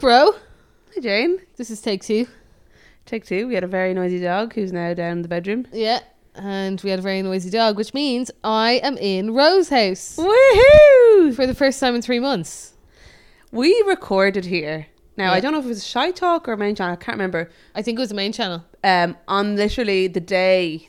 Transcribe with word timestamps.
bro? 0.00 0.32
Hi, 0.94 1.00
Jane. 1.00 1.40
This 1.56 1.70
is 1.70 1.80
take 1.80 2.02
two. 2.02 2.26
Take 3.06 3.24
two. 3.24 3.46
We 3.46 3.54
had 3.54 3.64
a 3.64 3.68
very 3.68 3.92
noisy 3.94 4.20
dog 4.20 4.54
who's 4.54 4.72
now 4.72 4.94
down 4.94 5.12
in 5.12 5.22
the 5.22 5.28
bedroom. 5.28 5.66
Yeah. 5.72 6.00
And 6.34 6.80
we 6.82 6.90
had 6.90 6.98
a 7.00 7.02
very 7.02 7.22
noisy 7.22 7.50
dog, 7.50 7.76
which 7.76 7.92
means 7.92 8.30
I 8.44 8.74
am 8.82 8.96
in 8.96 9.34
Rose 9.34 9.68
House 9.68 10.16
Woohoo! 10.16 11.34
for 11.34 11.46
the 11.46 11.54
first 11.54 11.80
time 11.80 11.94
in 11.94 12.02
three 12.02 12.20
months. 12.20 12.74
We 13.52 13.82
recorded 13.86 14.44
here. 14.46 14.86
Now, 15.16 15.30
Yeah. 15.30 15.32
I 15.32 15.40
don't 15.40 15.52
know 15.52 15.58
if 15.58 15.64
it 15.64 15.68
was 15.68 15.84
Shitetalk 15.84 16.46
or 16.48 16.56
Main 16.56 16.76
Channel, 16.76 16.94
I 16.94 16.96
can't 16.96 17.16
remember. 17.16 17.50
I 17.74 17.82
think 17.82 17.98
it 17.98 18.00
was 18.00 18.08
the 18.10 18.14
main 18.14 18.32
channel. 18.32 18.64
Um, 18.84 19.16
on 19.28 19.56
literally 19.56 20.06
the 20.06 20.20
day, 20.20 20.88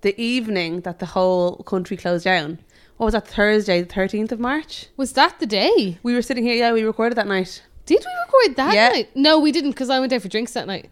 the 0.00 0.20
evening 0.20 0.80
that 0.80 0.98
the 0.98 1.06
whole 1.06 1.58
country 1.58 1.96
closed 1.96 2.24
down. 2.24 2.58
What 2.96 3.04
was 3.06 3.12
that, 3.14 3.28
Thursday, 3.28 3.82
the 3.82 3.92
13th 3.92 4.32
of 4.32 4.40
March? 4.40 4.86
Was 4.96 5.12
that 5.12 5.38
the 5.38 5.46
day? 5.46 5.98
We 6.02 6.14
were 6.14 6.22
sitting 6.22 6.44
here, 6.44 6.54
yeah, 6.56 6.72
we 6.72 6.82
recorded 6.82 7.16
that 7.16 7.28
night. 7.28 7.62
Did 7.88 8.04
we 8.04 8.12
record 8.26 8.56
that 8.56 8.74
Yeah. 8.74 8.88
night? 8.90 9.10
No, 9.14 9.40
we 9.40 9.50
didn't 9.52 9.70
because 9.70 9.90
I 9.90 9.98
went 10.00 10.12
out 10.12 10.22
for 10.22 10.28
drinks 10.28 10.52
that 10.52 10.66
night. 10.66 10.90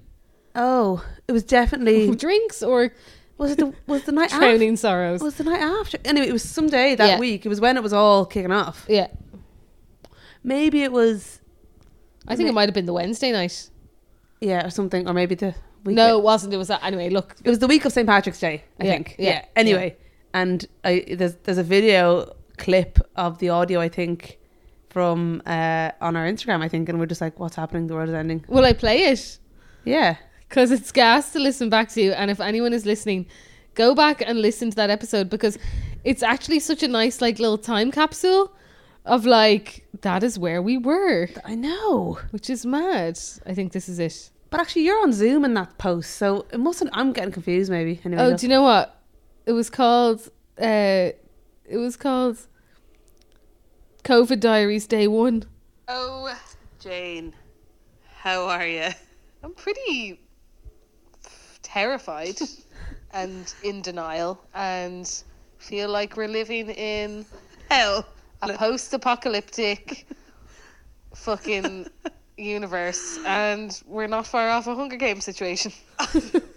Oh, 0.55 1.05
it 1.29 1.33
was 1.33 1.43
definitely. 1.45 2.15
drinks 2.27 2.63
or 2.63 2.93
Was 3.39 3.53
it 3.53 3.59
the, 3.59 3.73
was 3.87 4.05
the 4.05 4.13
night 4.13 4.33
after? 4.33 4.47
drowning 4.47 4.77
sorrows? 4.77 5.21
Was 5.21 5.35
the 5.37 5.45
night 5.45 5.61
after? 5.61 5.99
Anyway, 6.05 6.27
it 6.29 6.33
was 6.33 6.43
some 6.43 6.69
day 6.69 6.95
that 6.95 7.07
Yeah. 7.09 7.19
week. 7.19 7.45
It 7.45 7.49
was 7.51 7.61
when 7.61 7.77
it 7.77 7.83
was 7.83 7.93
all 7.93 8.25
kicking 8.25 8.53
off. 8.53 8.87
yeah. 8.89 9.09
Maybe 10.43 10.83
it 10.83 10.93
was, 10.93 11.41
I 12.29 12.37
think 12.37 12.49
it 12.49 12.53
might 12.53 12.69
have 12.69 12.75
been 12.75 12.87
the 12.87 12.93
Wednesday 12.93 13.33
night. 13.33 13.69
yeah, 14.41 14.65
or 14.67 14.71
something, 14.71 15.09
or 15.09 15.13
maybe 15.13 15.35
the 15.35 15.55
week. 15.85 15.97
No, 15.97 16.19
it 16.19 16.23
wasn't. 16.23 16.55
It 16.55 16.57
was 16.57 16.69
that. 16.69 16.83
Anyway, 16.85 17.09
look. 17.11 17.35
It 17.45 17.51
was 17.51 17.59
the 17.59 17.67
week 17.67 17.85
of 17.85 17.93
St. 17.93 18.07
Patrick's 18.07 18.39
Day, 18.41 18.63
I 18.81 18.85
Yeah, 18.85 18.91
think. 18.93 19.17
yeah, 19.19 19.29
Yeah. 19.31 19.45
Anyway, 19.57 19.97
and 20.33 20.65
I 20.85 21.05
there's 21.17 21.35
there's 21.45 21.59
a 21.59 21.63
video 21.65 22.33
clip 22.59 22.99
of 23.17 23.39
the 23.39 23.49
audio 23.51 23.81
I 23.81 23.89
think 23.89 24.39
from 24.97 25.43
uh 25.57 25.91
on 26.07 26.13
our 26.19 26.27
Instagram 26.33 26.61
I 26.67 26.69
think, 26.73 26.89
and 26.89 26.99
we're 26.99 27.13
just 27.15 27.21
like, 27.27 27.39
what's 27.43 27.57
happening? 27.63 27.87
The 27.89 27.95
world 27.97 28.09
is 28.09 28.15
ending. 28.15 28.41
Will 28.49 28.65
I 28.65 28.73
play 28.73 28.99
it? 29.13 29.39
Yeah. 29.85 30.17
Because 30.49 30.71
it's 30.77 30.91
gas 30.91 31.33
to 31.35 31.39
listen 31.49 31.69
back 31.77 31.89
to. 31.97 32.03
And 32.21 32.31
if 32.31 32.41
anyone 32.41 32.73
is 32.79 32.85
listening, 32.87 33.27
go 33.75 33.95
back 33.95 34.23
and 34.29 34.41
listen 34.41 34.71
to 34.71 34.77
that 34.77 34.89
episode 34.89 35.29
because 35.29 35.59
it's 36.11 36.23
actually 36.23 36.61
such 36.61 36.83
a 36.83 36.89
nice, 36.89 37.21
like, 37.21 37.37
little 37.45 37.59
time 37.59 37.91
capsule 37.91 38.45
of, 39.05 39.27
like, 39.27 39.85
that 40.01 40.23
is 40.23 40.39
where 40.39 40.63
we 40.63 40.79
were, 40.79 41.29
I 41.45 41.55
know, 41.57 42.19
which 42.31 42.49
is 42.49 42.65
mad. 42.65 43.19
I 43.51 43.53
think 43.57 43.73
this 43.73 43.87
is 43.93 43.99
it. 43.99 44.31
but 44.51 44.61
actually 44.63 44.85
you're 44.87 45.03
on 45.07 45.13
Zoom 45.13 45.45
in 45.45 45.53
that 45.61 45.77
post, 45.79 46.09
so 46.23 46.47
it 46.55 46.61
mustn't. 46.69 46.91
I'm 46.99 47.13
getting 47.13 47.33
confused. 47.39 47.71
Maybe. 47.71 48.01
Anyway, 48.05 48.23
Oh, 48.23 48.37
do 48.37 48.47
you 48.47 48.51
know 48.55 48.63
what? 48.71 48.87
It 49.51 49.53
was 49.61 49.69
called, 49.69 50.21
uh, 50.73 51.11
it 51.75 51.79
was 51.87 51.97
called 52.07 52.37
COVID 54.07 54.39
Diaries 54.39 54.87
Day 54.87 55.09
One. 55.09 55.43
oh, 55.89 56.33
Jane, 56.79 57.35
how 58.19 58.45
are 58.47 58.65
you? 58.65 58.91
I'm 59.43 59.53
pretty 59.53 60.21
terrified 61.65 62.39
and 63.13 63.53
in 63.65 63.83
denial 63.83 64.41
and 64.55 65.13
feel 65.59 65.89
like 65.89 66.17
we're 66.17 66.29
living 66.29 66.71
in 66.71 67.27
Hell. 67.69 68.07
a 68.43 68.53
post 68.53 68.95
apocalyptic 68.95 70.07
fucking 71.17 71.89
universe 72.37 73.19
and 73.27 73.83
we're 73.89 74.07
not 74.07 74.25
far 74.25 74.51
off 74.51 74.69
a 74.69 74.77
Hunger 74.77 74.99
Games 74.99 75.25
situation. 75.25 75.73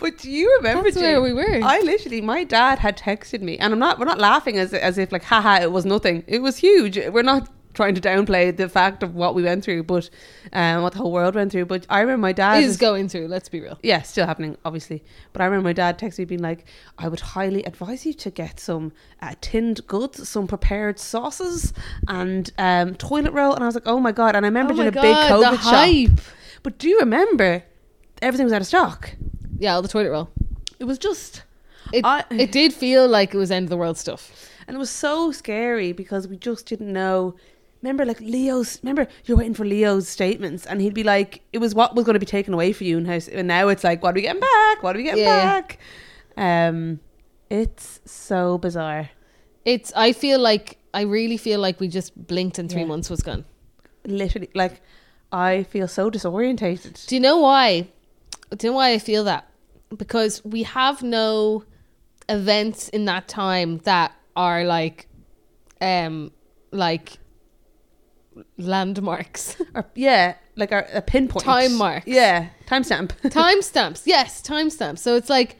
But 0.00 0.18
do 0.18 0.30
you 0.30 0.56
remember 0.56 0.84
That's 0.84 0.96
where 0.96 1.20
we 1.22 1.32
were. 1.32 1.60
I 1.62 1.80
literally, 1.80 2.20
my 2.20 2.42
dad 2.44 2.78
had 2.78 2.96
texted 2.96 3.42
me, 3.42 3.58
and 3.58 3.72
I'm 3.72 3.78
not. 3.78 3.98
We're 3.98 4.06
not 4.06 4.18
laughing 4.18 4.58
as 4.58 4.72
as 4.74 4.98
if 4.98 5.12
like, 5.12 5.24
haha, 5.24 5.60
it 5.60 5.70
was 5.70 5.84
nothing. 5.84 6.24
It 6.26 6.40
was 6.40 6.56
huge. 6.56 6.96
We're 6.96 7.22
not 7.22 7.48
trying 7.72 7.94
to 7.94 8.00
downplay 8.00 8.56
the 8.56 8.68
fact 8.68 9.02
of 9.02 9.14
what 9.14 9.34
we 9.34 9.42
went 9.42 9.62
through, 9.64 9.84
but 9.84 10.10
um, 10.52 10.82
what 10.82 10.92
the 10.92 10.98
whole 10.98 11.12
world 11.12 11.34
went 11.34 11.52
through. 11.52 11.66
But 11.66 11.86
I 11.88 12.00
remember 12.00 12.22
my 12.22 12.32
dad 12.32 12.62
is 12.62 12.76
going 12.76 13.08
through, 13.08 13.28
let's 13.28 13.48
be 13.48 13.60
real. 13.60 13.78
yeah, 13.82 14.02
still 14.02 14.26
happening, 14.26 14.56
obviously. 14.64 15.04
But 15.32 15.42
I 15.42 15.44
remember 15.44 15.68
my 15.68 15.72
dad 15.72 15.98
texted 15.98 16.20
me 16.20 16.24
being 16.24 16.42
like, 16.42 16.64
I 16.98 17.08
would 17.08 17.20
highly 17.20 17.62
advise 17.64 18.04
you 18.04 18.12
to 18.14 18.30
get 18.30 18.58
some 18.58 18.92
uh, 19.22 19.34
tinned 19.40 19.86
goods, 19.86 20.28
some 20.28 20.46
prepared 20.46 20.98
sauces, 20.98 21.72
and 22.08 22.50
um, 22.58 22.96
toilet 22.96 23.32
roll. 23.32 23.54
And 23.54 23.62
I 23.62 23.66
was 23.66 23.74
like, 23.76 23.86
oh 23.86 24.00
my 24.00 24.12
God. 24.12 24.34
And 24.34 24.44
I 24.44 24.48
remember 24.48 24.74
Oh 24.74 24.80
a 24.80 24.90
big 24.90 24.94
God, 25.02 25.30
COVID 25.30 25.50
the 25.62 26.08
shop. 26.16 26.24
But 26.62 26.78
do 26.78 26.88
you 26.88 26.98
remember 26.98 27.62
everything 28.20 28.44
was 28.44 28.52
out 28.52 28.60
of 28.60 28.66
stock? 28.66 29.14
Yeah, 29.60 29.74
all 29.74 29.82
the 29.82 29.88
toilet 29.88 30.10
roll. 30.10 30.28
It 30.80 30.84
was 30.84 30.98
just. 30.98 31.42
It, 31.92 32.04
I- 32.04 32.24
it 32.30 32.50
did 32.50 32.72
feel 32.72 33.06
like 33.06 33.34
it 33.34 33.38
was 33.38 33.50
end 33.52 33.64
of 33.64 33.70
the 33.70 33.76
world 33.76 33.98
stuff. 33.98 34.48
And 34.66 34.74
it 34.74 34.78
was 34.78 34.90
so 34.90 35.30
scary 35.32 35.92
because 35.92 36.26
we 36.26 36.36
just 36.36 36.66
didn't 36.66 36.92
know. 36.92 37.34
Remember, 37.82 38.04
like 38.04 38.20
Leo's. 38.20 38.78
Remember, 38.82 39.06
you're 39.24 39.36
waiting 39.38 39.54
for 39.54 39.64
Leo's 39.64 40.08
statements, 40.08 40.66
and 40.66 40.80
he'd 40.80 40.94
be 40.94 41.02
like, 41.04 41.42
"It 41.52 41.58
was 41.58 41.74
what 41.74 41.94
was 41.94 42.04
going 42.04 42.14
to 42.14 42.20
be 42.20 42.26
taken 42.26 42.52
away 42.54 42.72
for 42.72 42.84
you." 42.84 42.96
And, 42.98 43.06
how, 43.06 43.18
and 43.32 43.48
now 43.48 43.68
it's 43.68 43.84
like, 43.84 44.02
"What 44.02 44.10
are 44.10 44.14
we 44.14 44.22
getting 44.22 44.40
back? 44.40 44.82
What 44.82 44.96
are 44.96 44.98
we 44.98 45.04
getting 45.04 45.24
yeah. 45.24 45.60
back?" 45.60 45.78
Um, 46.36 47.00
it's 47.50 48.00
so 48.04 48.58
bizarre. 48.58 49.10
It's. 49.64 49.92
I 49.96 50.12
feel 50.12 50.38
like 50.40 50.78
I 50.94 51.02
really 51.02 51.36
feel 51.36 51.58
like 51.60 51.80
we 51.80 51.88
just 51.88 52.12
blinked 52.26 52.58
and 52.58 52.70
three 52.70 52.82
Yeah. 52.82 52.86
months 52.86 53.10
was 53.10 53.20
gone. 53.22 53.44
Literally, 54.04 54.48
like, 54.54 54.80
I 55.32 55.64
feel 55.64 55.88
so 55.88 56.10
disorientated. 56.10 57.06
Do 57.06 57.14
you 57.16 57.20
know 57.20 57.38
why? 57.38 57.88
Do 58.56 58.66
you 58.66 58.70
know 58.72 58.76
why 58.76 58.92
I 58.92 58.98
feel 58.98 59.24
that? 59.24 59.46
Because 59.96 60.44
we 60.44 60.62
have 60.62 61.02
no 61.02 61.64
events 62.28 62.88
in 62.90 63.06
that 63.06 63.28
time 63.28 63.78
that 63.78 64.12
are 64.36 64.64
like, 64.64 65.08
um, 65.80 66.30
like 66.70 67.18
landmarks, 68.56 69.56
Or, 69.74 69.86
yeah, 69.94 70.34
like 70.56 70.72
a, 70.72 70.86
a 70.94 71.02
pinpoint 71.02 71.44
Time 71.44 71.74
marks. 71.74 72.06
Yeah, 72.06 72.48
timestamp. 72.66 73.08
timestamps. 73.24 74.02
Yes, 74.04 74.42
timestamps. 74.42 74.98
So 74.98 75.16
it's 75.16 75.30
like, 75.30 75.56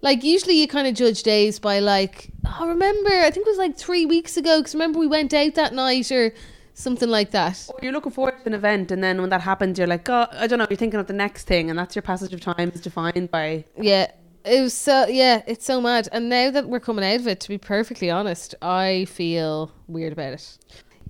like 0.00 0.24
usually 0.24 0.60
you 0.60 0.66
kind 0.66 0.86
of 0.86 0.94
judge 0.94 1.22
days 1.22 1.58
by 1.58 1.78
like, 1.78 2.30
oh, 2.46 2.66
remember? 2.66 3.10
I 3.10 3.30
think 3.30 3.46
it 3.46 3.50
was 3.50 3.58
like 3.58 3.76
three 3.76 4.06
weeks 4.06 4.36
ago. 4.36 4.58
Because 4.58 4.74
remember 4.74 4.98
we 4.98 5.06
went 5.06 5.32
out 5.32 5.54
that 5.54 5.74
night 5.74 6.10
or 6.10 6.34
something 6.74 7.08
like 7.08 7.30
that. 7.32 7.68
Or 7.68 7.78
you're 7.82 7.92
looking 7.92 8.12
forward 8.12 8.38
to 8.40 8.46
an 8.46 8.54
event, 8.54 8.90
and 8.90 9.02
then 9.02 9.20
when 9.20 9.30
that 9.30 9.42
happens, 9.42 9.78
you're 9.78 9.86
like, 9.86 10.04
"God, 10.04 10.28
I 10.32 10.46
don't 10.46 10.58
know." 10.58 10.66
You're 10.68 10.76
thinking 10.76 11.00
of 11.00 11.06
the 11.06 11.12
next 11.12 11.46
thing, 11.46 11.70
and 11.70 11.78
that's 11.78 11.94
your 11.94 12.02
passage 12.02 12.32
of 12.32 12.40
time 12.40 12.70
is 12.74 12.80
defined 12.80 13.30
by 13.30 13.64
Yeah. 13.78 14.10
It 14.44 14.60
was 14.60 14.74
so 14.74 15.06
yeah, 15.06 15.42
it's 15.46 15.64
so 15.64 15.80
mad. 15.80 16.08
And 16.10 16.28
now 16.28 16.50
that 16.50 16.68
we're 16.68 16.80
coming 16.80 17.04
out 17.04 17.20
of 17.20 17.28
it, 17.28 17.38
to 17.40 17.48
be 17.48 17.58
perfectly 17.58 18.10
honest, 18.10 18.56
I 18.60 19.04
feel 19.04 19.70
weird 19.86 20.12
about 20.12 20.32
it. 20.32 20.58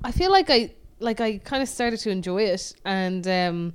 I 0.04 0.12
feel 0.12 0.30
like 0.30 0.50
I 0.50 0.74
like 0.98 1.20
I 1.20 1.38
kind 1.38 1.62
of 1.62 1.68
started 1.68 1.98
to 2.00 2.10
enjoy 2.10 2.42
it 2.42 2.74
and 2.84 3.26
um 3.26 3.74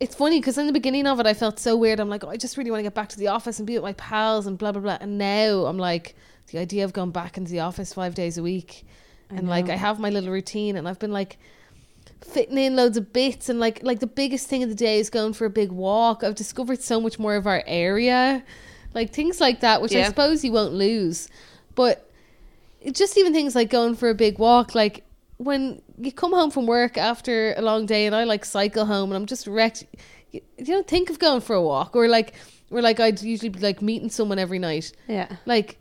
it's 0.00 0.16
funny 0.16 0.40
because 0.40 0.58
in 0.58 0.66
the 0.66 0.72
beginning 0.72 1.06
of 1.06 1.20
it 1.20 1.26
I 1.26 1.34
felt 1.34 1.60
so 1.60 1.76
weird. 1.76 2.00
I'm 2.00 2.08
like, 2.08 2.24
oh, 2.24 2.28
I 2.28 2.36
just 2.36 2.56
really 2.56 2.72
want 2.72 2.80
to 2.80 2.82
get 2.82 2.94
back 2.94 3.08
to 3.10 3.18
the 3.18 3.28
office 3.28 3.58
and 3.58 3.66
be 3.68 3.74
with 3.74 3.84
my 3.84 3.92
pals 3.92 4.48
and 4.48 4.58
blah 4.58 4.72
blah 4.72 4.82
blah. 4.82 4.98
And 5.00 5.16
now 5.16 5.66
I'm 5.66 5.78
like, 5.78 6.16
the 6.48 6.58
idea 6.58 6.84
of 6.84 6.92
going 6.92 7.12
back 7.12 7.38
into 7.38 7.52
the 7.52 7.60
office 7.60 7.94
five 7.94 8.16
days 8.16 8.36
a 8.36 8.42
week 8.42 8.84
I 9.32 9.36
and 9.36 9.48
like. 9.48 9.68
I 9.68 9.76
have 9.76 9.98
my 9.98 10.10
little 10.10 10.30
routine 10.30 10.76
and 10.76 10.88
I've 10.88 10.98
been 10.98 11.12
like 11.12 11.38
fitting 12.20 12.58
in 12.58 12.76
loads 12.76 12.96
of 12.96 13.12
bits 13.12 13.48
and 13.48 13.58
like 13.58 13.82
like 13.82 14.00
the 14.00 14.06
biggest 14.06 14.48
thing 14.48 14.62
of 14.62 14.68
the 14.68 14.74
day 14.74 14.98
is 14.98 15.10
going 15.10 15.32
for 15.32 15.44
a 15.44 15.50
big 15.50 15.72
walk. 15.72 16.22
I've 16.22 16.34
discovered 16.34 16.80
so 16.80 17.00
much 17.00 17.18
more 17.18 17.36
of 17.36 17.46
our 17.46 17.62
area. 17.66 18.44
Like 18.94 19.12
things 19.12 19.40
like 19.40 19.60
that, 19.60 19.80
which 19.80 19.94
I 19.94 20.04
suppose 20.04 20.44
you 20.44 20.52
won't 20.52 20.74
lose. 20.74 21.28
But 21.74 22.10
just 22.90 23.16
even 23.16 23.32
things 23.32 23.54
like 23.54 23.70
going 23.70 23.94
for 23.94 24.10
a 24.10 24.14
big 24.14 24.38
walk, 24.38 24.74
like 24.74 25.04
when 25.38 25.80
you 25.98 26.12
come 26.12 26.32
home 26.32 26.50
from 26.50 26.66
work 26.66 26.98
after 26.98 27.54
a 27.54 27.62
long 27.62 27.86
day 27.86 28.06
and 28.06 28.14
I 28.14 28.24
like 28.24 28.44
cycle 28.44 28.84
home 28.84 29.10
and 29.10 29.16
I'm 29.16 29.26
just 29.26 29.46
wrecked 29.46 29.84
you, 30.32 30.40
you 30.58 30.64
don't 30.64 30.86
think 30.86 31.10
of 31.10 31.18
going 31.18 31.40
for 31.40 31.54
a 31.54 31.62
walk 31.62 31.96
or 31.96 32.08
like 32.08 32.34
or 32.70 32.80
like 32.80 33.00
I'd 33.00 33.22
usually 33.22 33.48
be 33.48 33.60
like 33.60 33.82
meeting 33.82 34.10
someone 34.10 34.38
every 34.38 34.58
night 34.58 34.92
yeah. 35.08 35.36
like 35.46 35.78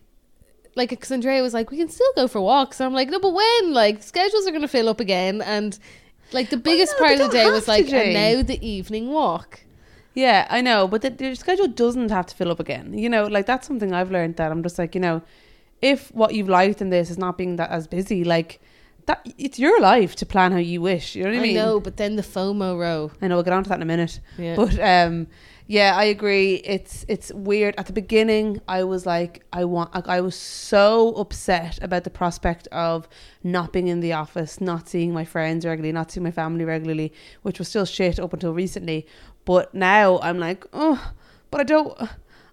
like 0.76 0.90
because 0.90 1.12
Andrea 1.12 1.42
was 1.42 1.54
like 1.54 1.72
we 1.72 1.78
can 1.78 1.90
still 1.90 2.12
go 2.16 2.28
for 2.28 2.42
walks 2.42 2.80
and 2.80 2.88
I'm 2.88 2.94
like 2.94 3.10
no 3.10 3.20
but 3.20 3.34
when 3.34 3.74
like 3.74 4.02
schedules 4.04 4.48
are 4.48 4.52
going 4.52 4.62
to 4.62 4.68
fill 4.68 4.90
up 4.90 5.00
again 5.00 5.42
and 5.42 5.78
like 6.32 6.50
the 6.50 6.58
biggest 6.58 6.94
no, 6.94 7.06
part 7.06 7.20
of 7.20 7.28
the 7.28 7.38
day 7.38 7.50
was 7.50 7.68
like 7.68 7.92
and 7.92 8.14
now 8.14 8.42
the 8.42 8.66
evening 8.66 9.10
walk 9.10 9.64
Yeah, 10.14 10.46
I 10.50 10.62
know, 10.62 10.88
but 10.88 11.02
the, 11.02 11.10
the 11.10 11.36
schedule 11.36 11.68
doesn't 11.68 12.10
have 12.10 12.26
to 12.28 12.36
fill 12.36 12.52
up 12.52 12.60
again. 12.60 12.94
You 12.94 13.10
know, 13.10 13.28
like 13.28 13.46
that's 13.46 13.66
something 13.66 13.94
I've 13.94 14.12
learned 14.12 14.36
that 14.36 14.52
I'm 14.52 14.62
just 14.62 14.78
like, 14.78 14.94
you 14.94 15.00
know, 15.02 15.22
if 15.82 16.14
what 16.14 16.34
you've 16.34 16.50
liked 16.50 16.82
in 16.82 16.90
this 16.90 17.10
is 17.10 17.18
not 17.18 17.38
being 17.38 17.56
that 17.56 17.70
as 17.70 17.88
busy, 17.88 18.24
like 18.24 18.60
that, 19.06 19.26
it's 19.38 19.58
your 19.58 19.80
life 19.80 20.16
to 20.18 20.26
plan 20.26 20.52
how 20.52 20.58
you 20.58 20.82
wish. 20.82 21.16
You 21.16 21.24
know 21.24 21.30
what 21.30 21.40
I, 21.40 21.42
mean? 21.42 21.58
I 21.58 21.62
know 21.62 21.80
but 21.80 21.98
then 21.98 22.18
the 22.18 22.24
FOMO 22.24 22.78
row 22.78 23.12
I 23.22 23.28
know. 23.28 23.36
We'll 23.36 23.44
get 23.44 23.54
on 23.54 23.64
to 23.64 23.70
that 23.70 23.76
in 23.76 23.82
a 23.82 23.86
minute. 23.86 24.20
Yeah. 24.38 24.56
But 24.56 24.78
um, 24.80 25.28
yeah, 25.72 25.96
I 25.96 26.04
agree. 26.04 26.56
It's 26.66 27.06
it's 27.08 27.32
weird. 27.34 27.76
At 27.78 27.86
the 27.86 27.94
beginning, 27.94 28.60
I 28.68 28.84
was 28.84 29.06
like, 29.06 29.46
I 29.54 29.64
want. 29.64 29.96
Like, 29.96 30.10
I 30.10 30.20
was 30.20 30.36
so 30.36 31.14
upset 31.16 31.80
about 31.82 32.04
the 32.04 32.10
prospect 32.10 32.68
of 32.74 33.08
not 33.42 33.72
being 33.72 33.88
in 33.88 34.02
the 34.02 34.12
office, 34.12 34.60
not 34.60 34.90
seeing 34.90 35.14
my 35.14 35.24
friends 35.24 35.66
regularly, 35.66 35.94
not 35.94 36.12
seeing 36.12 36.26
my 36.26 36.32
family 36.32 36.66
regularly, 36.66 37.14
which 37.44 37.58
was 37.58 37.70
still 37.70 37.86
shit 37.86 38.20
up 38.20 38.34
until 38.34 38.54
recently. 38.54 39.08
But 39.46 39.74
now 39.74 40.20
I'm 40.20 40.40
like, 40.40 40.66
oh, 40.74 41.14
but 41.52 41.62
I 41.62 41.64
don't. 41.64 41.98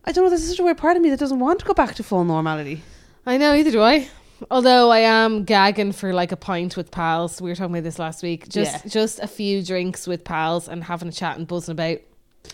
I 0.04 0.12
don't 0.12 0.24
know. 0.24 0.30
There's 0.30 0.48
such 0.48 0.60
a 0.60 0.62
weird 0.62 0.78
part 0.78 0.96
of 0.96 1.02
me 1.02 1.10
that 1.10 1.18
doesn't 1.18 1.40
want 1.40 1.58
to 1.58 1.66
go 1.66 1.74
back 1.74 1.96
to 1.96 2.04
full 2.04 2.24
normality. 2.24 2.82
I 3.26 3.36
know 3.36 3.52
either 3.52 3.72
do 3.72 3.82
I 3.82 4.08
Although 4.50 4.90
I 4.90 5.00
am 5.00 5.42
gagging 5.42 5.90
for 5.90 6.12
like 6.14 6.30
a 6.30 6.36
pint 6.36 6.76
with 6.76 6.92
pals. 6.92 7.42
We 7.42 7.50
were 7.50 7.56
talking 7.56 7.74
about 7.74 7.82
this 7.82 7.98
last 7.98 8.22
week. 8.22 8.48
Just 8.48 8.84
Yeah. 8.84 8.90
just 8.90 9.18
a 9.18 9.26
few 9.26 9.64
drinks 9.64 10.06
with 10.06 10.22
pals 10.22 10.68
and 10.68 10.84
having 10.84 11.08
a 11.08 11.12
chat 11.12 11.36
and 11.36 11.48
buzzing 11.48 11.72
about. 11.72 11.98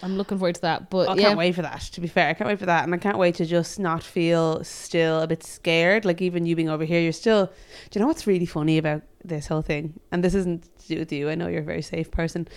I'm 0.02 0.16
looking 0.16 0.38
forward 0.38 0.56
to 0.56 0.60
that. 0.62 0.90
But 0.90 1.08
I 1.08 1.14
yeah, 1.14 1.22
can't 1.22 1.38
wait 1.38 1.54
for 1.54 1.62
that. 1.62 1.81
To 1.81 2.00
be 2.00 2.08
fair, 2.08 2.28
I 2.28 2.34
can't 2.34 2.48
wait 2.48 2.58
for 2.58 2.66
that, 2.66 2.84
and 2.84 2.94
I 2.94 2.98
can't 2.98 3.19
wait 3.19 3.36
to 3.36 3.46
just 3.46 3.78
not 3.78 4.02
feel 4.02 4.62
still 4.64 5.20
a 5.20 5.26
bit 5.26 5.42
scared. 5.42 6.04
Like 6.04 6.20
even 6.20 6.46
you 6.46 6.56
being 6.56 6.69
over 6.69 6.84
here, 6.84 7.00
you're 7.00 7.12
still. 7.12 7.46
Do 7.46 7.98
you 7.98 8.00
know 8.00 8.08
what's 8.08 8.26
really 8.26 8.46
funny 8.46 8.78
about 8.78 9.02
this 9.25 9.46
whole 9.46 9.62
thing? 9.62 9.98
And 10.12 10.22
this 10.22 10.34
isn't 10.34 10.69
to 10.81 10.88
do 10.88 10.98
with 10.98 11.12
you. 11.12 11.31
I 11.31 11.34
know 11.34 11.48
you're 11.48 11.60
a 11.60 11.64
very 11.64 11.82
safe 11.82 12.10
person, 12.10 12.48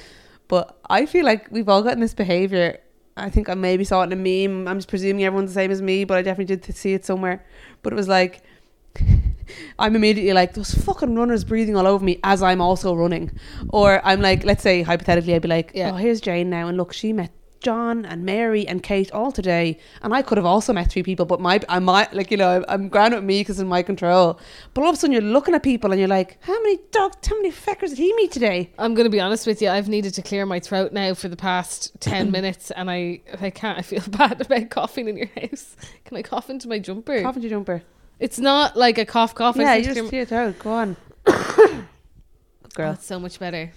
but 0.48 0.78
I 0.90 1.06
feel 1.06 1.26
like 1.26 1.48
we've 1.52 1.70
all 1.70 1.82
gotten 1.82 2.00
this 2.00 2.14
behavior. 2.14 2.80
I 3.16 3.30
think 3.30 3.50
I 3.50 3.56
maybe 3.56 3.84
saw 3.84 4.02
it 4.04 4.12
in 4.12 4.14
a 4.14 4.48
meme. 4.48 4.68
I'm 4.68 4.78
just 4.78 4.90
presuming 4.90 5.24
everyone's 5.26 5.50
the 5.52 5.56
same 5.56 5.72
as 5.72 5.82
me, 5.82 6.04
but 6.04 6.18
I 6.18 6.22
definitely 6.22 6.56
did 6.56 6.76
see 6.76 6.94
it 6.94 7.06
somewhere. 7.06 7.46
But 7.84 7.94
it 7.94 7.96
was 7.96 8.08
like. 8.08 8.42
I'm 9.80 9.96
immediately 9.96 10.34
like 10.34 10.54
those 10.54 10.74
fucking 10.74 11.16
runners 11.16 11.44
breathing 11.44 11.76
all 11.76 11.88
over 11.88 12.04
me 12.04 12.20
as 12.24 12.42
I'm 12.44 12.62
also 12.62 12.94
running, 12.96 13.32
or 13.70 14.02
I'm 14.06 14.22
like, 14.22 14.44
let's 14.44 14.64
say 14.64 14.82
hypothetically, 14.82 15.36
I'd 15.36 15.42
be 15.42 15.48
like, 15.48 15.72
Yeah. 15.74 15.92
oh, 15.92 15.96
here's 15.96 16.22
Jane 16.22 16.50
now, 16.50 16.68
and 16.68 16.78
look, 16.78 16.94
she 16.94 17.14
met 17.14 17.32
John 17.60 18.06
and 18.06 18.24
Mary 18.24 18.68
and 18.68 18.84
Kate 18.84 19.12
all 19.12 19.32
today, 19.32 19.80
and 20.04 20.14
I 20.14 20.22
could 20.22 20.38
have 20.38 20.46
also 20.46 20.74
met 20.74 20.92
three 20.92 21.02
people, 21.02 21.26
but 21.26 21.42
my 21.42 21.60
I 21.68 21.80
might 21.80 22.14
like 22.14 22.30
you 22.30 22.38
know 22.38 22.58
I'm, 22.58 22.66
I'm 22.68 22.88
grand 22.88 23.16
with 23.16 23.24
me 23.24 23.42
because 23.42 23.60
in 23.60 23.68
my 23.68 23.82
control. 23.82 24.40
But 24.76 24.84
all 24.84 24.90
of 24.90 24.96
a 24.96 24.98
sudden 25.00 25.12
you're 25.12 25.24
looking 25.24 25.56
at 25.56 25.64
people 25.64 25.92
and 25.92 26.00
you're 26.00 26.08
like, 26.08 26.38
how 26.44 26.54
many 26.62 26.78
dog, 26.92 27.14
how 27.28 27.36
many 27.36 27.52
feckers 27.52 27.90
did 27.90 27.98
he 27.98 28.14
meet 28.14 28.32
today? 28.32 28.72
I'm 28.78 28.94
gonna 28.94 29.10
be 29.10 29.20
honest 29.20 29.48
with 29.48 29.60
you. 29.60 29.70
I've 29.70 29.90
needed 29.90 30.14
to 30.14 30.22
clear 30.22 30.46
my 30.46 30.60
throat 30.60 30.94
now 30.94 31.16
for 31.16 31.30
the 31.30 31.36
past 31.36 31.92
ten 32.00 32.30
minutes, 32.30 32.70
and 32.72 32.92
I 32.92 33.22
I 33.42 33.50
can't. 33.50 33.80
I 33.80 33.82
feel 33.82 34.04
bad 34.08 34.40
about 34.40 34.70
coughing 34.70 35.08
in 35.08 35.18
your 35.18 35.30
house. 35.36 35.76
Can 36.06 36.16
I 36.16 36.22
cough 36.22 36.52
into 36.52 36.68
my 36.70 36.78
jumper? 36.78 37.24
Cough 37.24 37.38
into 37.38 37.48
your 37.48 37.58
jumper. 37.58 37.82
It's 38.20 38.40
not 38.40 38.76
like 38.76 38.98
a 38.98 39.06
cough 39.06 39.36
cough. 39.36 39.58
I 39.58 39.62
yeah, 39.62 39.78
just 39.82 39.96
you 39.96 40.02
just 40.04 40.14
your 40.14 40.26
throat. 40.26 40.60
Go 40.60 40.72
on. 40.72 40.96
Good 41.26 41.86
girl. 42.76 42.94
It's 42.94 43.06
so 43.06 43.20
much 43.20 43.40
better. 43.40 43.72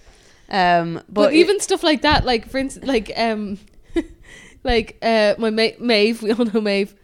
Um, 0.49 0.95
But, 0.95 1.13
but, 1.13 1.33
even 1.33 1.59
stuff 1.59 1.83
like 1.83 2.01
that, 2.01 2.25
like 2.25 2.49
for 2.49 2.57
instance, 2.57 2.85
like 2.85 3.11
um, 3.15 3.59
like 4.63 4.97
uh, 5.01 5.35
my 5.37 5.49
mate 5.49 5.79
Maeve. 5.81 6.21
We 6.21 6.31
all 6.33 6.45
know 6.45 6.61
Maeve. 6.61 6.95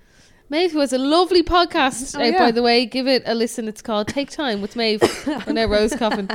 Maeve, 0.49 0.71
who 0.71 0.79
has 0.79 0.93
a 0.93 0.97
lovely 0.97 1.43
podcast, 1.43 2.17
Oh, 2.17 2.21
uh, 2.21 2.25
yeah. 2.25 2.39
by 2.39 2.51
the 2.51 2.61
way. 2.61 2.85
Give 2.85 3.05
it 3.07 3.23
a 3.25 3.35
listen. 3.35 3.67
It's 3.67 3.81
called 3.81 4.07
Take 4.07 4.31
Time 4.31 4.61
with 4.61 4.75
Maeve. 4.77 5.01
I 5.45 5.51
know 5.51 5.65
Rose 5.65 5.93
coughing. 5.95 6.29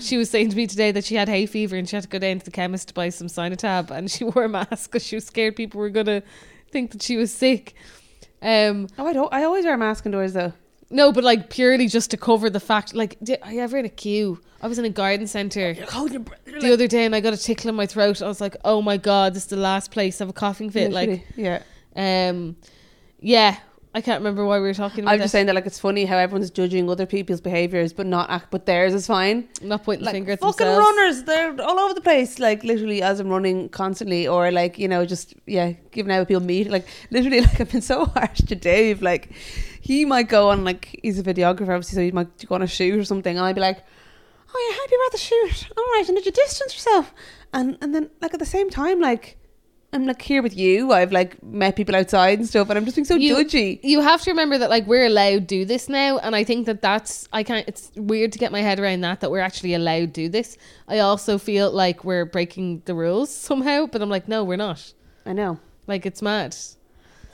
She 0.00 0.16
was 0.16 0.30
saying 0.30 0.50
to 0.50 0.56
me 0.56 0.66
today 0.66 0.90
that 0.92 1.04
she 1.04 1.14
had 1.16 1.28
hay 1.28 1.46
fever 1.46 1.76
and 1.76 1.88
she 1.88 1.96
had 1.96 2.02
to 2.02 2.08
go 2.08 2.18
down 2.18 2.38
to 2.38 2.44
the 2.44 2.50
chemist 2.50 2.88
to 2.88 2.94
buy 2.94 3.08
some 3.10 3.26
Sinotab, 3.26 3.90
and 3.90 4.10
she 4.10 4.24
wore 4.28 4.44
a 4.44 4.48
mask 4.48 4.90
because 4.90 5.06
she 5.06 5.16
was 5.16 5.26
scared 5.26 5.54
people 5.56 5.80
were 5.80 5.90
gonna 5.90 6.22
think 6.70 6.90
that 6.92 7.02
she 7.02 7.16
was 7.16 7.32
sick. 7.32 7.74
Um, 8.42 8.88
oh, 8.98 9.06
I 9.06 9.12
don't. 9.12 9.32
I 9.32 9.44
always 9.44 9.64
wear 9.64 9.74
a 9.74 9.78
mask 9.78 10.06
indoors 10.06 10.32
though. 10.32 10.52
no, 10.90 11.12
but 11.12 11.24
like 11.24 11.50
purely 11.50 11.88
just 11.88 12.10
to 12.12 12.16
cover 12.16 12.50
the 12.50 12.60
fact. 12.60 12.94
Like, 12.94 13.16
did 13.22 13.38
I 13.42 13.56
ever 13.56 13.78
in 13.78 13.84
a 13.84 13.90
queue? 13.90 14.40
I 14.60 14.66
was 14.66 14.78
in 14.78 14.84
a 14.84 14.90
garden 14.90 15.26
your 16.08 16.20
breath. 16.20 16.40
the 16.44 16.72
other 16.72 16.88
day 16.88 17.04
and 17.04 17.14
I 17.14 17.20
got 17.20 17.32
a 17.32 17.36
tickle 17.36 17.68
in 17.68 17.76
my 17.76 17.86
throat. 17.86 18.20
I 18.22 18.26
was 18.26 18.40
like, 18.40 18.56
oh 18.64 18.82
my 18.82 18.96
god, 18.96 19.34
this 19.34 19.44
is 19.44 19.48
the 19.50 19.56
last 19.56 19.90
place 19.90 20.20
I 20.20 20.24
have 20.24 20.30
a 20.30 20.32
coughing 20.32 20.70
fit. 20.70 20.90
Like, 20.92 21.24
yeah. 21.36 21.62
um, 21.94 22.56
yeah, 23.20 23.58
I 23.94 24.00
can't 24.00 24.20
remember 24.20 24.44
why 24.44 24.58
we 24.58 24.66
were 24.68 24.74
talking 24.74 25.04
about 25.04 25.12
it. 25.12 25.14
I'm 25.14 25.18
just 25.20 25.32
that. 25.32 25.38
saying 25.38 25.46
that 25.46 25.54
like 25.54 25.66
it's 25.66 25.78
funny 25.78 26.04
how 26.04 26.18
everyone's 26.18 26.50
judging 26.50 26.90
other 26.90 27.06
people's 27.06 27.40
behaviors, 27.40 27.92
but 27.92 28.06
not 28.06 28.28
act, 28.30 28.50
but 28.50 28.66
theirs 28.66 28.92
is 28.92 29.06
fine. 29.06 29.48
I'm 29.62 29.68
not 29.68 29.82
pointing 29.84 30.04
like 30.04 30.14
finger 30.14 30.32
at 30.32 30.40
fucking 30.40 30.66
themselves. 30.66 30.96
runners 30.96 31.22
they're 31.24 31.60
all 31.62 31.78
over 31.80 31.94
the 31.94 32.00
place 32.00 32.38
like 32.38 32.62
literally 32.64 33.02
as 33.02 33.20
i'm 33.20 33.28
running 33.28 33.68
constantly 33.68 34.26
or 34.28 34.50
like 34.50 34.78
you 34.78 34.88
know 34.88 35.04
just 35.04 35.34
yeah 35.46 35.72
giving 35.90 36.12
out 36.12 36.26
people 36.28 36.42
meet 36.42 36.70
like 36.70 36.86
literally 37.10 37.40
like 37.46 37.60
i've 37.60 37.70
been 37.70 37.80
so 37.80 38.04
harsh 38.06 38.38
to 38.38 38.54
dave 38.54 39.02
like 39.02 39.32
he 39.80 40.04
might 40.04 40.28
go 40.28 40.50
on 40.50 40.64
like 40.64 40.98
he's 41.02 41.18
a 41.18 41.22
videographer 41.22 41.70
obviously 41.74 41.94
so 41.96 42.02
he 42.02 42.12
might 42.12 42.46
go 42.46 42.54
on 42.54 42.62
a 42.62 42.66
shoot 42.66 42.98
or 42.98 43.04
something 43.04 43.36
and 43.36 43.46
i'd 43.46 43.54
be 43.54 43.60
like 43.60 43.82
oh 44.54 44.68
yeah 44.70 44.76
happy 44.80 44.94
about 44.94 45.12
the 45.12 45.18
shoot 45.18 45.68
all 45.76 45.84
right 45.94 46.04
and 46.08 46.16
did 46.16 46.26
you 46.26 46.32
distance 46.32 46.74
yourself 46.74 47.14
and 47.52 47.78
and 47.80 47.94
then 47.94 48.10
like 48.20 48.34
at 48.34 48.40
the 48.40 48.46
same 48.46 48.68
time 48.68 49.00
like 49.00 49.37
i'm 49.92 50.06
like 50.06 50.20
here 50.20 50.42
with 50.42 50.54
you 50.56 50.92
i've 50.92 51.12
like 51.12 51.42
met 51.42 51.74
people 51.76 51.96
outside 51.96 52.38
and 52.38 52.46
stuff 52.48 52.68
and 52.68 52.76
i'm 52.78 52.84
just 52.84 52.96
being 52.96 53.04
so 53.06 53.14
You- 53.16 53.36
judgy 53.36 53.80
You 53.82 54.00
have 54.02 54.20
to 54.22 54.30
remember 54.30 54.58
that 54.58 54.68
like 54.70 54.86
we're 54.86 55.06
allowed 55.06 55.40
to 55.48 55.58
do 55.58 55.64
this 55.64 55.88
now, 55.88 56.18
and 56.18 56.36
I 56.36 56.44
think 56.44 56.66
that 56.66 56.82
that's 56.82 57.26
I 57.32 57.42
can't. 57.42 57.66
It's 57.66 57.90
weird 57.96 58.32
to 58.32 58.38
get 58.38 58.52
my 58.52 58.60
head 58.60 58.78
around 58.78 59.00
that 59.00 59.20
that 59.20 59.30
we're 59.30 59.40
actually 59.40 59.72
allowed 59.74 60.12
to 60.14 60.20
do 60.24 60.28
this. 60.28 60.56
I 60.88 60.98
also 60.98 61.38
feel 61.38 61.70
like 61.70 62.04
we're 62.04 62.26
breaking 62.26 62.82
the 62.84 62.94
rules 62.94 63.30
somehow, 63.50 63.86
but 63.86 64.02
I'm 64.02 64.10
like, 64.10 64.28
no, 64.28 64.44
we're 64.44 64.56
not. 64.68 64.92
i 65.24 65.32
know 65.32 65.58
Like 65.86 66.04
it's 66.04 66.20
mad. 66.22 66.54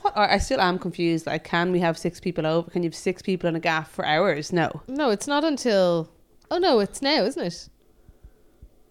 what 0.01 0.15
are, 0.15 0.29
i 0.29 0.37
still 0.37 0.61
am 0.61 0.77
confused 0.79 1.25
like 1.27 1.43
can 1.43 1.71
we 1.71 1.79
have 1.79 1.97
six 1.97 2.19
people 2.21 2.45
over 2.45 2.69
can 2.71 2.83
you 2.83 2.87
have 2.89 2.95
six 2.95 3.21
people 3.21 3.49
in 3.49 3.55
a 3.55 3.59
gaff 3.59 3.91
for 3.91 4.05
hours 4.05 4.53
no 4.53 4.67
No, 4.87 5.09
it's 5.09 5.27
not 5.27 5.43
until. 5.43 6.09
Oh 6.51 6.59
no, 6.59 6.79
it's 6.79 7.01
now, 7.01 7.23
isn't 7.25 7.43
it? 7.51 7.69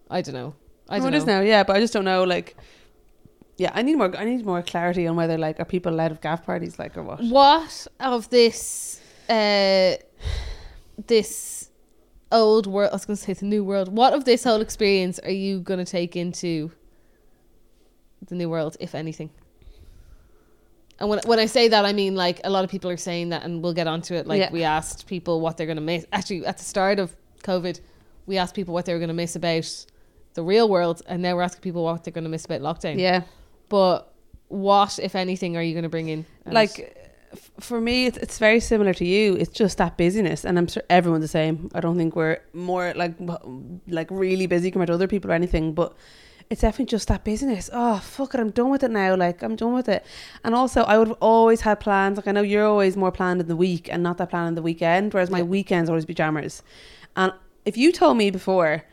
I 0.09 0.21
don't 0.21 0.35
know. 0.35 0.53
I 0.89 0.99
don't 0.99 1.07
it 1.07 1.11
know. 1.11 1.17
It 1.17 1.21
is 1.21 1.25
now, 1.25 1.41
yeah, 1.41 1.63
but 1.63 1.75
I 1.77 1.79
just 1.79 1.93
don't 1.93 2.05
know. 2.05 2.23
Like, 2.25 2.55
yeah, 3.57 3.71
I 3.73 3.81
need 3.81 3.95
more. 3.95 4.15
I 4.17 4.25
need 4.25 4.45
more 4.45 4.61
clarity 4.61 5.07
on 5.07 5.15
whether 5.15 5.37
like 5.37 5.59
are 5.59 5.65
people 5.65 5.93
allowed 5.93 6.11
of 6.11 6.21
gaff 6.21 6.45
parties, 6.45 6.77
like 6.77 6.97
or 6.97 7.03
what. 7.03 7.21
What 7.23 7.87
of 7.99 8.29
this 8.29 9.01
uh 9.29 9.95
this 11.07 11.69
old 12.31 12.67
world 12.67 12.91
I 12.91 12.95
was 12.95 13.05
gonna 13.05 13.17
say 13.17 13.33
the 13.33 13.45
new 13.45 13.63
world. 13.63 13.95
What 13.95 14.13
of 14.13 14.25
this 14.25 14.43
whole 14.43 14.61
experience 14.61 15.19
are 15.19 15.31
you 15.31 15.59
gonna 15.59 15.85
take 15.85 16.15
into 16.15 16.71
the 18.27 18.35
new 18.35 18.49
world, 18.49 18.75
if 18.79 18.93
anything? 18.95 19.29
And 20.99 21.09
when 21.09 21.19
when 21.25 21.39
I 21.39 21.45
say 21.45 21.67
that 21.69 21.85
I 21.85 21.93
mean 21.93 22.15
like 22.15 22.41
a 22.43 22.49
lot 22.49 22.63
of 22.63 22.69
people 22.69 22.89
are 22.89 22.97
saying 22.97 23.29
that 23.29 23.43
and 23.43 23.61
we'll 23.61 23.73
get 23.73 23.87
onto 23.87 24.13
it. 24.15 24.27
Like 24.27 24.39
Yeah. 24.39 24.51
we 24.51 24.63
asked 24.63 25.07
people 25.07 25.41
what 25.41 25.57
they're 25.57 25.67
gonna 25.67 25.81
miss 25.81 26.05
actually 26.11 26.45
at 26.45 26.57
the 26.57 26.63
start 26.63 26.99
of 26.99 27.15
COVID, 27.43 27.79
we 28.25 28.37
asked 28.37 28.55
people 28.55 28.73
what 28.73 28.85
they 28.85 28.93
were 28.93 28.99
gonna 28.99 29.13
miss 29.13 29.35
about 29.35 29.85
the 30.33 30.43
real 30.43 30.67
world 30.67 31.01
and 31.07 31.21
now 31.21 31.35
we're 31.35 31.41
asking 31.41 31.61
people 31.61 31.83
what 31.83 32.03
they're 32.03 32.11
gonna 32.13 32.29
miss 32.29 32.45
about 32.45 32.61
lockdown. 32.61 32.99
Yeah, 32.99 33.21
But 33.69 34.11
what, 34.47 34.99
if 34.99 35.15
anything, 35.15 35.57
are 35.57 35.61
you 35.63 35.73
gonna 35.75 35.89
bring 35.89 36.09
in? 36.09 36.25
Like 36.45 36.95
f- 37.33 37.51
for 37.59 37.81
me, 37.81 38.05
it's, 38.05 38.17
it's 38.17 38.37
very 38.37 38.59
similar 38.59 38.93
to 38.93 39.05
you. 39.05 39.35
It's 39.35 39.49
just 39.51 39.77
that 39.79 39.97
busyness, 39.97 40.45
and 40.45 40.57
I'm 40.57 40.67
sure 40.67 40.83
everyone's 40.89 41.23
the 41.23 41.27
same. 41.27 41.69
I 41.73 41.79
don't 41.79 41.97
think 41.97 42.15
we're 42.15 42.39
more 42.53 42.93
like 42.95 43.13
like 43.87 44.09
really 44.11 44.45
busy 44.47 44.71
compared 44.71 44.87
to 44.87 44.93
other 44.93 45.07
people 45.07 45.31
or 45.31 45.33
anything, 45.33 45.73
but. 45.73 45.95
It's 46.47 46.61
definitely 46.61 46.91
just 46.91 47.07
that 47.07 47.23
busyness. 47.23 47.71
Oh 47.73 47.97
fuck 47.97 48.35
it, 48.35 48.39
I'm 48.39 48.51
done 48.51 48.69
with 48.69 48.83
it 48.83 48.91
now. 48.91 49.15
Like 49.15 49.41
I'm 49.41 49.55
done 49.55 49.73
with 49.73 49.89
it. 49.89 50.05
And 50.43 50.53
also, 50.53 50.83
I 50.83 50.99
would 50.99 51.07
have 51.07 51.17
always 51.19 51.61
had 51.61 51.79
plans. 51.79 52.17
Like 52.17 52.27
I 52.27 52.31
know 52.33 52.43
you're 52.43 52.67
always 52.67 52.95
more 52.95 53.11
planned 53.11 53.41
in 53.41 53.47
the 53.47 53.55
week 53.55 53.89
and 53.91 54.03
not 54.03 54.19
that 54.19 54.29
planned 54.29 54.49
in 54.49 54.53
the 54.53 54.61
weekend. 54.61 55.11
Whereas 55.11 55.31
my 55.31 55.39
Yeah. 55.39 55.45
weekends 55.45 55.89
always 55.89 56.05
be 56.05 56.13
jammers. 56.13 56.61
And 57.15 57.33
if 57.65 57.77
you 57.77 57.91
told 57.91 58.17
me 58.17 58.29
before 58.29 58.83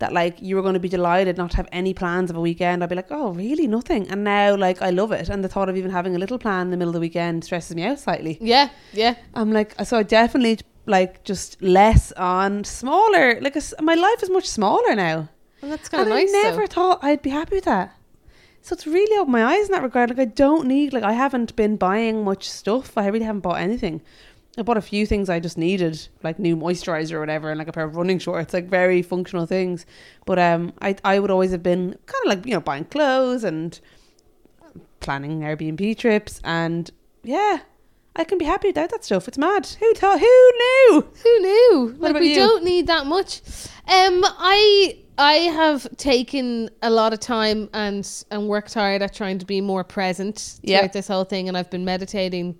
that 0.00 0.12
like 0.12 0.40
you 0.42 0.56
were 0.56 0.62
going 0.62 0.74
to 0.74 0.80
be 0.80 0.88
delighted 0.88 1.36
not 1.36 1.52
to 1.52 1.56
have 1.58 1.68
any 1.72 1.94
plans 1.94 2.30
of 2.30 2.36
a 2.36 2.40
weekend, 2.40 2.82
I'd 2.82 2.88
be 2.88 2.96
like, 2.96 3.10
oh 3.10 3.32
really, 3.32 3.66
nothing. 3.66 4.08
And 4.08 4.24
now 4.24 4.56
like 4.56 4.82
I 4.82 4.90
love 4.90 5.12
it. 5.12 5.28
And 5.28 5.44
the 5.44 5.48
thought 5.48 5.68
of 5.68 5.76
even 5.76 5.90
having 5.90 6.16
a 6.16 6.18
little 6.18 6.38
plan 6.38 6.66
in 6.66 6.70
the 6.70 6.76
middle 6.76 6.90
of 6.90 6.94
the 6.94 7.00
weekend 7.00 7.44
stresses 7.44 7.76
me 7.76 7.84
out 7.84 8.00
slightly. 8.00 8.38
yeah, 8.40 8.70
yeah. 8.92 9.14
I'm 9.34 9.52
like, 9.52 9.74
so 9.84 9.98
I 9.98 10.02
definitely 10.02 10.58
like 10.86 11.22
just 11.24 11.62
less 11.62 12.12
on 12.12 12.64
smaller. 12.64 13.40
Like 13.40 13.56
a 13.56 13.62
my 13.80 13.94
life 13.94 14.22
is 14.22 14.30
much 14.30 14.48
smaller 14.48 14.94
now. 14.94 15.28
Well, 15.62 15.70
that's 15.70 15.88
kind 15.88 16.02
of 16.02 16.08
nice. 16.08 16.28
I 16.30 16.42
never 16.42 16.62
though. 16.62 16.66
thought 16.66 16.98
I'd 17.02 17.22
be 17.22 17.30
happy 17.30 17.56
with 17.56 17.64
that. 17.64 17.94
So 18.62 18.74
it's 18.74 18.86
really 18.86 19.16
opened 19.16 19.32
my 19.32 19.44
eyes 19.44 19.66
in 19.66 19.72
that 19.72 19.82
regard. 19.82 20.10
Like 20.10 20.18
I 20.18 20.24
don't 20.26 20.66
need 20.66 20.92
like 20.92 21.02
I 21.02 21.12
haven't 21.12 21.56
been 21.56 21.76
buying 21.76 22.24
much 22.24 22.48
stuff. 22.48 22.96
I 22.96 23.06
really 23.06 23.24
haven't 23.24 23.40
bought 23.40 23.60
anything. 23.60 24.02
I 24.58 24.62
bought 24.62 24.76
a 24.76 24.82
few 24.82 25.06
things 25.06 25.30
I 25.30 25.38
just 25.38 25.56
needed, 25.56 26.08
like 26.22 26.38
new 26.38 26.56
moisturizer 26.56 27.12
or 27.12 27.20
whatever, 27.20 27.50
and 27.50 27.58
like 27.58 27.68
a 27.68 27.72
pair 27.72 27.84
of 27.84 27.96
running 27.96 28.18
shorts, 28.18 28.52
like 28.52 28.68
very 28.68 29.00
functional 29.00 29.46
things. 29.46 29.86
But 30.26 30.38
um, 30.38 30.72
I 30.82 30.96
I 31.04 31.18
would 31.20 31.30
always 31.30 31.52
have 31.52 31.62
been 31.62 31.96
kind 32.06 32.24
of 32.24 32.28
like 32.28 32.46
you 32.46 32.52
know 32.52 32.60
buying 32.60 32.84
clothes 32.84 33.44
and 33.44 33.78
planning 34.98 35.40
Airbnb 35.40 35.96
trips, 35.98 36.40
and 36.44 36.90
yeah, 37.22 37.60
I 38.16 38.24
can 38.24 38.38
be 38.38 38.44
happy 38.44 38.68
without 38.68 38.90
that 38.90 39.04
stuff. 39.04 39.28
It's 39.28 39.38
mad. 39.38 39.66
Who 39.78 39.94
thought? 39.94 40.18
Who 40.18 40.26
knew? 40.26 41.08
Who 41.22 41.38
knew? 41.40 41.94
What 41.98 42.12
like 42.12 42.20
we 42.20 42.30
you? 42.30 42.36
don't 42.36 42.64
need 42.64 42.88
that 42.88 43.06
much. 43.06 43.40
Um, 43.86 44.24
I 44.24 44.98
I 45.16 45.32
have 45.32 45.96
taken 45.96 46.70
a 46.82 46.90
lot 46.90 47.12
of 47.12 47.20
time 47.20 47.68
and 47.72 48.08
and 48.30 48.48
worked 48.48 48.74
hard 48.74 49.00
at 49.02 49.14
trying 49.14 49.38
to 49.38 49.46
be 49.46 49.60
more 49.60 49.84
present 49.84 50.58
throughout 50.66 50.92
this 50.92 51.06
whole 51.06 51.24
thing, 51.24 51.46
and 51.46 51.56
I've 51.56 51.70
been 51.70 51.84
meditating. 51.84 52.56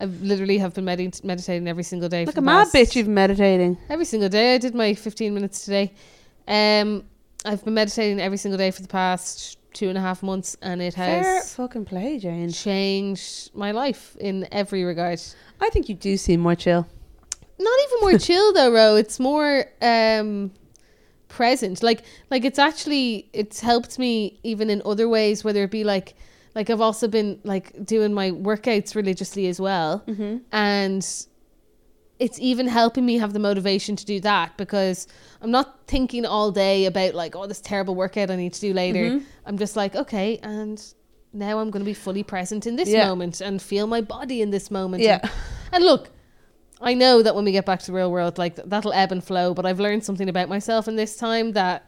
I've 0.00 0.20
literally 0.22 0.58
have 0.58 0.74
been 0.74 0.84
medit- 0.84 1.24
meditating 1.24 1.66
every 1.68 1.82
single 1.82 2.08
day. 2.08 2.24
Like 2.24 2.36
a 2.36 2.40
mad 2.40 2.68
bitch, 2.68 2.94
you've 2.94 3.06
been 3.06 3.14
meditating. 3.14 3.76
Every 3.88 4.04
single 4.04 4.28
day. 4.28 4.54
I 4.54 4.58
did 4.58 4.74
my 4.74 4.94
15 4.94 5.34
minutes 5.34 5.64
today. 5.64 5.92
Um, 6.46 7.04
I've 7.44 7.64
been 7.64 7.74
meditating 7.74 8.20
every 8.20 8.38
single 8.38 8.58
day 8.58 8.70
for 8.70 8.82
the 8.82 8.88
past 8.88 9.58
two 9.72 9.88
and 9.88 9.98
a 9.98 10.00
half 10.00 10.22
months, 10.22 10.56
and 10.62 10.80
it 10.80 10.94
has 10.94 11.24
Fair 11.24 11.42
fucking 11.42 11.84
play, 11.84 12.18
Jane. 12.18 12.50
changed 12.50 13.54
my 13.54 13.70
life 13.72 14.16
in 14.20 14.46
every 14.52 14.84
regard. 14.84 15.20
I 15.60 15.70
think 15.70 15.88
you 15.88 15.94
do 15.94 16.16
seem 16.16 16.40
more 16.40 16.54
chill. 16.54 16.86
Not 17.58 17.78
even 17.86 17.98
more 18.00 18.18
chill 18.26 18.52
though, 18.52 18.72
Ro. 18.72 18.96
It's 18.96 19.18
more 19.20 19.64
um 19.82 20.52
present. 21.28 21.82
Like 21.82 22.02
like 22.30 22.44
it's 22.44 22.58
actually 22.58 23.28
it's 23.32 23.60
helped 23.60 23.98
me 23.98 24.38
even 24.42 24.70
in 24.70 24.80
other 24.84 25.08
ways, 25.08 25.44
whether 25.44 25.62
it 25.64 25.70
be 25.70 25.84
like 25.84 26.14
like 26.54 26.70
I've 26.70 26.80
also 26.80 27.08
been 27.08 27.40
like 27.44 27.84
doing 27.84 28.12
my 28.12 28.30
workouts 28.30 28.94
religiously 28.94 29.46
as 29.48 29.60
well. 29.60 30.02
Mm-hmm. 30.06 30.38
And 30.52 31.06
it's 32.18 32.40
even 32.40 32.66
helping 32.66 33.06
me 33.06 33.18
have 33.18 33.32
the 33.32 33.38
motivation 33.38 33.94
to 33.96 34.04
do 34.04 34.20
that 34.20 34.56
because 34.56 35.06
I'm 35.40 35.50
not 35.52 35.86
thinking 35.86 36.26
all 36.26 36.50
day 36.50 36.86
about 36.86 37.14
like, 37.14 37.36
oh, 37.36 37.46
this 37.46 37.60
terrible 37.60 37.94
workout 37.94 38.30
I 38.30 38.36
need 38.36 38.54
to 38.54 38.60
do 38.60 38.72
later. 38.72 39.04
Mm-hmm. 39.04 39.24
I'm 39.46 39.56
just 39.56 39.76
like, 39.76 39.94
okay, 39.94 40.38
and 40.42 40.82
now 41.32 41.60
I'm 41.60 41.70
going 41.70 41.80
to 41.84 41.88
be 41.88 41.94
fully 41.94 42.22
present 42.24 42.66
in 42.66 42.76
this 42.76 42.88
Yeah. 42.88 43.06
moment 43.08 43.40
and 43.40 43.62
feel 43.62 43.86
my 43.86 44.00
body 44.00 44.42
in 44.42 44.50
this 44.50 44.70
moment. 44.70 45.02
Yeah. 45.02 45.20
And, 45.22 45.30
and 45.72 45.84
look, 45.84 46.10
I 46.80 46.94
know 46.94 47.22
that 47.22 47.34
when 47.34 47.44
we 47.44 47.52
get 47.52 47.66
back 47.66 47.80
to 47.80 47.86
the 47.86 47.92
real 47.92 48.10
world, 48.10 48.38
like 48.38 48.56
that'll 48.56 48.92
ebb 48.92 49.12
and 49.12 49.22
flow, 49.22 49.54
but 49.54 49.66
I've 49.66 49.80
learned 49.80 50.04
something 50.04 50.28
about 50.28 50.48
myself 50.48 50.88
in 50.88 50.96
this 50.96 51.16
time 51.16 51.52
that 51.52 51.87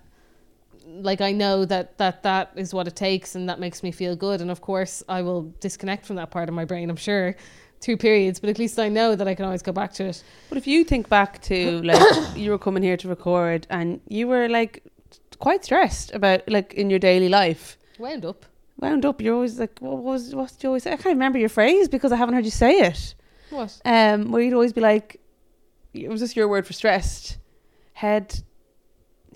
like 0.86 1.20
I 1.20 1.32
know 1.32 1.64
that 1.64 1.98
that 1.98 2.22
that 2.22 2.52
is 2.56 2.72
what 2.74 2.86
it 2.86 2.96
takes 2.96 3.34
and 3.34 3.48
that 3.48 3.58
makes 3.58 3.82
me 3.82 3.90
feel 3.92 4.16
good. 4.16 4.40
And 4.40 4.50
of 4.50 4.60
course 4.60 5.02
I 5.08 5.22
will 5.22 5.42
disconnect 5.60 6.06
from 6.06 6.16
that 6.16 6.30
part 6.30 6.48
of 6.48 6.54
my 6.54 6.64
brain 6.64 6.90
I'm 6.90 6.96
sure 6.96 7.36
through 7.80 7.96
periods. 7.96 8.40
But 8.40 8.50
at 8.50 8.58
least 8.58 8.78
I 8.78 8.88
know 8.88 9.14
that 9.16 9.26
I 9.26 9.34
can 9.34 9.44
always 9.44 9.62
go 9.62 9.72
back 9.72 9.92
to 9.94 10.04
it. 10.04 10.22
But 10.48 10.58
if 10.58 10.66
you 10.66 10.84
think 10.84 11.08
back 11.08 11.40
to 11.42 11.82
like 11.84 12.36
you 12.36 12.50
were 12.50 12.58
coming 12.58 12.82
here 12.82 12.96
to 12.98 13.08
record 13.08 13.66
and 13.70 14.00
you 14.08 14.28
were 14.28 14.48
like 14.48 14.82
quite 15.38 15.64
stressed 15.64 16.12
about 16.14 16.48
like 16.48 16.74
in 16.74 16.90
your 16.90 16.98
daily 16.98 17.28
life, 17.28 17.78
wound 17.98 18.24
up. 18.24 18.46
Wound 18.78 19.04
up, 19.04 19.20
you're 19.20 19.34
always 19.34 19.58
like, 19.60 19.78
what 19.80 19.98
was 20.02 20.34
what 20.34 20.48
did 20.50 20.62
you 20.62 20.68
always 20.70 20.84
say? 20.84 20.92
I 20.92 20.96
can't 20.96 21.14
remember 21.14 21.38
your 21.38 21.50
phrase 21.50 21.86
because 21.88 22.12
I 22.12 22.16
haven't 22.16 22.34
heard 22.34 22.46
you 22.46 22.50
say 22.50 22.80
it. 22.80 23.14
what? 23.50 23.78
Um, 23.84 24.30
where 24.30 24.42
you'd 24.42 24.54
always 24.54 24.72
be 24.72 24.80
like, 24.80 25.20
it 25.92 26.08
was 26.08 26.20
just 26.20 26.34
your 26.34 26.48
word 26.48 26.66
for 26.66 26.72
stressed, 26.72 27.36
head. 27.92 28.42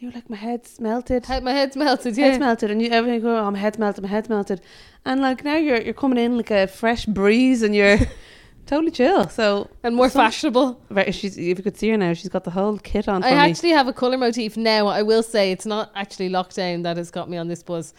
You 0.04 0.10
were 0.10 0.16
like, 0.16 0.28
my 0.28 0.36
head's 0.36 0.78
melted. 0.78 1.24
Head- 1.24 1.42
my 1.42 1.52
head's 1.52 1.76
melted 1.76 2.14
Head's 2.18 2.34
yeah 2.34 2.36
melted, 2.38 2.70
and 2.70 2.82
you 2.82 2.90
everything 2.90 3.22
go, 3.22 3.38
oh, 3.38 3.50
my 3.50 3.58
head's 3.58 3.78
melted, 3.78 4.02
my 4.02 4.08
head's 4.10 4.28
melted, 4.28 4.60
and 5.06 5.22
like 5.22 5.42
now 5.44 5.56
you're 5.56 5.80
you're 5.80 5.94
coming 5.94 6.18
in 6.18 6.36
like 6.36 6.50
a 6.50 6.66
fresh 6.66 7.06
breeze, 7.06 7.62
and 7.62 7.74
you're 7.74 7.96
totally 8.66 8.90
chill. 8.90 9.30
So 9.30 9.70
and 9.82 9.96
more 9.96 10.10
fashionable 10.10 10.78
Right, 10.90 11.14
she's 11.14 11.38
if 11.38 11.56
you 11.56 11.64
could 11.64 11.78
see 11.78 11.88
her 11.88 11.96
now, 11.96 12.12
she's 12.12 12.28
got 12.28 12.44
the 12.44 12.50
whole 12.50 12.76
kit 12.76 13.08
on 13.08 13.22
for 13.22 13.28
I 13.28 13.30
me. 13.30 13.36
actually 13.50 13.70
have 13.70 13.88
a 13.88 13.94
colour 13.94 14.18
motif 14.18 14.58
now 14.58 14.88
I 14.88 15.00
will 15.00 15.22
say 15.22 15.52
it's 15.52 15.64
not 15.64 15.90
actually 15.94 16.28
lockdown 16.28 16.82
that 16.82 16.98
has 16.98 17.10
got 17.10 17.30
me 17.30 17.38
on 17.38 17.48
this 17.48 17.62
buzz 17.62 17.94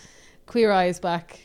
Queer 0.45 0.71
Eye 0.71 0.85
is 0.85 0.99
back 0.99 1.39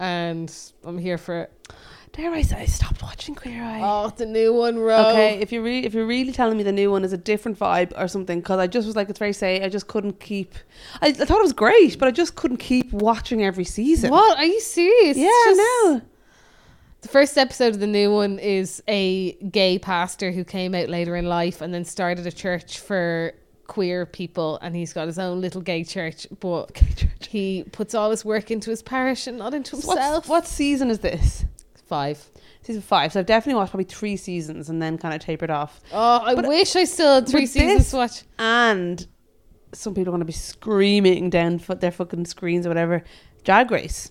and 0.00 0.52
I'm 0.82 0.98
here 0.98 1.18
for 1.18 1.42
it 1.42 1.72
Dare 2.12 2.30
I 2.32 2.42
say, 2.42 2.56
I 2.56 2.64
stopped 2.66 3.02
watching 3.02 3.34
Queer 3.34 3.62
Eye. 3.62 3.80
oh 3.82 4.12
the 4.14 4.26
new 4.26 4.52
one 4.52 4.78
Ro 4.78 5.08
Okay, 5.10 5.40
if 5.40 5.50
you're 5.50 5.62
re- 5.62 5.82
if 5.84 5.94
you're 5.94 6.06
really 6.06 6.32
telling 6.32 6.58
me 6.58 6.62
the 6.62 6.72
new 6.72 6.90
one 6.90 7.04
is 7.04 7.12
a 7.14 7.16
different 7.16 7.58
vibe 7.58 7.92
or 7.98 8.06
something, 8.06 8.40
because 8.40 8.58
I 8.58 8.66
just 8.66 8.86
was 8.86 8.94
like 8.96 9.08
it's 9.08 9.18
very 9.18 9.32
say 9.32 9.62
I 9.64 9.70
just 9.70 9.86
couldn't 9.88 10.20
keep. 10.20 10.54
I, 11.00 11.08
I 11.08 11.12
thought 11.12 11.38
it 11.38 11.42
was 11.42 11.54
great, 11.54 11.98
but 11.98 12.08
I 12.08 12.10
just 12.10 12.34
couldn't 12.34 12.58
keep 12.58 12.92
watching 12.92 13.42
every 13.42 13.64
season. 13.64 14.10
what 14.10 14.36
are 14.36 14.44
you 14.44 14.60
serious 14.60 15.16
Yeah, 15.16 15.30
just- 15.46 15.56
no. 15.58 16.02
The 17.00 17.08
first 17.08 17.36
episode 17.36 17.74
of 17.74 17.80
the 17.80 17.86
new 17.88 18.12
one 18.12 18.38
is 18.38 18.80
a 18.86 19.32
gay 19.32 19.76
pastor 19.78 20.30
who 20.30 20.44
came 20.44 20.72
out 20.74 20.88
later 20.88 21.16
in 21.16 21.26
life 21.26 21.60
and 21.60 21.74
then 21.74 21.84
started 21.84 22.26
a 22.28 22.30
church 22.30 22.78
for 22.78 23.32
queer 23.66 24.04
people 24.06 24.58
and 24.62 24.76
he's 24.76 24.92
got 24.92 25.06
his 25.06 25.18
own 25.18 25.40
little 25.40 25.62
gay 25.62 25.82
church 25.82 26.26
but 26.40 26.70
he 27.28 27.64
puts 27.72 27.94
all 27.94 28.10
his 28.10 28.24
work 28.24 28.50
into 28.50 28.70
his 28.70 28.82
parish 28.82 29.26
and 29.26 29.38
not 29.38 29.52
into 29.54 29.74
What's, 29.76 29.88
himself. 29.88 30.28
what 30.28 30.46
season 30.46 30.90
is 30.90 30.98
this? 31.00 31.44
Five. 31.92 32.30
Season 32.62 32.80
five. 32.80 33.12
So 33.12 33.20
I've 33.20 33.26
definitely 33.26 33.58
watched 33.58 33.72
probably 33.72 33.84
three 33.84 34.16
seasons 34.16 34.70
and 34.70 34.80
then 34.80 34.96
kind 34.96 35.14
of 35.14 35.20
tapered 35.20 35.50
off. 35.50 35.78
Oh, 35.92 36.20
I 36.24 36.34
But- 36.34 36.48
wish 36.48 36.74
I 36.74 36.84
still 36.84 37.16
had 37.16 37.28
three 37.28 37.44
seasons 37.44 37.90
to 37.90 37.96
watch. 37.96 38.22
And 38.38 39.06
some 39.74 39.92
people 39.94 40.08
are 40.10 40.16
going 40.16 40.20
to 40.20 40.24
be 40.24 40.32
screaming 40.32 41.28
down 41.28 41.60
their 41.80 41.90
fucking 41.90 42.24
screens 42.24 42.64
or 42.64 42.70
whatever. 42.70 43.04
Drag 43.44 43.70
Race. 43.70 44.10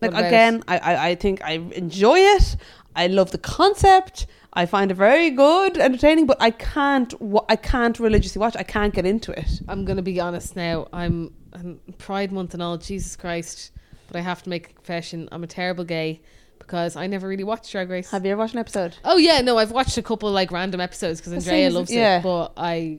Like 0.00 0.14
again, 0.14 0.64
I, 0.66 0.78
I 0.78 1.08
I 1.10 1.14
think 1.14 1.44
I 1.44 1.52
enjoy 1.84 2.18
it. 2.18 2.56
I 2.96 3.06
love 3.06 3.30
the 3.30 3.38
concept. 3.38 4.26
I 4.52 4.66
find 4.66 4.90
it 4.90 4.94
very 4.94 5.30
good, 5.30 5.78
entertaining. 5.78 6.26
But 6.26 6.38
I 6.40 6.50
can't. 6.50 7.12
wa- 7.20 7.44
I 7.48 7.54
can't 7.56 8.00
religiously 8.00 8.40
watch. 8.40 8.56
I 8.56 8.64
can't 8.64 8.92
get 8.94 9.06
into 9.06 9.30
it. 9.30 9.60
I'm 9.68 9.84
going 9.84 9.98
to 9.98 10.02
be 10.02 10.18
honest 10.18 10.56
now. 10.56 10.88
I'm, 10.92 11.32
I'm 11.52 11.78
Pride 11.98 12.32
Month 12.32 12.54
and 12.54 12.62
all, 12.62 12.78
Jesus 12.78 13.14
Christ. 13.14 13.70
But 14.08 14.16
I 14.16 14.22
have 14.22 14.42
to 14.42 14.48
make 14.50 14.70
a 14.70 14.72
confession. 14.72 15.28
I'm 15.30 15.44
a 15.44 15.46
terrible 15.46 15.84
gay 15.84 16.20
because 16.60 16.94
I 16.94 17.08
never 17.08 17.26
really 17.26 17.42
watched 17.44 17.72
Drag 17.72 17.90
Race. 17.90 18.10
Have 18.12 18.24
you 18.24 18.30
ever 18.32 18.38
watched 18.40 18.52
an 18.54 18.60
episode? 18.60 18.96
Oh 19.04 19.16
yeah, 19.16 19.40
no, 19.40 19.58
I've 19.58 19.72
watched 19.72 19.98
a 19.98 20.02
couple 20.02 20.30
like 20.30 20.52
random 20.52 20.80
episodes 20.80 21.20
because 21.20 21.32
Andrea 21.32 21.66
is- 21.66 21.74
loves 21.74 21.90
yeah. 21.92 22.18
it, 22.18 22.22
but 22.22 22.52
I 22.56 22.98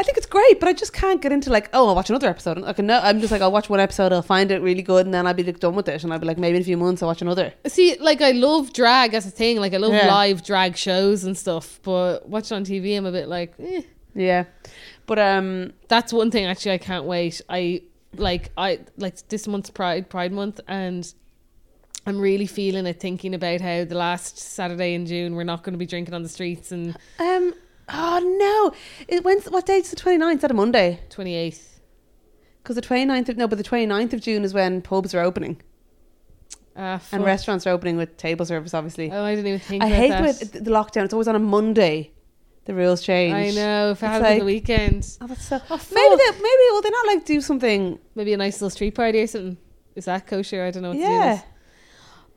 I 0.00 0.04
think 0.04 0.16
it's 0.16 0.26
great, 0.26 0.60
but 0.60 0.68
I 0.68 0.74
just 0.74 0.92
can't 0.92 1.20
get 1.20 1.32
into 1.32 1.50
like, 1.50 1.68
oh, 1.72 1.88
I'll 1.88 1.96
watch 1.96 2.08
another 2.08 2.28
episode. 2.28 2.62
Can 2.76 2.86
no, 2.86 3.00
I'm 3.02 3.18
just 3.18 3.32
like, 3.32 3.42
I'll 3.42 3.50
watch 3.50 3.68
one 3.68 3.80
episode, 3.80 4.12
I'll 4.12 4.22
find 4.22 4.52
it 4.52 4.62
really 4.62 4.82
good, 4.82 5.06
and 5.06 5.12
then 5.12 5.26
I'll 5.26 5.34
be 5.34 5.42
like 5.42 5.58
done 5.58 5.74
with 5.74 5.88
it, 5.88 6.04
and 6.04 6.12
I'll 6.12 6.20
be 6.20 6.26
like, 6.26 6.38
maybe 6.38 6.54
in 6.56 6.62
a 6.62 6.64
few 6.64 6.76
months 6.76 7.02
I'll 7.02 7.08
watch 7.08 7.20
another. 7.20 7.52
see 7.66 7.96
like 7.98 8.20
I 8.20 8.30
love 8.30 8.72
drag 8.72 9.14
as 9.14 9.26
a 9.26 9.30
thing. 9.30 9.56
Like 9.58 9.74
I 9.74 9.78
love 9.78 9.92
Yeah. 9.92 10.06
live 10.06 10.44
drag 10.44 10.76
shows 10.76 11.24
and 11.24 11.36
stuff, 11.36 11.80
but 11.82 12.28
watching 12.28 12.56
on 12.56 12.64
TV, 12.64 12.96
I'm 12.96 13.06
a 13.06 13.12
bit 13.12 13.26
like, 13.28 13.54
eh. 13.58 13.82
Yeah, 14.14 14.44
but 15.06 15.18
um, 15.18 15.72
that's 15.88 16.12
one 16.12 16.30
thing 16.30 16.46
actually 16.46 16.72
I 16.72 16.78
can't 16.78 17.04
wait. 17.04 17.40
I 17.48 17.82
like 18.16 18.50
I 18.56 18.80
like 18.96 19.26
this 19.28 19.46
month's 19.48 19.70
Pride 19.70 20.08
Pride 20.08 20.32
Month 20.32 20.60
and 20.68 21.12
I'm 22.08 22.18
really 22.18 22.46
feeling 22.46 22.86
it 22.86 22.98
thinking 23.00 23.34
about 23.34 23.60
how 23.60 23.84
the 23.84 23.94
last 23.94 24.38
Saturday 24.38 24.94
in 24.94 25.04
June 25.04 25.34
we're 25.34 25.44
not 25.44 25.62
going 25.62 25.74
to 25.74 25.78
be 25.78 25.84
drinking 25.86 26.14
on 26.14 26.22
the 26.22 26.28
streets 26.28 26.72
and 26.72 26.96
um, 27.18 27.52
oh 27.90 28.36
no, 28.38 28.72
it 29.06 29.24
when's 29.24 29.44
what 29.50 29.66
date's 29.66 29.90
the 29.90 29.96
29th? 29.96 30.36
Is 30.36 30.40
that 30.40 30.50
a 30.50 30.54
Monday? 30.54 31.00
28th. 31.10 31.64
Because 32.62 32.76
the 32.76 32.82
29th 32.82 33.28
of 33.28 33.36
no, 33.36 33.46
but 33.46 33.58
the 33.58 33.64
29th 33.64 34.14
of 34.14 34.20
June 34.22 34.42
is 34.42 34.54
when 34.54 34.80
pubs 34.80 35.14
are 35.14 35.20
opening 35.20 35.60
Ah, 36.76 37.00
and 37.12 37.24
restaurants 37.24 37.66
are 37.66 37.70
opening 37.70 37.96
with 37.96 38.16
table 38.16 38.46
service. 38.46 38.72
Obviously, 38.72 39.10
Oh, 39.12 39.22
I 39.24 39.34
didn't 39.34 39.48
even 39.48 39.60
think 39.60 39.82
I 39.82 39.86
about 39.88 39.96
hate 39.96 40.08
that. 40.10 40.22
with 40.22 40.52
the 40.64 40.70
lockdown. 40.70 41.04
It's 41.04 41.12
always 41.12 41.26
on 41.28 41.34
a 41.36 41.40
Monday. 41.40 42.12
The 42.66 42.74
rules 42.74 43.02
change. 43.02 43.34
I 43.34 43.50
know. 43.50 43.90
If 43.90 44.02
I 44.02 44.06
It's 44.06 44.12
had 44.12 44.22
it 44.22 44.24
on 44.24 44.30
like- 44.30 44.38
the 44.38 44.44
weekend, 44.44 45.16
Oh, 45.20 45.26
that's 45.26 45.44
so. 45.44 45.60
Oh, 45.70 45.80
maybe 45.92 46.16
they, 46.16 46.30
maybe 46.30 46.62
will 46.70 46.82
they 46.82 46.90
not 46.90 47.06
like 47.08 47.24
do 47.24 47.40
something? 47.40 47.98
maybe 48.14 48.32
a 48.32 48.36
nice 48.36 48.54
little 48.60 48.70
street 48.70 48.94
party 48.94 49.20
or 49.20 49.26
something. 49.26 49.58
Is 49.96 50.04
that 50.06 50.26
kosher? 50.26 50.62
I 50.64 50.70
don't 50.70 50.82
know. 50.84 50.90
What 50.90 50.98
Yeah. 50.98 51.40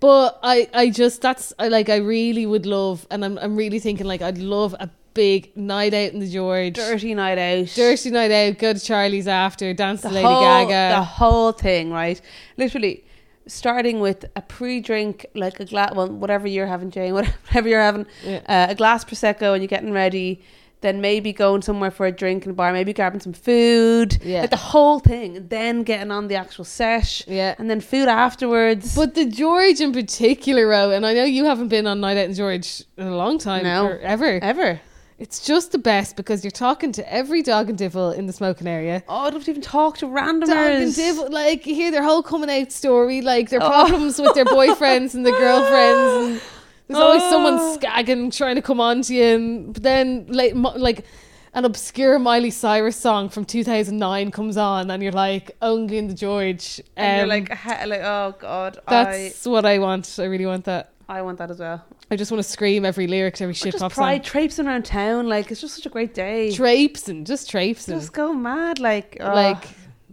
To 0.01 0.07
do 0.07 0.13
with. 0.13 0.31
But 0.33 0.39
I, 0.43 0.69
I 0.73 0.89
just 0.89 1.21
that's 1.21 1.53
I 1.59 1.67
like 1.69 1.89
I 1.89 1.97
really 1.97 2.45
would 2.45 2.65
love, 2.65 3.05
and 3.11 3.23
I'm, 3.23 3.37
I'm 3.37 3.55
really 3.55 3.79
thinking 3.79 4.05
like 4.07 4.21
I'd 4.21 4.37
love 4.37 4.75
a 4.79 4.89
big 5.13 5.55
night 5.57 5.93
out 5.93 6.11
in 6.13 6.19
the 6.19 6.29
George, 6.29 6.75
Dirty 6.75 7.13
night 7.13 7.37
out. 7.37 7.67
dirty 7.75 8.09
night 8.11 8.31
out, 8.31 8.57
go 8.57 8.73
to 8.73 8.79
Charlie's 8.79 9.27
after, 9.27 9.73
dance 9.73 10.01
the 10.01 10.07
to 10.09 10.15
Lady 10.15 10.25
whole, 10.27 10.41
Gaga. 10.41 10.95
The 10.95 11.03
whole 11.03 11.51
thing, 11.51 11.91
right? 11.91 12.21
Literally, 12.57 13.03
starting 13.45 13.99
with 13.99 14.23
a 14.37 14.41
pre-drink, 14.41 15.25
like 15.35 15.59
a 15.59 15.65
glass, 15.65 15.93
well, 15.95 16.07
whatever 16.07 16.47
you're 16.47 16.65
having, 16.67 16.91
Jane, 16.91 17.13
whatever 17.15 17.67
you're 17.67 17.81
having, 17.81 18.05
Yeah. 18.23 18.37
uh, 18.47 18.67
a 18.69 18.75
glass 18.75 19.03
prosecco, 19.03 19.51
and 19.53 19.61
you're 19.61 19.67
getting 19.67 19.91
ready. 19.91 20.41
Then 20.81 20.99
maybe 20.99 21.31
going 21.31 21.61
somewhere 21.61 21.91
for 21.91 22.07
a 22.07 22.11
drink 22.11 22.43
in 22.45 22.49
a 22.51 22.53
bar, 22.53 22.73
maybe 22.73 22.91
grabbing 22.91 23.19
some 23.19 23.33
food, 23.33 24.17
Yeah. 24.23 24.41
like 24.41 24.49
the 24.49 24.57
whole 24.57 24.99
thing. 24.99 25.37
and 25.37 25.49
Then 25.49 25.83
getting 25.83 26.11
on 26.11 26.27
the 26.27 26.35
actual 26.35 26.65
sesh, 26.65 27.23
Yeah. 27.27 27.53
and 27.59 27.69
then 27.69 27.81
food 27.81 28.07
afterwards. 28.07 28.95
But 28.95 29.13
the 29.13 29.25
George 29.25 29.79
in 29.79 29.91
particular, 29.93 30.67
Ro, 30.67 30.89
and 30.91 31.05
I 31.05 31.13
know 31.13 31.23
you 31.23 31.45
haven't 31.45 31.67
been 31.67 31.85
on 31.85 31.99
Night 32.01 32.17
Out 32.17 32.25
in 32.25 32.33
George 32.33 32.83
in 32.97 33.05
a 33.07 33.15
long 33.15 33.37
time 33.37 33.63
No. 33.63 33.95
ever. 34.01 34.39
ever. 34.41 34.81
It's 35.19 35.45
just 35.45 35.71
the 35.71 35.77
best 35.77 36.15
because 36.15 36.43
you're 36.43 36.49
talking 36.49 36.91
to 36.93 37.13
every 37.13 37.43
dog 37.43 37.69
and 37.69 37.77
devil 37.77 38.09
in 38.09 38.25
the 38.25 38.33
smoking 38.33 38.65
area. 38.65 39.03
Oh, 39.07 39.27
I 39.27 39.29
don't 39.29 39.47
even 39.47 39.61
talk 39.61 39.99
to 39.99 40.07
random. 40.07 40.49
Dog 40.49 40.57
and 40.57 40.87
randomers. 40.87 40.95
devil, 40.95 41.29
like 41.29 41.67
you 41.67 41.75
hear 41.75 41.91
their 41.91 42.01
whole 42.01 42.23
coming 42.23 42.49
out 42.49 42.71
story, 42.71 43.21
like 43.21 43.49
their 43.51 43.61
Oh. 43.61 43.69
problems 43.69 44.19
with 44.19 44.33
their 44.33 44.45
boyfriends 44.59 45.13
and 45.13 45.23
their 45.23 45.37
girlfriends, 45.37 46.25
and 46.25 46.41
there's 46.91 47.03
always 47.03 47.23
someone 47.23 47.57
Oh. 47.59 47.73
skagging 47.75 48.31
trying 48.31 48.55
to 48.55 48.61
come 48.61 48.79
on 48.79 49.01
to 49.03 49.13
you, 49.13 49.23
and 49.23 49.73
but 49.73 49.83
then 49.83 50.25
like 50.29 50.53
like 50.55 51.05
an 51.53 51.65
obscure 51.65 52.17
Miley 52.17 52.49
Cyrus 52.49 52.95
song 52.95 53.27
from 53.27 53.43
2009 53.43 54.31
comes 54.31 54.55
on, 54.57 54.89
and 54.89 55.03
you're 55.03 55.11
like 55.11 55.51
only 55.61 55.97
in 55.97 56.07
the 56.07 56.13
George. 56.13 56.81
and 56.95 57.17
you're 57.17 57.23
Um, 57.23 57.29
like, 57.29 57.65
like, 57.87 58.01
oh 58.01 58.35
god, 58.39 58.79
that's 58.87 59.45
what 59.45 59.65
I 59.65 59.79
want. 59.79 60.17
I 60.19 60.25
really 60.25 60.45
want 60.45 60.65
that. 60.65 60.91
I, 61.09 61.19
I 61.19 61.21
want 61.23 61.37
that 61.39 61.51
as 61.51 61.59
well. 61.59 61.83
I 62.09 62.15
just 62.15 62.31
want 62.31 62.43
to 62.43 62.49
scream 62.49 62.85
every 62.85 63.07
lyric 63.07 63.35
to 63.35 63.43
every 63.43 63.53
shit 63.53 63.71
just 63.73 63.81
pop 63.81 63.91
pride 63.93 64.23
song. 64.25 64.31
traipsing 64.31 64.67
around 64.67 64.85
town, 64.85 65.27
like 65.27 65.51
it's 65.51 65.59
just 65.61 65.75
such 65.75 65.85
a 65.85 65.89
great 65.89 66.13
day. 66.13 66.51
Trapes 66.53 67.07
and 67.09 67.25
just 67.27 67.49
trapes 67.49 67.85
just 67.85 68.13
go 68.13 68.33
mad, 68.33 68.79
like, 68.79 69.17
oh. 69.19 69.33
like 69.33 69.63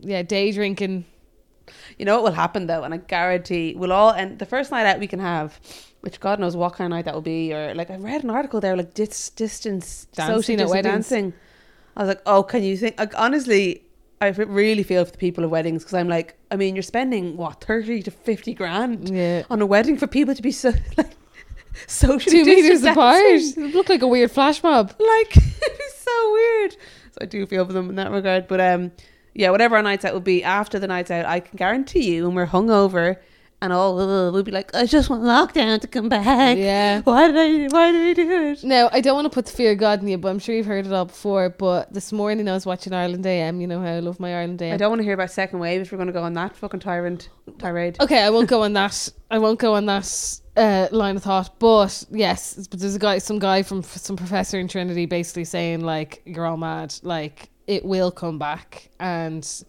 yeah, 0.01 0.23
day 0.23 0.51
drinking. 0.53 1.05
You 1.99 2.05
know 2.05 2.15
what 2.17 2.25
will 2.25 2.33
happen 2.33 2.67
though, 2.67 2.83
and 2.85 2.95
I 2.95 2.97
guarantee 2.99 3.75
we'll 3.77 3.93
all 3.93 4.13
end 4.13 4.39
the 4.39 4.47
first 4.47 4.71
night 4.71 4.87
out 4.87 4.99
we 5.01 5.07
can 5.09 5.19
have, 5.21 5.61
which 6.09 6.21
God 6.21 6.41
knows 6.41 6.57
what 6.57 6.73
kind 6.73 6.87
of 6.91 6.97
night 6.97 7.05
that 7.05 7.13
will 7.15 7.21
be, 7.37 7.53
or 7.53 7.75
like 7.75 7.91
I 7.91 7.97
read 7.97 8.25
an 8.25 8.31
article 8.31 8.61
there 8.63 8.75
like 8.77 8.95
dis- 8.95 9.29
distance 9.31 10.07
Dancing 10.15 10.57
social 10.59 10.63
at 10.63 10.69
weddings. 10.71 10.95
dancing. 11.09 11.35
I 11.97 12.01
was 12.03 12.09
like, 12.09 12.23
oh, 12.25 12.43
can 12.43 12.63
you 12.63 12.77
think? 12.79 12.99
Like 12.99 13.13
honestly, 13.19 13.83
I 14.23 14.29
really 14.29 14.83
feel 14.83 15.05
for 15.05 15.11
the 15.13 15.19
people 15.19 15.45
of 15.45 15.51
weddings 15.51 15.83
because 15.83 15.93
I'm 15.95 16.09
like, 16.09 16.39
I 16.51 16.57
mean, 16.57 16.75
you're 16.75 16.83
spending 16.83 17.37
what 17.37 17.61
thirty 17.61 18.03
to 18.05 18.11
fifty 18.11 18.55
grand 18.55 19.11
Yeah. 19.11 19.43
on 19.51 19.61
a 19.61 19.67
wedding 19.67 19.99
for 19.99 20.07
people 20.07 20.35
to 20.35 20.41
be 20.43 20.51
so 20.51 20.73
like 20.97 21.11
socially 21.87 22.39
Two 22.43 22.45
meters 22.47 22.83
apart. 22.85 23.21
It 23.23 23.75
looked 23.75 23.91
like 23.91 24.03
a 24.03 24.07
weird 24.09 24.31
flash 24.31 24.63
mob. 24.63 24.89
Like 24.99 25.37
it's 25.37 25.99
so 26.03 26.33
weird. 26.33 26.73
So 27.13 27.19
I 27.21 27.27
do 27.27 27.45
feel 27.47 27.67
for 27.67 27.73
them 27.75 27.91
in 27.91 27.97
that 27.97 28.11
regard. 28.11 28.49
But 28.49 28.61
um, 28.63 28.93
yeah, 29.35 29.51
whatever 29.51 29.77
our 29.77 29.83
nights 29.83 30.05
out 30.07 30.15
will 30.15 30.21
be 30.21 30.43
after 30.43 30.79
the 30.79 30.87
nights 30.87 31.11
out, 31.11 31.27
I 31.27 31.41
can 31.41 31.57
guarantee 31.57 32.15
you, 32.15 32.27
when 32.27 32.35
we're 32.35 32.47
hungover 32.47 33.19
and 33.61 33.73
all 33.73 33.99
uh, 33.99 34.31
we'd 34.31 34.45
be 34.45 34.53
like, 34.53 34.75
I 34.75 34.87
just 34.87 35.11
want 35.11 35.23
lockdown 35.23 35.81
to 35.81 35.89
come 35.89 36.09
back. 36.09 36.57
Yeah. 36.57 37.01
Why 37.03 37.27
did 37.27 37.37
I? 37.37 37.75
Why 37.75 37.93
did 37.93 38.11
I 38.11 38.13
do 38.23 38.31
it? 38.31 38.65
No, 38.65 38.89
I 38.93 39.01
don't 39.01 39.15
want 39.15 39.27
to 39.27 39.31
put 39.31 39.47
the 39.47 39.53
fear 39.53 39.73
of 39.73 39.79
God 39.79 40.01
in 40.01 40.09
you, 40.09 40.19
but 40.19 40.29
I'm 40.29 40.39
sure 40.39 40.55
you've 40.55 40.67
heard 40.67 40.87
it 40.87 40.93
all 40.93 41.07
before. 41.07 41.51
But 41.51 41.93
this 41.93 42.13
morning 42.13 42.49
I 42.49 42.53
was 42.53 42.67
watching 42.67 42.93
Ireland 42.93 43.27
AM. 43.27 43.61
You 43.61 43.67
know 43.67 43.81
how 43.81 43.89
I 43.89 44.01
love 44.01 44.21
my 44.21 44.35
Ireland 44.35 44.63
AM. 44.63 44.75
I 44.75 44.77
don't 44.77 44.91
want 44.91 45.01
to 45.01 45.05
hear 45.05 45.15
about 45.15 45.31
second 45.31 45.59
wave 45.59 45.81
if 45.81 45.91
we're 45.91 45.99
going 45.99 46.07
to 46.07 46.13
go 46.13 46.23
on 46.23 46.35
that 46.35 46.57
fucking 46.57 46.81
tyrant 46.81 47.31
tirade. 47.59 48.01
Okay, 48.01 48.23
I 48.23 48.31
won't 48.31 48.49
go 48.49 48.63
on 48.63 48.75
that. 48.75 49.09
I 49.31 49.39
won't 49.39 49.59
go 49.59 49.75
on 49.75 49.87
that 49.87 50.41
uh, 50.57 50.89
line 50.93 51.17
of 51.17 51.25
thought. 51.25 51.59
But 51.59 52.05
yes, 52.11 52.69
but 52.69 52.79
there's 52.79 52.95
a 52.95 53.01
guy, 53.01 53.19
some 53.19 53.39
guy 53.39 53.63
from 53.63 53.83
some 53.83 54.17
professor 54.17 54.59
in 54.59 54.69
Trinity, 54.69 55.07
basically 55.07 55.45
saying 55.45 55.81
like, 55.81 56.23
"You're 56.25 56.47
all 56.47 56.57
mad. 56.57 56.95
Like 57.03 57.51
it 57.67 57.85
will 57.85 58.13
come 58.13 58.39
back, 58.39 58.91
and 59.01 59.65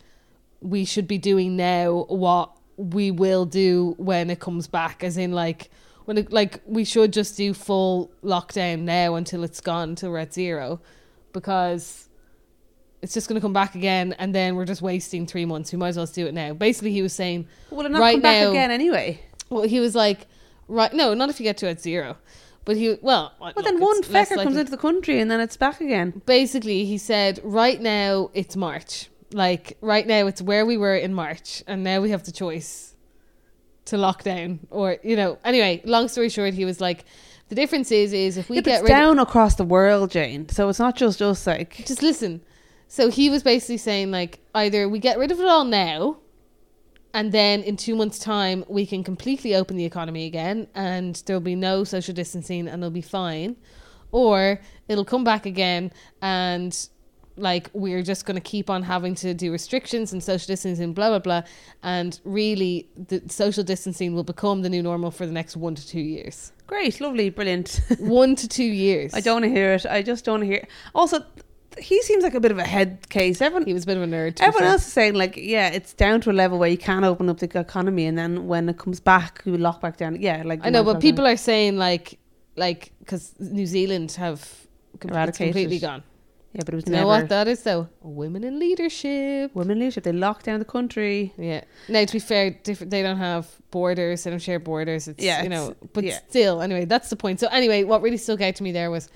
we 0.61 0.85
should 0.85 1.07
be 1.07 1.17
doing 1.17 1.55
now 1.55 2.05
what 2.09 2.51
we 2.79 3.11
will 3.11 3.45
do 3.45 3.93
when 3.97 4.29
it 4.29 4.39
comes 4.39 4.67
back. 4.67 5.03
As 5.03 5.17
in, 5.17 5.31
like 5.33 5.69
when 6.05 6.17
it, 6.17 6.31
like 6.31 6.61
we 6.65 6.83
should 6.85 7.13
just 7.13 7.35
do 7.37 7.53
full 7.53 8.11
lockdown 8.23 8.79
now 8.81 9.15
until 9.15 9.43
it's 9.43 9.59
gone, 9.61 9.89
until 9.89 10.11
we're 10.11 10.19
at 10.19 10.33
zero, 10.33 10.79
because." 11.33 12.05
It's 13.01 13.13
just 13.13 13.29
going 13.29 13.35
to 13.39 13.41
come 13.41 13.53
back 13.53 13.75
again, 13.75 14.13
and 14.19 14.35
then 14.35 14.57
we're 14.57 14.65
just 14.65 14.81
wasting 14.81 15.25
three 15.25 15.45
months. 15.45 15.71
We 15.71 15.77
might 15.77 15.87
as 15.87 15.95
well 15.95 16.05
do 16.05 16.27
it 16.27 16.33
now. 16.33 16.51
Basically, 16.51 16.91
he 16.91 17.01
was 17.01 17.13
saying, 17.13 17.47
Will 17.71 17.85
it 17.85 17.91
not 17.93 18.01
Right 18.01 18.15
come 18.15 18.21
back 18.23 18.43
now- 18.43 18.49
again 18.49 18.71
anyway? 18.71 19.21
well, 19.49 19.63
he 19.63 19.79
was 19.79 19.95
like, 19.95 20.27
right, 20.67 20.91
no, 20.91 21.13
not 21.13 21.29
if 21.29 21.39
you 21.39 21.45
get 21.45 21.55
to 21.59 21.69
at 21.69 21.79
zero. 21.79 22.17
But 22.65 22.75
he, 22.75 22.97
well, 23.01 23.31
Well, 23.39 23.53
then 23.63 23.79
one 23.79 24.03
fecker 24.03 24.35
comes 24.43 24.57
into 24.57 24.69
the 24.69 24.75
country 24.77 25.21
and 25.21 25.31
then 25.31 25.39
it's 25.39 25.55
back 25.55 25.79
again. 25.79 26.21
Basically, 26.25 26.83
he 26.83 26.97
said, 26.97 27.39
right 27.41 27.79
now 27.79 28.31
it's 28.33 28.57
March. 28.57 29.07
Like, 29.31 29.77
right 29.81 30.07
now 30.07 30.27
it's 30.27 30.41
where 30.41 30.65
we 30.65 30.77
were 30.77 30.95
in 30.95 31.13
March, 31.13 31.63
and 31.67 31.83
now 31.83 32.01
we 32.01 32.09
have 32.11 32.23
the 32.23 32.31
choice 32.31 32.95
to 33.85 33.97
lock 33.97 34.23
down. 34.23 34.59
Or, 34.69 34.97
you 35.03 35.15
know, 35.15 35.37
anyway, 35.43 35.81
long 35.85 36.07
story 36.07 36.29
short, 36.29 36.53
he 36.53 36.65
was 36.65 36.81
like, 36.81 37.05
the 37.49 37.55
difference 37.55 37.91
is, 37.91 38.13
is 38.13 38.37
if 38.37 38.49
we 38.49 38.57
Yeah, 38.57 38.61
get 38.61 38.73
it's 38.81 38.83
rid 38.83 38.91
of 38.91 38.97
down 38.97 39.19
across 39.19 39.55
the 39.55 39.63
world, 39.63 40.11
Jane. 40.11 40.47
So 40.49 40.69
it's 40.69 40.79
not 40.79 40.95
just 40.95 41.21
us. 41.21 41.47
Like, 41.47 41.83
just 41.85 42.01
listen. 42.03 42.41
So 42.91 43.09
he 43.11 43.29
was 43.29 43.43
basically 43.43 43.77
saying 43.77 44.09
like 44.09 44.39
either 44.55 44.89
we 44.89 44.97
get 44.97 45.19
rid 45.19 45.31
of 45.31 45.39
it 45.39 45.45
all 45.45 45.63
now 45.63 46.17
and 47.13 47.31
then 47.31 47.61
in 47.61 47.77
2 47.77 47.95
months 47.95 48.17
time 48.17 48.65
we 48.67 48.83
can 48.83 49.03
completely 49.03 49.53
open 49.53 49.77
the 49.77 49.85
economy 49.85 50.25
again 50.25 50.67
and 50.73 51.21
there'll 51.27 51.39
be 51.39 51.55
no 51.55 51.83
social 51.83 52.15
distancing 52.15 52.67
and 52.67 52.81
it'll 52.81 52.89
be 52.89 53.01
fine 53.01 53.55
or 54.11 54.59
it'll 54.87 55.05
come 55.05 55.23
back 55.23 55.45
again 55.45 55.91
and 56.23 56.89
like 57.39 57.69
we're 57.73 58.01
just 58.03 58.25
going 58.25 58.35
to 58.35 58.41
keep 58.41 58.69
on 58.69 58.83
having 58.83 59.15
to 59.15 59.33
do 59.33 59.51
restrictions 59.51 60.13
and 60.13 60.23
social 60.23 60.47
distancing 60.47 60.93
blah 60.93 61.09
blah 61.09 61.19
blah 61.19 61.41
and 61.83 62.19
really 62.23 62.87
the 63.07 63.21
social 63.27 63.63
distancing 63.63 64.13
will 64.13 64.23
become 64.23 64.61
the 64.61 64.69
new 64.69 64.83
normal 64.83 65.11
for 65.11 65.25
the 65.25 65.31
next 65.31 65.55
1 65.55 65.75
to 65.75 65.87
2 65.87 65.99
years. 65.99 66.51
great, 66.67 67.01
lovely, 67.01 67.29
brilliant. 67.29 67.81
1 67.99 68.35
to 68.35 68.47
2 68.47 68.63
years. 68.63 69.13
I 69.13 69.21
don't 69.21 69.41
want 69.41 69.45
to 69.45 69.49
hear 69.49 69.73
it. 69.73 69.85
I 69.85 70.01
just 70.01 70.25
don't 70.25 70.33
want 70.33 70.43
to 70.43 70.47
hear. 70.47 70.67
Also, 70.93 71.23
he 71.77 72.01
seems 72.01 72.23
like 72.23 72.33
a 72.33 72.39
bit 72.39 72.51
of 72.51 72.57
a 72.57 72.63
head 72.63 73.09
case. 73.09 73.41
Everyone, 73.41 73.65
he 73.65 73.73
was 73.73 73.83
a 73.83 73.85
bit 73.87 73.97
of 73.97 74.03
a 74.03 74.07
nerd. 74.07 74.39
everyone 74.41 74.69
else 74.69 74.85
is 74.85 74.93
saying 74.93 75.13
like, 75.13 75.35
yeah, 75.37 75.69
it's 75.69 75.93
down 75.93 76.21
to 76.21 76.31
a 76.31 76.33
level 76.33 76.59
where 76.59 76.69
you 76.69 76.77
can't 76.77 77.05
open 77.05 77.29
up 77.29 77.39
the 77.39 77.59
economy, 77.59 78.05
and 78.05 78.17
then 78.17 78.47
when 78.47 78.69
it 78.69 78.77
comes 78.77 78.99
back, 78.99 79.41
you 79.45 79.57
lock 79.57 79.81
back 79.81 79.97
down. 79.97 80.19
Yeah, 80.21 80.43
like 80.45 80.59
I 80.63 80.69
know, 80.69 80.83
but 80.83 81.01
people 81.01 81.25
are 81.25 81.37
saying 81.37 81.77
like, 81.77 82.19
like, 82.55 82.91
because 82.99 83.33
New 83.39 83.65
Zealand 83.65 84.11
have 84.13 84.67
com- 84.99 85.31
completely 85.31 85.79
gone. 85.79 86.03
Yeah, 86.53 86.61
but 86.65 86.73
it 86.73 86.77
was 86.77 86.85
You 86.87 86.93
never 86.93 87.03
know 87.03 87.07
what 87.07 87.29
that 87.29 87.47
is 87.47 87.61
though? 87.63 87.89
Women 88.01 88.43
in 88.43 88.57
leadership. 88.59 89.53
women 89.53 89.73
in 89.73 89.79
leadership. 89.79 90.03
They 90.03 90.11
locked 90.11 90.45
down 90.45 90.59
the 90.59 90.65
country. 90.65 91.33
Yeah. 91.37 91.63
Now 91.87 92.05
to 92.05 92.13
be 92.13 92.19
fair, 92.19 92.49
different. 92.49 92.89
They 92.91 93.03
don't 93.03 93.17
have 93.17 93.47
borders. 93.71 94.23
They 94.23 94.31
don't 94.31 94.39
share 94.41 94.59
borders. 94.59 95.07
It's 95.07 95.23
Yeah, 95.23 95.43
you 95.43 95.49
know, 95.49 95.75
but 95.93 96.03
yeah. 96.03 96.19
still, 96.27 96.61
anyway, 96.61 96.85
that's 96.85 97.09
the 97.09 97.15
point. 97.15 97.39
So 97.39 97.47
anyway, 97.47 97.83
what 97.83 98.01
really 98.01 98.17
stuck 98.17 98.41
out 98.41 98.55
to 98.55 98.63
me 98.63 98.71
there 98.71 98.89
was 98.89 99.09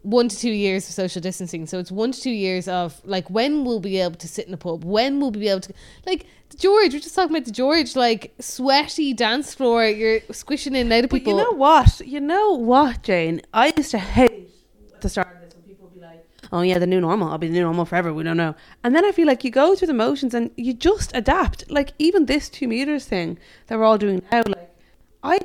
one 0.00 0.28
to 0.28 0.36
two 0.36 0.50
years 0.50 0.88
of 0.88 0.94
social 0.94 1.20
distancing. 1.20 1.66
So 1.66 1.78
it's 1.78 1.92
one 1.92 2.10
to 2.12 2.20
two 2.20 2.30
years 2.30 2.66
of 2.68 3.00
like 3.04 3.28
when 3.28 3.64
we'll 3.64 3.78
be 3.78 3.98
able 4.00 4.16
to 4.16 4.26
sit 4.26 4.48
in 4.48 4.54
a 4.54 4.56
pub. 4.56 4.82
When 4.82 5.20
we'll 5.20 5.30
be 5.30 5.48
able 5.48 5.60
to 5.60 5.74
like 6.06 6.26
George. 6.58 6.92
We're 6.94 7.00
just 7.00 7.14
talking 7.14 7.34
about 7.36 7.44
the 7.44 7.52
George, 7.52 7.96
like 7.96 8.32
sweaty 8.40 9.12
dance 9.12 9.54
floor. 9.54 9.86
You're 9.86 10.20
squishing 10.32 10.74
in 10.74 10.82
and 10.86 10.92
out 10.92 11.04
of 11.04 11.10
But 11.10 11.16
people. 11.18 11.32
you 11.34 11.44
know 11.44 11.52
what? 11.52 12.00
You 12.00 12.20
know 12.20 12.52
what, 12.54 13.02
Jane? 13.02 13.42
I 13.52 13.72
used 13.76 13.90
to 13.92 13.98
hate 13.98 14.48
at 14.94 15.00
the 15.02 15.08
start 15.08 15.34
of 15.36 15.40
this 15.42 15.54
when 15.54 15.62
people 15.64 15.84
would 15.88 15.94
be 15.94 16.00
like, 16.00 16.26
"Oh 16.52 16.60
yeah, 16.62 16.78
the 16.78 16.86
new 16.86 17.00
normal. 17.00 17.28
I'll 17.30 17.38
be 17.38 17.48
the 17.48 17.54
new 17.54 17.62
normal 17.62 17.84
forever." 17.84 18.12
We 18.12 18.22
don't 18.22 18.36
know. 18.36 18.54
And 18.84 18.94
then 18.94 19.04
I 19.04 19.12
feel 19.12 19.26
like 19.26 19.44
you 19.44 19.50
go 19.50 19.74
through 19.74 19.88
the 19.88 19.94
motions 19.94 20.34
and 20.34 20.50
you 20.56 20.74
just 20.74 21.10
adapt. 21.14 21.70
Like 21.70 21.92
even 21.98 22.26
this 22.26 22.48
two 22.48 22.68
meters 22.68 23.06
thing 23.06 23.38
that 23.66 23.78
we're 23.78 23.84
all 23.84 23.98
doing 23.98 24.22
now. 24.30 24.42
Like 24.46 24.70
I, 25.22 25.40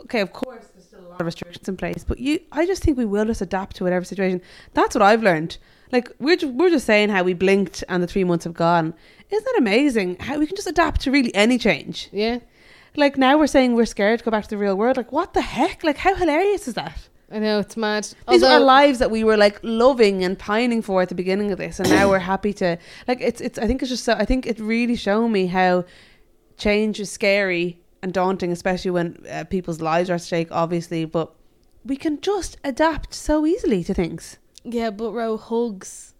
okay, 0.00 0.20
of 0.20 0.32
course 0.32 0.66
there's 0.74 0.86
still 0.86 1.00
a 1.00 1.08
lot 1.08 1.20
of 1.20 1.26
restrictions 1.26 1.68
in 1.68 1.76
place, 1.76 2.04
but 2.04 2.18
you, 2.18 2.40
I 2.52 2.66
just 2.66 2.82
think 2.82 2.96
we 2.96 3.04
will 3.04 3.24
just 3.24 3.40
adapt 3.40 3.76
to 3.76 3.84
whatever 3.84 4.04
situation. 4.04 4.40
That's 4.74 4.94
what 4.94 5.02
I've 5.02 5.22
learned. 5.22 5.58
Like 5.90 6.10
we're 6.18 6.36
just, 6.36 6.52
we're 6.54 6.70
just 6.70 6.86
saying 6.86 7.08
how 7.08 7.22
we 7.22 7.34
blinked 7.34 7.82
and 7.88 8.02
the 8.02 8.06
three 8.06 8.24
months 8.24 8.44
have 8.44 8.54
gone. 8.54 8.94
Isn't 9.30 9.44
that 9.44 9.58
amazing? 9.58 10.16
How 10.20 10.38
we 10.38 10.46
can 10.46 10.56
just 10.56 10.68
adapt 10.68 11.00
to 11.02 11.10
really 11.10 11.34
any 11.34 11.58
change. 11.58 12.08
yeah. 12.12 12.38
Like 12.96 13.16
now 13.16 13.38
we're 13.38 13.46
saying 13.46 13.74
we're 13.74 13.86
scared 13.86 14.18
to 14.18 14.24
go 14.24 14.30
back 14.30 14.44
to 14.44 14.50
the 14.50 14.58
real 14.58 14.76
world. 14.76 14.96
Like 14.96 15.12
what 15.12 15.34
the 15.34 15.42
heck? 15.42 15.84
Like 15.84 15.98
how 15.98 16.14
hilarious 16.14 16.66
is 16.68 16.74
that? 16.74 17.08
I 17.30 17.38
know 17.40 17.58
it's 17.58 17.76
mad. 17.76 18.08
These 18.28 18.42
are 18.42 18.52
our 18.52 18.60
lives 18.60 18.98
that 19.00 19.10
we 19.10 19.22
were 19.22 19.36
like 19.36 19.60
loving 19.62 20.24
and 20.24 20.38
pining 20.38 20.80
for 20.80 21.02
at 21.02 21.10
the 21.10 21.14
beginning 21.14 21.50
of 21.50 21.58
this, 21.58 21.78
and 21.78 21.90
now 21.90 22.08
we're 22.08 22.18
happy 22.20 22.54
to 22.54 22.78
like. 23.06 23.20
It's 23.20 23.40
it's. 23.40 23.58
I 23.58 23.66
think 23.66 23.82
it's 23.82 23.90
just 23.90 24.04
so. 24.04 24.14
I 24.14 24.24
think 24.24 24.46
it 24.46 24.58
really 24.58 24.96
showed 24.96 25.28
me 25.28 25.46
how 25.46 25.84
change 26.56 27.00
is 27.00 27.10
scary 27.10 27.80
and 28.02 28.14
daunting, 28.14 28.50
especially 28.50 28.92
when 28.92 29.24
uh, 29.30 29.44
people's 29.44 29.82
lives 29.82 30.08
are 30.08 30.14
at 30.14 30.22
stake. 30.22 30.48
Obviously, 30.50 31.04
but 31.04 31.34
we 31.84 31.96
can 31.96 32.20
just 32.20 32.56
adapt 32.64 33.12
so 33.12 33.44
easily 33.44 33.84
to 33.84 33.92
things. 33.92 34.38
Yeah, 34.64 34.90
but 34.90 35.12
Ro 35.12 35.36
hugs. 35.36 36.14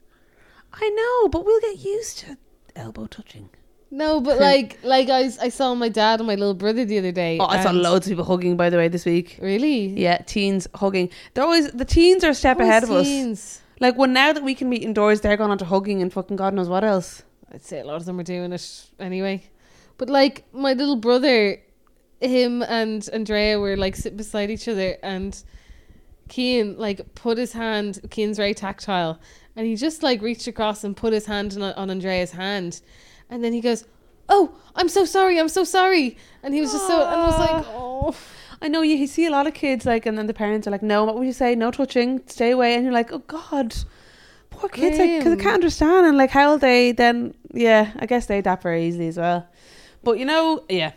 I 0.74 0.88
know, 0.90 1.28
but 1.30 1.46
we'll 1.46 1.60
get 1.60 1.82
used 1.82 2.18
to 2.18 2.36
elbow 2.76 3.06
touching. 3.06 3.48
No, 3.90 4.20
but 4.20 4.38
like, 4.38 4.78
like 4.82 5.08
I, 5.08 5.30
I 5.40 5.48
saw 5.48 5.74
my 5.74 5.88
dad 5.88 6.20
and 6.20 6.26
my 6.26 6.34
little 6.34 6.54
brother 6.54 6.84
the 6.84 6.98
other 6.98 7.12
day. 7.12 7.38
Oh, 7.40 7.46
I 7.46 7.62
saw 7.62 7.70
loads 7.70 8.06
of 8.06 8.10
people 8.10 8.24
hugging. 8.24 8.56
By 8.56 8.68
the 8.70 8.76
way, 8.76 8.88
this 8.88 9.04
week. 9.06 9.38
Really? 9.40 9.86
Yeah, 9.98 10.18
teens 10.18 10.68
hugging. 10.74 11.08
They're 11.34 11.44
always 11.44 11.70
the 11.72 11.84
teens 11.86 12.22
are 12.22 12.30
a 12.30 12.34
step 12.34 12.58
Oh, 12.60 12.64
ahead 12.64 12.82
of 12.84 12.90
us. 12.90 13.06
scenes. 13.06 13.62
Like 13.80 13.96
when 13.96 14.12
now 14.12 14.32
that 14.32 14.42
we 14.42 14.54
can 14.54 14.68
meet 14.68 14.82
indoors, 14.82 15.20
they're 15.22 15.36
going 15.36 15.50
on 15.50 15.58
to 15.58 15.64
hugging 15.64 16.02
and 16.02 16.12
fucking 16.12 16.36
God 16.36 16.52
knows 16.52 16.68
what 16.68 16.84
else. 16.84 17.22
I'd 17.50 17.64
say 17.64 17.80
a 17.80 17.84
lot 17.84 17.96
of 17.96 18.04
them 18.04 18.20
are 18.20 18.24
doing 18.24 18.52
it 18.52 18.86
anyway. 19.00 19.44
But 19.96 20.10
like 20.10 20.44
my 20.52 20.74
little 20.74 20.96
brother, 20.96 21.58
him 22.20 22.62
and 22.64 23.08
Andrea 23.12 23.58
were 23.58 23.76
like 23.76 23.96
sitting 23.96 24.18
beside 24.18 24.50
each 24.50 24.68
other, 24.68 24.96
and 25.02 25.42
Kean 26.28 26.76
like 26.76 27.14
put 27.14 27.38
his 27.38 27.52
hand. 27.54 28.00
Kean's 28.10 28.36
very 28.36 28.52
tactile, 28.52 29.18
and 29.56 29.66
he 29.66 29.76
just 29.76 30.02
like 30.02 30.20
reached 30.20 30.46
across 30.46 30.84
and 30.84 30.94
put 30.96 31.12
his 31.14 31.24
hand 31.24 31.54
on, 31.54 31.62
on 31.62 31.88
Andrea's 31.90 32.32
hand, 32.32 32.82
and 33.30 33.42
then 33.44 33.52
he 33.52 33.60
goes, 33.60 33.84
"Oh, 34.28 34.52
I'm 34.74 34.88
so 34.88 35.04
sorry. 35.04 35.38
I'm 35.38 35.48
so 35.48 35.64
sorry." 35.64 36.16
And 36.42 36.54
he 36.54 36.60
was 36.60 36.72
just 36.72 36.86
so, 36.86 37.00
and 37.06 37.20
I 37.20 37.26
was 37.26 37.38
like, 37.38 37.64
"Oh." 37.68 38.14
I 38.60 38.66
know 38.66 38.82
you, 38.82 38.96
you 38.96 39.06
see 39.06 39.24
a 39.26 39.30
lot 39.30 39.46
of 39.46 39.54
kids 39.54 39.86
like, 39.86 40.04
and 40.04 40.18
then 40.18 40.26
the 40.26 40.34
parents 40.34 40.66
are 40.66 40.70
like, 40.72 40.82
"No, 40.82 41.04
what 41.04 41.16
would 41.16 41.26
you 41.26 41.32
say? 41.32 41.54
No 41.54 41.70
touching, 41.70 42.22
stay 42.26 42.50
away." 42.50 42.74
And 42.74 42.82
you're 42.84 42.92
like, 42.92 43.12
"Oh 43.12 43.18
God, 43.26 43.74
poor 44.50 44.68
kids!" 44.68 44.98
Like, 44.98 45.18
because 45.18 45.36
they 45.36 45.42
can't 45.42 45.54
understand, 45.54 46.06
and 46.06 46.16
like, 46.16 46.30
how 46.30 46.56
they 46.56 46.92
then? 46.92 47.34
Yeah, 47.52 47.92
I 47.98 48.06
guess 48.06 48.26
they 48.26 48.38
adapt 48.38 48.62
very 48.64 48.84
easily 48.86 49.08
as 49.08 49.16
well. 49.16 49.46
But 50.02 50.18
you 50.18 50.24
know, 50.24 50.64
yeah. 50.68 50.92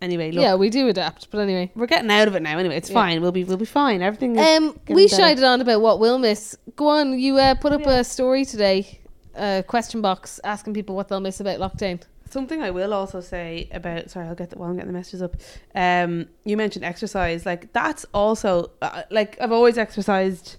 Anyway, 0.00 0.30
look, 0.30 0.42
Yeah, 0.42 0.54
we 0.54 0.70
do 0.70 0.86
adapt, 0.88 1.28
but 1.32 1.38
anyway. 1.40 1.72
we're 1.74 1.86
getting 1.88 2.08
out 2.10 2.28
of 2.28 2.36
it 2.36 2.42
now. 2.42 2.56
Anyway, 2.56 2.76
it's 2.76 2.88
Yeah. 2.88 2.94
fine. 2.94 3.20
We'll 3.20 3.32
be 3.32 3.42
we'll 3.44 3.56
be 3.56 3.64
fine. 3.64 4.00
Everything 4.00 4.36
is. 4.36 4.46
Um, 4.46 4.78
we 4.88 5.06
better. 5.08 5.16
shied 5.22 5.42
on 5.42 5.60
about 5.60 5.80
what 5.80 5.98
we'll 5.98 6.18
miss. 6.20 6.56
Go 6.76 6.86
on, 6.88 7.18
you 7.18 7.36
uh, 7.38 7.54
put 7.56 7.72
up 7.72 7.80
Yeah. 7.82 7.98
a 8.00 8.04
story 8.04 8.44
today, 8.44 9.00
a 9.38 9.62
question 9.66 10.00
box 10.00 10.40
asking 10.44 10.74
people 10.74 10.94
what 10.94 11.08
they'll 11.08 11.20
miss 11.20 11.40
about 11.40 11.58
lockdown. 11.58 12.02
Something 12.30 12.62
I 12.62 12.70
will 12.70 12.92
also 12.92 13.20
say 13.20 13.68
about 13.72 14.10
sorry, 14.10 14.28
I'll 14.28 14.34
get 14.34 14.50
the 14.50 14.58
while 14.58 14.68
I'm 14.68 14.76
getting 14.76 14.92
the 14.92 14.98
messages 14.98 15.22
up. 15.22 15.36
Um, 15.74 16.26
you 16.44 16.56
mentioned 16.56 16.84
exercise, 16.84 17.46
like 17.46 17.72
that's 17.72 18.04
also 18.12 18.70
uh, 18.82 19.04
like 19.10 19.40
I've 19.40 19.52
always 19.52 19.78
exercised, 19.78 20.56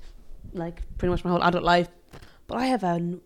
like 0.53 0.81
pretty 0.97 1.11
much 1.11 1.23
my 1.23 1.29
whole 1.29 1.43
adult 1.43 1.63
life, 1.63 1.89
but 2.47 2.57
I 2.57 2.65
have 2.65 2.83
a 2.83 3.19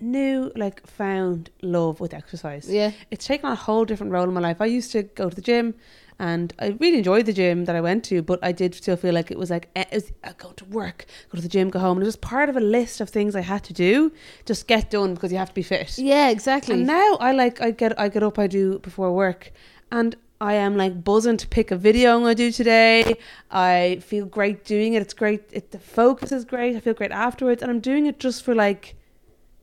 new 0.00 0.52
like 0.56 0.86
found 0.86 1.50
love 1.62 2.00
with 2.00 2.14
exercise. 2.14 2.68
Yeah, 2.70 2.92
It's 3.10 3.26
taken 3.26 3.46
on 3.46 3.52
a 3.52 3.56
whole 3.56 3.84
different 3.84 4.12
role 4.12 4.24
in 4.24 4.34
my 4.34 4.40
life. 4.40 4.60
I 4.60 4.66
used 4.66 4.92
to 4.92 5.02
go 5.02 5.28
to 5.28 5.34
the 5.34 5.42
gym, 5.42 5.74
and 6.18 6.52
I 6.58 6.76
really 6.80 6.98
enjoyed 6.98 7.26
the 7.26 7.32
gym 7.32 7.64
that 7.66 7.76
I 7.76 7.80
went 7.80 8.04
to, 8.04 8.22
but 8.22 8.38
I 8.42 8.52
did 8.52 8.74
still 8.74 8.96
feel 8.96 9.14
like 9.14 9.30
it 9.30 9.38
was 9.38 9.50
like 9.50 9.68
eh, 9.76 9.84
it 9.90 9.94
was 9.94 10.12
go 10.36 10.52
to 10.52 10.64
work, 10.66 11.06
go 11.30 11.36
to 11.36 11.42
the 11.42 11.48
gym, 11.48 11.70
go 11.70 11.78
home, 11.78 11.98
and 11.98 12.02
it 12.02 12.06
was 12.06 12.16
part 12.16 12.48
of 12.48 12.56
a 12.56 12.60
list 12.60 13.00
of 13.00 13.08
things 13.08 13.34
I 13.36 13.40
had 13.42 13.64
to 13.64 13.72
do, 13.72 14.12
just 14.44 14.66
get 14.66 14.90
done 14.90 15.14
because 15.14 15.32
you 15.32 15.38
have 15.38 15.48
to 15.48 15.54
be 15.54 15.62
fit. 15.62 15.98
yeah, 15.98 16.28
exactly. 16.30 16.74
And 16.74 16.86
now 16.86 17.14
I 17.20 17.32
like 17.32 17.60
I 17.60 17.70
get 17.70 17.98
I 17.98 18.08
get 18.08 18.22
up 18.22 18.38
I 18.38 18.46
do 18.46 18.78
before 18.80 19.12
work 19.12 19.52
and 19.90 20.16
I 20.40 20.54
am 20.54 20.76
like 20.76 21.02
buzzing 21.02 21.36
to 21.38 21.48
pick 21.48 21.70
a 21.72 21.76
video 21.76 22.14
I'm 22.14 22.22
gonna 22.22 22.34
do 22.34 22.52
today. 22.52 23.16
I 23.50 23.98
feel 24.02 24.24
great 24.26 24.64
doing 24.64 24.94
it. 24.94 25.02
It's 25.02 25.14
great. 25.14 25.42
It, 25.52 25.72
the 25.72 25.80
focus 25.80 26.30
is 26.30 26.44
great. 26.44 26.76
I 26.76 26.80
feel 26.80 26.94
great 26.94 27.10
afterwards, 27.10 27.60
and 27.62 27.70
I'm 27.70 27.80
doing 27.80 28.06
it 28.06 28.20
just 28.20 28.44
for 28.44 28.54
like 28.54 28.94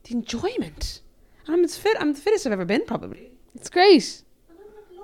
the 0.06 0.14
enjoyment. 0.14 1.00
And 1.46 1.54
I'm 1.54 1.64
as 1.64 1.76
fit. 1.76 1.96
I'm 2.00 2.12
the 2.12 2.20
fittest 2.20 2.46
I've 2.46 2.52
ever 2.52 2.64
been, 2.64 2.84
probably. 2.84 3.30
it's 3.54 3.70
great. 3.70 4.22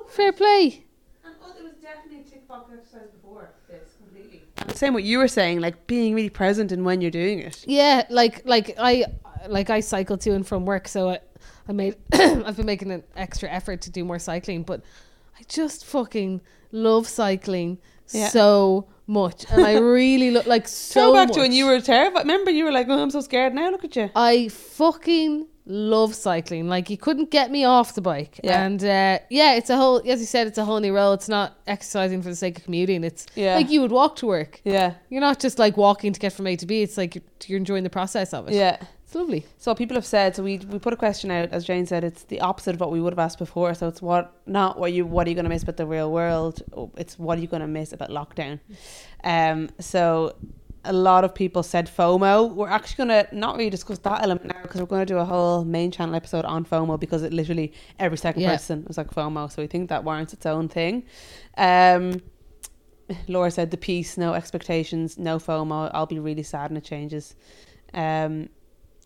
Fair 0.09 0.33
play. 0.33 0.85
And 1.25 1.35
oh, 1.43 1.53
there 1.55 1.65
was 1.65 1.73
definitely 1.81 2.21
a 2.21 2.25
tick 2.25 2.47
box 2.47 2.71
exercise 2.73 3.09
before 3.11 3.49
this 3.69 3.95
completely. 3.99 4.43
And 4.59 4.77
same 4.77 4.93
what 4.93 5.05
you 5.05 5.19
were 5.19 5.29
saying, 5.29 5.61
like 5.61 5.87
being 5.87 6.15
really 6.15 6.29
present 6.31 6.71
in 6.73 6.85
when 6.85 7.01
you're 7.01 7.11
doing 7.11 7.39
it. 7.39 7.65
Yeah, 7.67 8.05
like 8.11 8.43
like 8.45 8.75
I 8.79 9.07
like 9.49 9.71
I 9.71 9.81
cycle 9.81 10.19
to 10.19 10.35
and 10.35 10.47
from 10.47 10.67
work, 10.67 10.87
so 10.89 11.11
I, 11.11 11.21
I 11.69 11.73
made 11.73 11.97
I've 12.13 12.57
been 12.57 12.67
making 12.67 12.91
an 12.91 13.03
extra 13.17 13.49
effort 13.49 13.81
to 13.83 13.91
do 13.91 14.05
more 14.05 14.19
cycling, 14.19 14.65
but 14.65 14.83
I 15.39 15.45
just 15.49 15.85
fucking 15.87 16.43
love 16.73 17.09
cycling 17.09 17.79
Yeah. 18.13 18.29
so 18.29 18.87
much, 19.13 19.45
and 19.51 19.65
I 19.65 19.79
really 19.79 20.31
look 20.31 20.47
like 20.47 20.67
so. 20.93 21.01
Go 21.09 21.15
back 21.15 21.29
much. 21.29 21.35
to 21.37 21.41
when 21.43 21.53
you 21.53 21.67
were 21.67 21.81
terrified. 21.81 22.21
Remember, 22.23 22.51
you 22.51 22.65
were 22.65 22.73
like, 22.73 22.89
"Oh, 22.89 23.01
I'm 23.03 23.11
so 23.11 23.21
scared." 23.21 23.55
Now 23.55 23.71
look 23.71 23.85
at 23.85 23.95
you. 23.97 24.11
I 24.17 24.49
fucking 24.49 25.47
love 25.65 26.13
cycling. 26.15 26.67
Like 26.69 26.91
you 26.91 26.97
couldn't 26.97 27.31
get 27.31 27.51
me 27.51 27.65
off 27.65 27.95
the 27.95 28.01
bike. 28.01 28.41
Yeah. 28.43 28.65
And 28.65 28.83
uh, 28.83 29.19
yeah, 29.31 29.55
it's 29.55 29.71
a 29.71 29.77
whole 29.77 29.99
as 30.05 30.19
you 30.21 30.27
said, 30.27 30.47
it's 30.49 30.59
a 30.59 30.65
whole 30.65 30.81
new 30.81 30.95
role. 30.95 31.13
It's 31.13 31.29
not 31.29 31.57
exercising 31.69 32.21
for 32.23 32.31
the 32.31 32.37
sake 32.37 32.59
of 32.59 32.65
commuting. 32.65 33.05
It's 33.05 33.27
Yeah. 33.37 33.55
like 33.57 33.71
you 33.71 33.81
would 33.81 33.93
walk 33.93 34.17
to 34.17 34.27
work. 34.27 34.61
Yeah, 34.65 34.95
You're 35.09 35.21
not 35.21 35.39
just 35.39 35.59
like 35.61 35.77
walking 35.77 36.13
to 36.13 36.19
get 36.19 36.33
from 36.33 36.47
A 36.49 36.57
to 36.57 36.67
B. 36.67 36.83
It's 36.83 36.97
like 36.97 37.15
you're, 37.15 37.25
you're 37.47 37.59
enjoying 37.59 37.85
the 37.85 37.91
process 37.91 38.35
of 38.35 38.49
it. 38.49 38.55
yeah. 38.55 38.79
It's 39.13 39.17
lovely. 39.19 39.45
So 39.59 39.75
people 39.75 39.95
have 39.97 40.07
said. 40.07 40.35
So 40.35 40.43
we 40.43 40.57
we 40.57 40.79
put 40.79 40.95
a 40.95 40.97
question 40.97 41.31
out, 41.31 41.51
as 41.51 41.67
Jane 41.67 41.85
said. 41.85 42.03
It's 42.03 42.23
the 42.25 42.41
opposite 42.41 42.77
of 42.77 42.81
what 42.81 42.91
we 42.91 42.99
would 42.99 43.13
have 43.13 43.19
asked 43.19 43.39
before. 43.39 43.75
So 43.75 43.87
it's 43.87 44.01
what 44.01 44.35
not 44.47 44.79
what 44.79 44.95
you 44.95 45.05
what 45.05 45.27
are 45.27 45.31
you 45.31 45.35
going 45.35 45.45
to 45.45 45.51
miss 45.51 45.63
about 45.65 45.77
the 45.77 45.85
real 45.85 46.11
world. 46.11 46.63
It's 46.97 47.19
what 47.19 47.37
are 47.37 47.43
you 47.43 47.47
going 47.47 47.61
to 47.61 47.67
miss 47.67 47.93
about 47.93 48.09
lockdown. 48.09 48.59
Um. 49.23 49.69
So 49.81 50.35
a 50.87 50.95
lot 50.95 51.25
of 51.25 51.35
people 51.35 51.63
said 51.63 51.91
FOMO. 51.95 52.55
We're 52.55 52.71
actually 52.71 53.05
going 53.05 53.27
to 53.27 53.37
not 53.37 53.59
really 53.59 53.69
discuss 53.69 53.99
that 53.99 54.23
element 54.23 54.47
now 54.47 54.63
because 54.63 54.81
we're 54.81 54.87
going 54.87 55.05
to 55.07 55.13
do 55.15 55.19
a 55.19 55.27
whole 55.27 55.63
main 55.63 55.91
channel 55.91 56.15
episode 56.15 56.47
on 56.47 56.65
FOMO 56.65 56.99
because 56.99 57.23
it 57.23 57.35
literally 57.35 57.75
every 57.99 58.17
second 58.17 58.41
Yeah. 58.41 58.53
person 58.53 58.83
was 58.89 58.97
like 58.97 59.11
FOMO. 59.11 59.53
So 59.53 59.61
we 59.61 59.67
think 59.69 59.91
that 59.91 60.05
warrants 60.05 60.33
its 60.33 60.47
own 60.47 60.71
thing. 60.71 61.05
Um. 61.59 62.23
Laura 63.29 63.51
said 63.51 63.71
the 63.71 63.77
peace, 63.77 64.17
no 64.17 64.33
expectations, 64.33 65.19
no 65.19 65.37
FOMO. 65.37 65.91
I'll 65.93 66.07
be 66.07 66.19
really 66.19 66.43
sad 66.43 66.71
when 66.71 66.79
it 66.79 66.85
changes. 66.85 67.35
Um, 67.93 68.49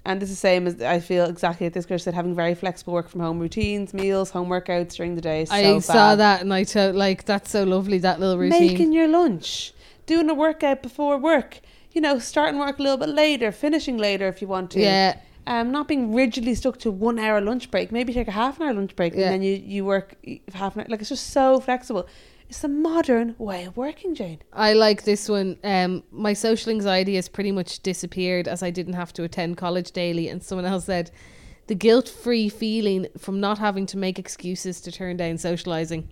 and 0.06 0.20
this 0.22 0.30
is 0.30 0.36
the 0.36 0.40
same 0.40 0.66
as 0.66 0.80
I 0.80 1.00
feel 1.00 1.24
exactly 1.26 1.66
at 1.66 1.72
this 1.74 1.84
girl 1.86 1.98
said 1.98 2.14
having 2.14 2.34
very 2.34 2.54
flexible 2.54 2.92
work 2.94 3.08
from 3.08 3.20
home 3.20 3.38
routines, 3.38 3.92
meals, 3.92 4.30
home 4.30 4.48
workouts 4.48 4.94
during 4.94 5.14
the 5.14 5.20
day. 5.20 5.40
I 5.50 5.62
so 5.62 5.80
saw 5.80 5.92
bad. 6.12 6.14
that 6.20 6.40
and 6.42 6.54
I 6.54 6.64
to- 6.64 6.92
like 6.92 7.24
that's 7.24 7.50
so 7.50 7.64
lovely 7.64 7.98
that 7.98 8.20
little 8.20 8.38
routine. 8.38 8.66
Making 8.66 8.92
your 8.92 9.08
lunch, 9.08 9.72
doing 10.06 10.30
a 10.30 10.34
workout 10.34 10.82
before 10.82 11.18
work, 11.18 11.60
you 11.92 12.00
know, 12.00 12.18
starting 12.18 12.58
work 12.58 12.78
a 12.78 12.82
little 12.82 12.98
bit 12.98 13.08
later, 13.10 13.50
finishing 13.52 13.98
later 13.98 14.26
if 14.28 14.40
you 14.40 14.48
want 14.48 14.70
to. 14.72 14.80
yeah, 14.80 15.18
Um, 15.46 15.70
not 15.72 15.86
being 15.88 16.14
rigidly 16.14 16.54
stuck 16.54 16.78
to 16.78 16.90
one 16.90 17.18
hour 17.18 17.40
lunch 17.40 17.70
break. 17.70 17.90
Maybe 17.92 18.12
take 18.12 18.28
a 18.28 18.32
half 18.42 18.58
an 18.60 18.66
hour 18.66 18.74
lunch 18.74 18.94
break 18.96 19.14
Yeah. 19.14 19.24
and 19.26 19.34
then 19.34 19.42
you, 19.42 19.54
you 19.54 19.84
work 19.84 20.14
half 20.54 20.74
an 20.74 20.80
hour. 20.82 20.86
Like 20.88 21.00
it's 21.00 21.08
just 21.10 21.30
so 21.30 21.60
flexible. 21.60 22.06
It's 22.48 22.60
the 22.60 22.68
modern 22.68 23.34
way 23.38 23.64
of 23.64 23.76
working, 23.76 24.14
Jane. 24.14 24.38
I 24.52 24.72
like 24.72 25.02
this 25.02 25.28
one. 25.28 25.58
Um, 25.64 26.04
my 26.12 26.32
social 26.32 26.70
anxiety 26.70 27.16
has 27.16 27.28
pretty 27.28 27.50
much 27.50 27.80
disappeared 27.80 28.46
as 28.46 28.62
I 28.62 28.70
didn't 28.70 28.92
have 28.92 29.12
to 29.14 29.24
attend 29.24 29.56
college 29.56 29.90
daily. 29.90 30.28
And 30.28 30.42
someone 30.42 30.64
else 30.64 30.84
said, 30.84 31.10
the 31.66 31.74
guilt-free 31.74 32.50
feeling 32.50 33.08
from 33.18 33.40
not 33.40 33.58
having 33.58 33.86
to 33.86 33.96
make 33.96 34.18
excuses 34.20 34.80
to 34.82 34.92
turn 34.92 35.16
down 35.16 35.38
socializing. 35.38 36.08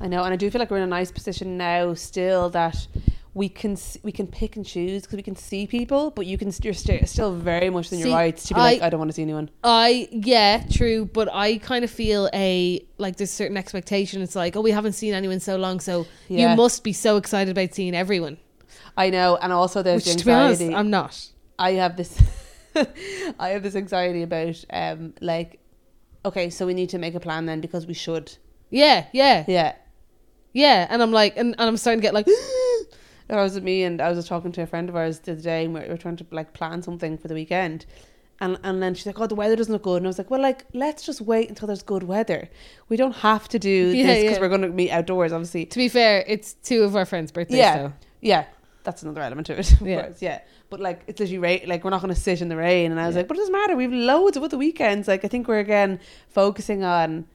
I 0.00 0.08
know, 0.08 0.24
and 0.24 0.32
I 0.32 0.36
do 0.36 0.50
feel 0.50 0.58
like 0.58 0.72
we're 0.72 0.78
in 0.78 0.82
a 0.82 0.86
nice 0.88 1.12
position 1.12 1.56
now 1.56 1.94
still 1.94 2.50
that 2.50 2.88
we 3.34 3.48
can 3.48 3.76
we 4.04 4.12
can 4.12 4.26
pick 4.28 4.54
and 4.56 4.64
choose 4.64 5.02
because 5.02 5.16
we 5.16 5.22
can 5.22 5.34
see 5.34 5.66
people, 5.66 6.10
but 6.12 6.24
you 6.26 6.38
can 6.38 6.52
you're 6.62 6.72
st- 6.72 7.08
still 7.08 7.32
very 7.34 7.68
much 7.68 7.92
in 7.92 7.98
your 7.98 8.06
See, 8.08 8.14
rights 8.14 8.46
to 8.48 8.54
be 8.54 8.60
like 8.60 8.80
I- 8.80 8.86
I 8.86 8.90
don't 8.90 8.98
want 9.00 9.10
to 9.10 9.14
see 9.14 9.22
anyone. 9.22 9.50
I 9.64 10.08
yeah, 10.12 10.62
true, 10.70 11.04
but 11.06 11.28
I 11.32 11.58
kind 11.58 11.84
of 11.84 11.90
feel 11.90 12.28
a 12.32 12.84
like 12.98 13.16
there's 13.16 13.30
certain 13.32 13.56
expectation. 13.56 14.22
It's 14.22 14.36
like, 14.36 14.54
oh, 14.56 14.60
we 14.60 14.70
haven't 14.70 14.92
seen 14.92 15.14
anyone 15.14 15.40
so 15.40 15.56
long, 15.56 15.80
so 15.80 16.06
Yeah. 16.28 16.50
you 16.50 16.56
must 16.56 16.84
be 16.84 16.92
so 16.92 17.16
excited 17.16 17.50
about 17.50 17.74
seeing 17.74 17.94
everyone. 17.94 18.38
I 18.96 19.10
know, 19.10 19.36
and 19.42 19.52
also 19.52 19.82
there's 19.82 20.06
Which, 20.06 20.18
the 20.18 20.24
be 20.24 20.32
honest, 20.32 20.60
anxiety. 20.62 20.76
I'm 20.76 20.90
not. 20.90 21.28
I 21.58 21.72
have 21.72 21.96
this 21.96 22.16
I 23.38 23.48
have 23.50 23.62
this 23.64 23.74
anxiety 23.76 24.22
about 24.22 24.64
um 24.70 25.14
like 25.20 25.58
okay, 26.24 26.50
so 26.50 26.66
we 26.66 26.74
need 26.74 26.88
to 26.90 26.98
make 26.98 27.14
a 27.14 27.20
plan 27.20 27.46
then 27.46 27.60
because 27.60 27.86
we 27.86 27.94
should. 27.94 28.36
Yeah, 28.70 29.06
yeah, 29.12 29.44
Yeah. 29.46 29.74
yeah. 30.52 30.86
And 30.88 31.02
I'm 31.02 31.12
like, 31.12 31.36
and, 31.36 31.54
and 31.58 31.68
I'm 31.68 31.76
starting 31.76 32.00
to 32.00 32.02
get 32.02 32.14
like, 32.14 32.26
I 33.30 33.36
was 33.42 33.54
with 33.54 33.64
me 33.64 33.82
and 33.84 34.00
I 34.00 34.08
was 34.08 34.18
just 34.18 34.28
talking 34.28 34.52
to 34.52 34.62
a 34.62 34.66
friend 34.66 34.88
of 34.88 34.96
ours 34.96 35.18
the 35.20 35.32
other 35.32 35.40
day 35.40 35.64
and 35.64 35.74
we 35.74 35.80
were 35.80 35.96
trying 35.96 36.16
to 36.16 36.26
like 36.30 36.52
plan 36.52 36.82
something 36.82 37.16
for 37.18 37.28
the 37.28 37.34
weekend. 37.34 37.86
And, 38.40 38.58
and 38.64 38.82
then 38.82 38.94
she's 38.94 39.06
like, 39.06 39.20
oh, 39.20 39.26
the 39.28 39.34
weather 39.36 39.54
doesn't 39.56 39.72
look 39.72 39.84
good. 39.84 39.98
And 39.98 40.06
I 40.06 40.08
was 40.08 40.18
like, 40.18 40.30
well, 40.30 40.40
like, 40.42 40.64
let's 40.74 41.04
just 41.06 41.20
wait 41.20 41.48
until 41.48 41.66
there's 41.68 41.82
good 41.84 42.02
weather. 42.02 42.50
We 42.88 42.96
don't 42.96 43.14
have 43.16 43.48
to 43.48 43.58
do 43.58 43.70
Yeah, 43.94 44.06
this 44.06 44.22
because 44.22 44.36
yeah. 44.36 44.40
we're 44.40 44.48
going 44.48 44.62
to 44.62 44.68
meet 44.68 44.90
outdoors, 44.90 45.32
obviously. 45.32 45.66
to 45.66 45.78
be 45.78 45.88
fair, 45.88 46.24
it's 46.26 46.54
two 46.54 46.82
of 46.82 46.96
our 46.96 47.04
friends' 47.06 47.30
birthdays. 47.32 47.58
Yeah. 47.58 47.76
though. 47.78 47.92
Yeah, 48.20 48.44
that's 48.82 49.02
another 49.04 49.22
element 49.22 49.46
to 49.46 49.58
it, 49.60 49.72
of 49.72 49.82
Yeah. 49.86 50.02
course. 50.02 50.20
Yeah. 50.20 50.40
But 50.68 50.80
like, 50.80 51.02
it's 51.06 51.20
literally 51.20 51.38
rain. 51.38 51.62
Like, 51.66 51.84
we're 51.84 51.90
not 51.90 52.02
going 52.02 52.12
to 52.12 52.20
sit 52.20 52.42
in 52.42 52.48
the 52.48 52.56
rain. 52.56 52.90
And 52.90 53.00
I 53.00 53.06
was 53.06 53.14
Yeah. 53.14 53.20
like, 53.20 53.28
but 53.28 53.36
it 53.36 53.40
doesn't 53.40 53.52
matter. 53.52 53.76
We 53.76 53.84
have 53.84 53.92
loads 53.92 54.36
of 54.36 54.42
other 54.42 54.58
weekends. 54.58 55.06
Like, 55.06 55.24
I 55.24 55.28
think 55.28 55.46
we're 55.46 55.60
again 55.60 56.00
focusing 56.28 56.82
on 56.82 57.26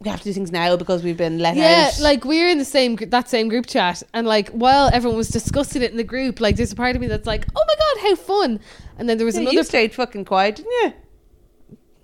we 0.00 0.10
have 0.10 0.18
to 0.20 0.24
do 0.24 0.32
things 0.32 0.52
now 0.52 0.76
because 0.76 1.02
we've 1.02 1.16
been 1.16 1.38
let 1.38 1.56
Yeah, 1.56 1.90
out. 1.94 2.00
like 2.00 2.24
we're 2.24 2.48
in 2.50 2.58
the 2.58 2.64
same 2.66 2.96
that 2.96 3.28
same 3.28 3.48
group 3.48 3.66
chat, 3.66 4.02
and 4.12 4.26
like 4.26 4.50
while 4.50 4.90
everyone 4.92 5.16
was 5.16 5.28
discussing 5.28 5.82
it 5.82 5.90
in 5.90 5.96
the 5.96 6.04
group, 6.04 6.40
like 6.40 6.56
there's 6.56 6.72
a 6.72 6.76
part 6.76 6.94
of 6.96 7.00
me 7.00 7.06
that's 7.08 7.26
like, 7.26 7.46
oh 7.56 7.64
my 7.66 7.74
god, 7.74 8.08
how 8.08 8.14
fun! 8.16 8.60
And 8.98 9.08
then 9.08 9.16
there 9.16 9.24
was 9.24 9.34
yeah, 9.36 9.42
another. 9.42 9.54
you 9.56 9.64
stayed 9.64 9.94
fucking 9.94 10.24
quiet, 10.26 10.56
didn't 10.56 10.72
you? 10.82 10.92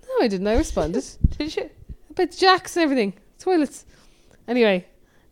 no, 0.07 0.23
I 0.25 0.27
didn't. 0.27 0.47
I 0.47 0.55
responded 0.55 1.03
Did 1.37 1.55
you? 1.55 1.69
about 2.09 2.31
jacks 2.31 2.75
and 2.77 2.83
everything, 2.83 3.13
toilets. 3.39 3.85
Anyway, 4.47 4.85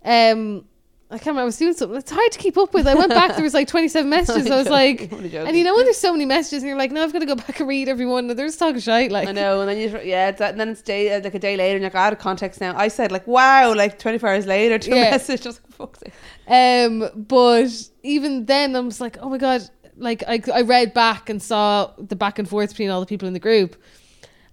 um, 0.06 0.66
I 1.12 1.16
can't 1.16 1.28
remember. 1.28 1.42
I 1.42 1.46
was 1.46 1.58
doing 1.58 1.74
something. 1.74 1.98
It's 1.98 2.10
hard 2.10 2.32
to 2.32 2.40
keep 2.40 2.58
up 2.58 2.74
with. 2.74 2.88
I 2.88 2.96
went 2.96 3.10
back. 3.10 3.36
There 3.36 3.44
was 3.44 3.54
like 3.54 3.68
27 3.68 4.10
messages. 4.18 4.50
I 4.50 4.56
was 4.56 4.70
like, 4.70 5.12
and 5.12 5.58
you 5.58 5.66
know 5.66 5.76
when 5.76 5.84
there's 5.84 5.98
so 5.98 6.14
many 6.14 6.24
messages, 6.26 6.64
and 6.64 6.70
you're 6.70 6.78
like, 6.78 6.92
no, 6.92 7.04
I've 7.04 7.12
got 7.12 7.20
to 7.20 7.26
go 7.26 7.36
back 7.36 7.60
and 7.60 7.68
read 7.68 7.90
everyone. 7.90 8.30
And 8.30 8.40
they're 8.40 8.50
talking 8.50 8.80
shite. 8.80 9.12
Like, 9.12 9.28
I 9.28 9.34
know, 9.34 9.60
and 9.60 9.70
then 9.70 9.78
you 9.78 10.00
yeah, 10.10 10.30
it's 10.30 10.40
that, 10.40 10.52
and 10.52 10.60
then 10.60 10.70
it's 10.70 10.82
day 10.82 11.22
like 11.22 11.36
a 11.36 11.40
day 11.40 11.58
later, 11.58 11.76
and 11.76 11.82
you're 11.82 11.90
like 11.92 11.96
out 11.96 12.14
of 12.14 12.20
context 12.20 12.62
now. 12.62 12.78
I 12.78 12.88
said 12.88 13.12
like 13.12 13.28
wow, 13.28 13.74
like 13.74 14.00
24 14.00 14.30
hours 14.30 14.46
later 14.46 14.80
two 14.80 14.92
Yeah. 14.96 15.08
a 15.08 15.12
message, 15.12 15.42
just 15.44 15.60
fuck's 15.72 16.00
sake. 16.00 16.14
Um, 16.48 17.10
but 17.28 17.70
even 18.04 18.46
then, 18.46 18.74
I 18.76 18.80
was 18.80 19.02
like, 19.02 19.18
oh 19.22 19.30
my 19.30 19.38
god! 19.38 19.70
Like 19.98 20.24
I, 20.30 20.42
I 20.54 20.62
read 20.62 20.94
back 20.94 21.30
and 21.30 21.42
saw 21.44 21.92
the 21.98 22.16
back 22.16 22.40
and 22.40 22.48
forth 22.48 22.70
between 22.70 22.90
all 22.90 23.02
the 23.02 23.06
people 23.06 23.28
in 23.28 23.34
the 23.34 23.40
group, 23.40 23.76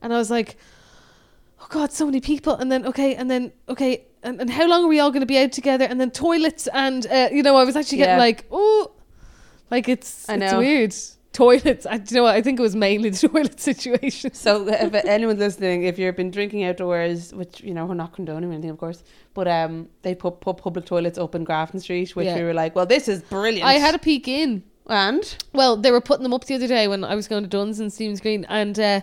and 0.03 0.12
I 0.12 0.16
was 0.18 0.29
like, 0.29 0.57
oh 1.61 1.66
god, 1.71 1.92
so 1.92 2.05
many 2.05 2.21
people. 2.21 2.55
And 2.57 2.73
then 2.73 2.85
okay, 2.85 3.14
and 3.14 3.31
then 3.31 3.53
okay, 3.68 4.07
and, 4.22 4.40
and 4.40 4.50
how 4.50 4.68
long 4.68 4.85
are 4.85 4.88
we 4.88 5.00
all 5.00 5.11
going 5.11 5.20
to 5.20 5.26
be 5.26 5.38
out 5.38 5.52
together? 5.52 5.85
And 5.85 6.00
then 6.00 6.11
toilets, 6.11 6.66
and 6.68 7.07
uh, 7.07 7.28
you 7.33 7.42
know, 7.42 7.57
I 7.57 7.64
was 7.64 7.76
actually 7.76 7.98
getting 7.98 8.14
Yeah. 8.16 8.18
like, 8.20 8.46
oh, 8.50 8.92
like 9.70 9.88
it's 9.88 10.28
I 10.28 10.35
it's 10.35 10.52
know. 10.52 10.59
weird. 10.59 10.94
Toilets. 11.33 11.87
I 11.87 11.98
do 11.98 12.14
you 12.14 12.20
know 12.20 12.24
what 12.24 12.35
I 12.35 12.42
think 12.42 12.59
it 12.59 12.62
was 12.62 12.74
mainly 12.74 13.11
the 13.11 13.28
toilet 13.28 13.61
situation. 13.61 14.33
So 14.35 14.66
if 14.66 14.92
anyone's 15.04 15.38
listening, 15.38 15.85
if 15.85 15.98
you've 15.98 16.16
been 16.16 16.31
drinking 16.33 16.64
outdoors, 16.64 17.33
which 17.33 17.61
you 17.61 17.74
know 17.74 17.87
we're 17.87 17.94
not 17.94 18.12
condoning 18.12 18.50
anything, 18.52 18.70
of 18.70 18.78
course, 18.78 19.04
but 19.35 19.46
um, 19.46 19.88
they 20.02 20.14
put, 20.16 20.40
put 20.40 20.57
public 20.57 20.85
toilets 20.87 21.16
up 21.18 21.35
in 21.37 21.44
Grafton 21.44 21.78
Street, 21.81 22.16
which 22.16 22.26
Yeah. 22.26 22.37
we 22.37 22.42
were 22.44 22.54
like, 22.54 22.74
well, 22.74 22.87
this 22.87 23.07
is 23.09 23.22
brilliant. 23.22 23.62
I 23.68 23.74
had 23.74 23.94
a 23.94 23.98
peek 23.98 24.26
in. 24.26 24.64
and 24.88 25.37
Well, 25.52 25.76
they 25.76 25.92
were 25.92 26.00
putting 26.00 26.24
them 26.24 26.33
up 26.33 26.44
the 26.46 26.54
other 26.57 26.66
day 26.66 26.88
when 26.88 27.04
I 27.04 27.14
was 27.14 27.28
going 27.28 27.44
to 27.44 27.48
Dunnes 27.48 27.78
and 27.78 27.92
Stephen's 27.92 28.20
Green, 28.22 28.44
and 28.48 28.76
uh, 28.81 29.00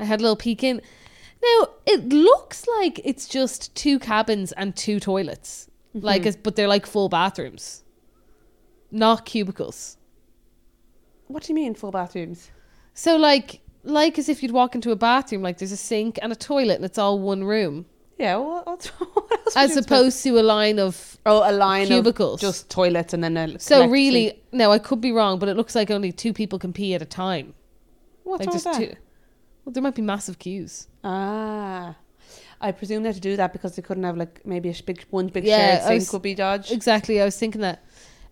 I 0.00 0.04
had 0.04 0.18
a 0.18 0.22
little 0.22 0.36
peek 0.36 0.64
in. 0.64 0.80
Now 1.42 1.68
it 1.86 2.08
looks 2.08 2.66
like 2.80 3.00
it's 3.04 3.26
just 3.26 3.74
two 3.74 3.98
cabins 3.98 4.52
and 4.52 4.74
two 4.76 5.00
toilets, 5.00 5.68
Mm-hmm. 5.94 6.06
like, 6.06 6.42
but 6.42 6.56
they're 6.56 6.68
like 6.68 6.86
full 6.86 7.08
bathrooms, 7.10 7.82
not 8.90 9.26
cubicles. 9.26 9.98
what 11.26 11.42
do 11.42 11.48
you 11.52 11.54
mean 11.54 11.74
full 11.74 11.90
bathrooms? 11.90 12.50
So 12.94 13.16
like, 13.16 13.60
like 13.84 14.18
as 14.18 14.28
if 14.30 14.42
you'd 14.42 14.52
walk 14.52 14.74
into 14.74 14.90
a 14.90 14.96
bathroom, 14.96 15.42
like 15.42 15.58
there's 15.58 15.72
a 15.72 15.76
sink 15.76 16.18
and 16.22 16.32
a 16.32 16.36
toilet, 16.36 16.76
and 16.76 16.84
it's 16.84 16.96
all 16.98 17.18
one 17.18 17.44
room, 17.44 17.84
Yeah, 18.18 18.36
well, 18.36 18.62
what, 18.64 18.90
else? 18.98 19.56
as 19.56 19.72
you 19.72 19.78
expect? 19.78 19.86
opposed 19.86 20.22
to 20.22 20.38
a 20.38 20.42
line 20.42 20.78
of. 20.78 21.18
oh, 21.26 21.42
a 21.44 21.52
line 21.52 21.88
cubicles. 21.88 22.40
just 22.40 22.70
toilets 22.70 23.12
and 23.12 23.22
then 23.22 23.36
a 23.36 23.58
So 23.58 23.86
really, 23.88 24.40
no, 24.52 24.70
I 24.72 24.78
could 24.78 25.00
be 25.00 25.12
wrong, 25.12 25.38
but 25.38 25.48
it 25.48 25.56
looks 25.58 25.74
like 25.74 25.90
only 25.90 26.12
two 26.12 26.32
people 26.32 26.58
can 26.58 26.72
pee 26.72 26.94
at 26.94 27.02
a 27.02 27.06
time. 27.06 27.52
what's 28.24 28.40
like 28.46 28.48
wrong 28.48 28.54
with 28.54 28.64
that? 28.64 28.76
two. 28.78 28.96
Well, 29.64 29.72
there 29.72 29.82
might 29.82 29.94
be 29.94 30.02
massive 30.02 30.38
queues. 30.38 30.88
Ah. 31.04 31.96
I 32.60 32.70
presume 32.72 33.02
they 33.02 33.08
had 33.08 33.16
to 33.16 33.20
do 33.20 33.36
that 33.36 33.52
because 33.52 33.74
they 33.76 33.82
couldn't 33.82 34.04
have 34.04 34.16
like 34.16 34.44
maybe 34.46 34.68
a 34.70 34.74
big 34.86 35.04
one 35.10 35.26
big 35.28 35.44
Yeah, 35.44 35.56
shared 35.78 35.82
sink 35.82 36.00
was- 36.00 36.12
would 36.12 36.22
be 36.22 36.34
dodged. 36.34 36.70
Exactly, 36.72 37.20
I 37.20 37.24
was 37.24 37.36
thinking 37.36 37.60
that. 37.62 37.82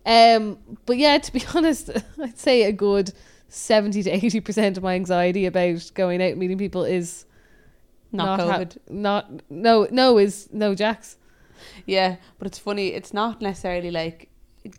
Um, 0.05 0.57
but 0.85 0.97
yeah, 0.97 1.17
to 1.17 1.33
be 1.33 1.43
honest, 1.55 1.89
I'd 2.21 2.37
say 2.37 2.63
a 2.63 2.71
good 2.71 3.11
seventy 3.49 4.01
to 4.03 4.09
eighty 4.09 4.39
percent 4.39 4.77
of 4.77 4.83
my 4.83 4.95
anxiety 4.95 5.45
about 5.45 5.91
going 5.95 6.21
out 6.21 6.29
and 6.31 6.39
meeting 6.39 6.57
people 6.57 6.83
is 6.85 7.25
Not, 8.13 8.39
ha- 8.39 8.59
COVID. 8.59 8.77
not 8.89 9.29
no 9.49 9.87
no 9.91 10.17
is 10.17 10.47
no 10.53 10.73
jacks. 10.75 11.17
Yeah, 11.85 12.15
but 12.39 12.47
it's 12.47 12.57
funny. 12.57 12.87
It's 12.93 13.13
not 13.13 13.41
necessarily 13.41 13.91
like 13.91 14.29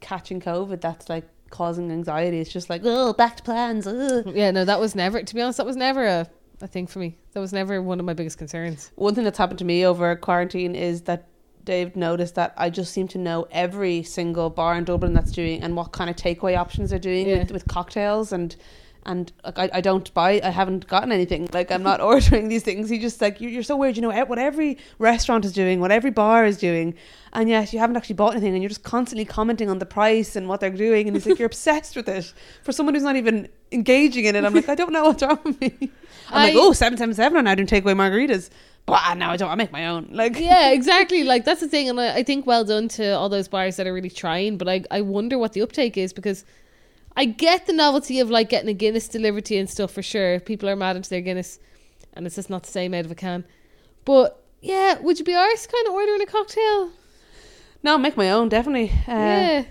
catching 0.00 0.40
COVID 0.40 0.80
that's 0.80 1.08
like 1.10 1.28
causing 1.50 1.92
anxiety. 1.92 2.40
It's 2.40 2.50
just 2.52 2.70
like 2.70 2.80
oh, 2.84 3.12
back 3.12 3.36
to 3.36 3.42
plans. 3.42 3.86
ugh." 3.86 4.32
Yeah, 4.34 4.50
no, 4.50 4.64
that 4.64 4.80
was 4.80 4.94
never. 4.94 5.22
To 5.22 5.34
be 5.34 5.42
honest, 5.42 5.58
that 5.58 5.66
was 5.66 5.76
never 5.76 6.06
a 6.06 6.28
a 6.62 6.66
thing 6.66 6.86
for 6.86 6.98
me. 7.00 7.16
That 7.32 7.40
was 7.40 7.52
never 7.52 7.82
one 7.82 7.98
of 8.00 8.06
my 8.06 8.14
biggest 8.14 8.38
concerns. 8.38 8.90
One 8.94 9.14
thing 9.14 9.24
that's 9.24 9.38
happened 9.38 9.58
to 9.58 9.64
me 9.64 9.84
over 9.84 10.14
quarantine 10.16 10.74
is 10.74 11.02
that 11.02 11.28
Dave 11.64 11.94
noticed 11.94 12.34
that 12.36 12.54
I 12.56 12.70
just 12.70 12.92
seem 12.92 13.06
to 13.08 13.18
know 13.18 13.46
every 13.50 14.02
single 14.02 14.50
bar 14.50 14.74
in 14.76 14.84
Dublin 14.84 15.12
that's 15.12 15.30
doing 15.32 15.62
and 15.62 15.76
what 15.76 15.92
kind 15.92 16.08
of 16.10 16.16
takeaway 16.16 16.56
options 16.56 16.90
they're 16.90 16.98
doing 16.98 17.28
Yeah. 17.28 17.38
with, 17.40 17.52
with 17.52 17.66
cocktails 17.68 18.32
and 18.32 18.56
and 19.04 19.32
like, 19.44 19.58
I, 19.58 19.70
I 19.74 19.80
don't 19.80 20.14
buy 20.14 20.40
I 20.44 20.50
haven't 20.50 20.86
gotten 20.86 21.10
anything 21.10 21.48
like 21.52 21.72
I'm 21.72 21.82
not 21.82 22.00
ordering 22.10 22.48
these 22.48 22.62
things 22.62 22.88
he 22.88 23.00
just 23.00 23.20
like 23.20 23.40
you're, 23.40 23.50
you're 23.50 23.64
so 23.64 23.76
weird 23.76 23.96
you 23.96 24.02
know 24.02 24.12
what 24.26 24.38
every 24.38 24.78
restaurant 25.00 25.44
is 25.44 25.52
doing 25.52 25.80
what 25.80 25.90
every 25.90 26.12
bar 26.12 26.46
is 26.46 26.56
doing 26.56 26.94
and 27.32 27.48
yet 27.48 27.72
you 27.72 27.80
haven't 27.80 27.96
actually 27.96 28.14
bought 28.14 28.30
anything 28.34 28.54
and 28.54 28.62
you're 28.62 28.68
just 28.68 28.84
constantly 28.84 29.24
commenting 29.24 29.68
on 29.68 29.80
the 29.80 29.86
price 29.86 30.36
and 30.36 30.48
what 30.48 30.60
they're 30.60 30.70
doing 30.70 31.08
and 31.08 31.16
he's 31.16 31.26
like 31.26 31.36
you're 31.40 31.46
obsessed 31.54 31.96
with 31.96 32.08
it 32.08 32.32
for 32.62 32.70
someone 32.70 32.94
who's 32.94 33.02
not 33.02 33.16
even 33.16 33.48
engaging 33.72 34.24
in 34.24 34.36
it 34.36 34.44
I'm 34.44 34.54
like 34.54 34.68
I 34.68 34.76
don't 34.76 34.92
know 34.92 35.02
what's 35.06 35.20
wrong 35.22 35.40
with 35.44 35.60
me 35.60 35.90
I'm 36.30 36.48
like 36.48 36.54
I- 36.54 36.58
oh 36.58 36.72
777 36.72 37.36
I'm 37.36 37.44
now 37.44 37.54
doing 37.54 37.66
takeaway 37.66 37.94
margaritas 37.94 38.50
but 38.86 39.14
now 39.14 39.30
I 39.30 39.36
don't 39.36 39.50
I 39.50 39.54
make 39.54 39.72
my 39.72 39.86
own 39.86 40.08
like 40.10 40.38
yeah, 40.38 40.70
exactly. 40.72 41.22
Like 41.22 41.44
that's 41.44 41.60
the 41.60 41.68
thing, 41.68 41.88
and 41.88 42.00
I, 42.00 42.16
I 42.16 42.22
think 42.22 42.46
well 42.46 42.64
done 42.64 42.88
to 42.88 43.12
all 43.12 43.28
those 43.28 43.48
bars 43.48 43.76
that 43.76 43.86
are 43.86 43.94
really 43.94 44.10
trying. 44.10 44.58
But 44.58 44.68
I, 44.68 44.84
I 44.90 45.00
wonder 45.02 45.38
what 45.38 45.52
the 45.52 45.62
uptake 45.62 45.96
is 45.96 46.12
because 46.12 46.44
I 47.16 47.26
get 47.26 47.66
the 47.66 47.72
novelty 47.72 48.18
of 48.20 48.30
like 48.30 48.48
getting 48.48 48.68
a 48.68 48.74
Guinness 48.74 49.08
delivered 49.08 49.44
to 49.46 49.54
you 49.54 49.60
and 49.60 49.70
stuff 49.70 49.92
for 49.92 50.02
sure. 50.02 50.40
People 50.40 50.68
are 50.68 50.76
mad 50.76 50.96
into 50.96 51.10
their 51.10 51.20
Guinness, 51.20 51.60
and 52.14 52.26
it's 52.26 52.34
just 52.36 52.50
not 52.50 52.64
the 52.64 52.70
same 52.70 52.92
out 52.92 53.04
of 53.04 53.10
a 53.10 53.14
can. 53.14 53.44
But 54.04 54.42
yeah, 54.60 54.98
would 54.98 55.18
you 55.18 55.24
be 55.24 55.34
arse 55.34 55.66
kind 55.66 55.86
of 55.86 55.92
ordering 55.92 56.22
a 56.22 56.26
cocktail? 56.26 56.90
No, 57.84 57.98
make 57.98 58.16
my 58.16 58.30
own, 58.30 58.48
definitely. 58.48 58.90
Uh, 59.06 59.12
yeah, 59.12 59.64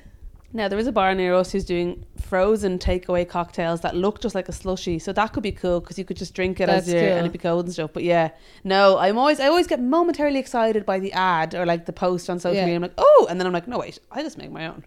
Now, 0.53 0.67
there 0.67 0.77
is 0.77 0.87
a 0.87 0.91
bar 0.91 1.15
near 1.15 1.33
us 1.33 1.51
who's 1.51 1.63
doing 1.63 2.05
frozen 2.19 2.77
takeaway 2.77 3.27
cocktails 3.27 3.81
that 3.81 3.95
look 3.95 4.19
just 4.21 4.35
like 4.35 4.49
a 4.49 4.51
slushy. 4.51 4.99
So 4.99 5.13
that 5.13 5.31
could 5.31 5.43
be 5.43 5.51
cool 5.53 5.79
because 5.79 5.97
you 5.97 6.03
could 6.05 6.17
just 6.17 6.33
drink 6.33 6.59
it 6.59 6.65
That's 6.67 6.87
as 6.87 6.93
your, 6.93 7.01
cool. 7.01 7.09
and 7.11 7.19
it'd 7.19 7.31
be 7.31 7.37
cold 7.39 7.65
and 7.65 7.73
stuff. 7.73 7.91
But 7.93 8.03
yeah, 8.03 8.31
no, 8.63 8.97
I'm 8.97 9.17
always, 9.17 9.39
I 9.39 9.47
always 9.47 9.67
get 9.67 9.79
momentarily 9.81 10.39
excited 10.39 10.85
by 10.85 10.99
the 10.99 11.13
ad 11.13 11.55
or 11.55 11.65
like 11.65 11.85
the 11.85 11.93
post 11.93 12.29
on 12.29 12.39
social 12.39 12.55
Yeah. 12.57 12.65
media. 12.65 12.75
I'm 12.75 12.81
like, 12.81 12.93
oh, 12.97 13.27
and 13.29 13.39
then 13.39 13.47
I'm 13.47 13.53
like, 13.53 13.67
no, 13.67 13.79
wait, 13.79 13.99
I 14.11 14.21
just 14.23 14.37
make 14.37 14.51
my 14.51 14.67
own. 14.67 14.83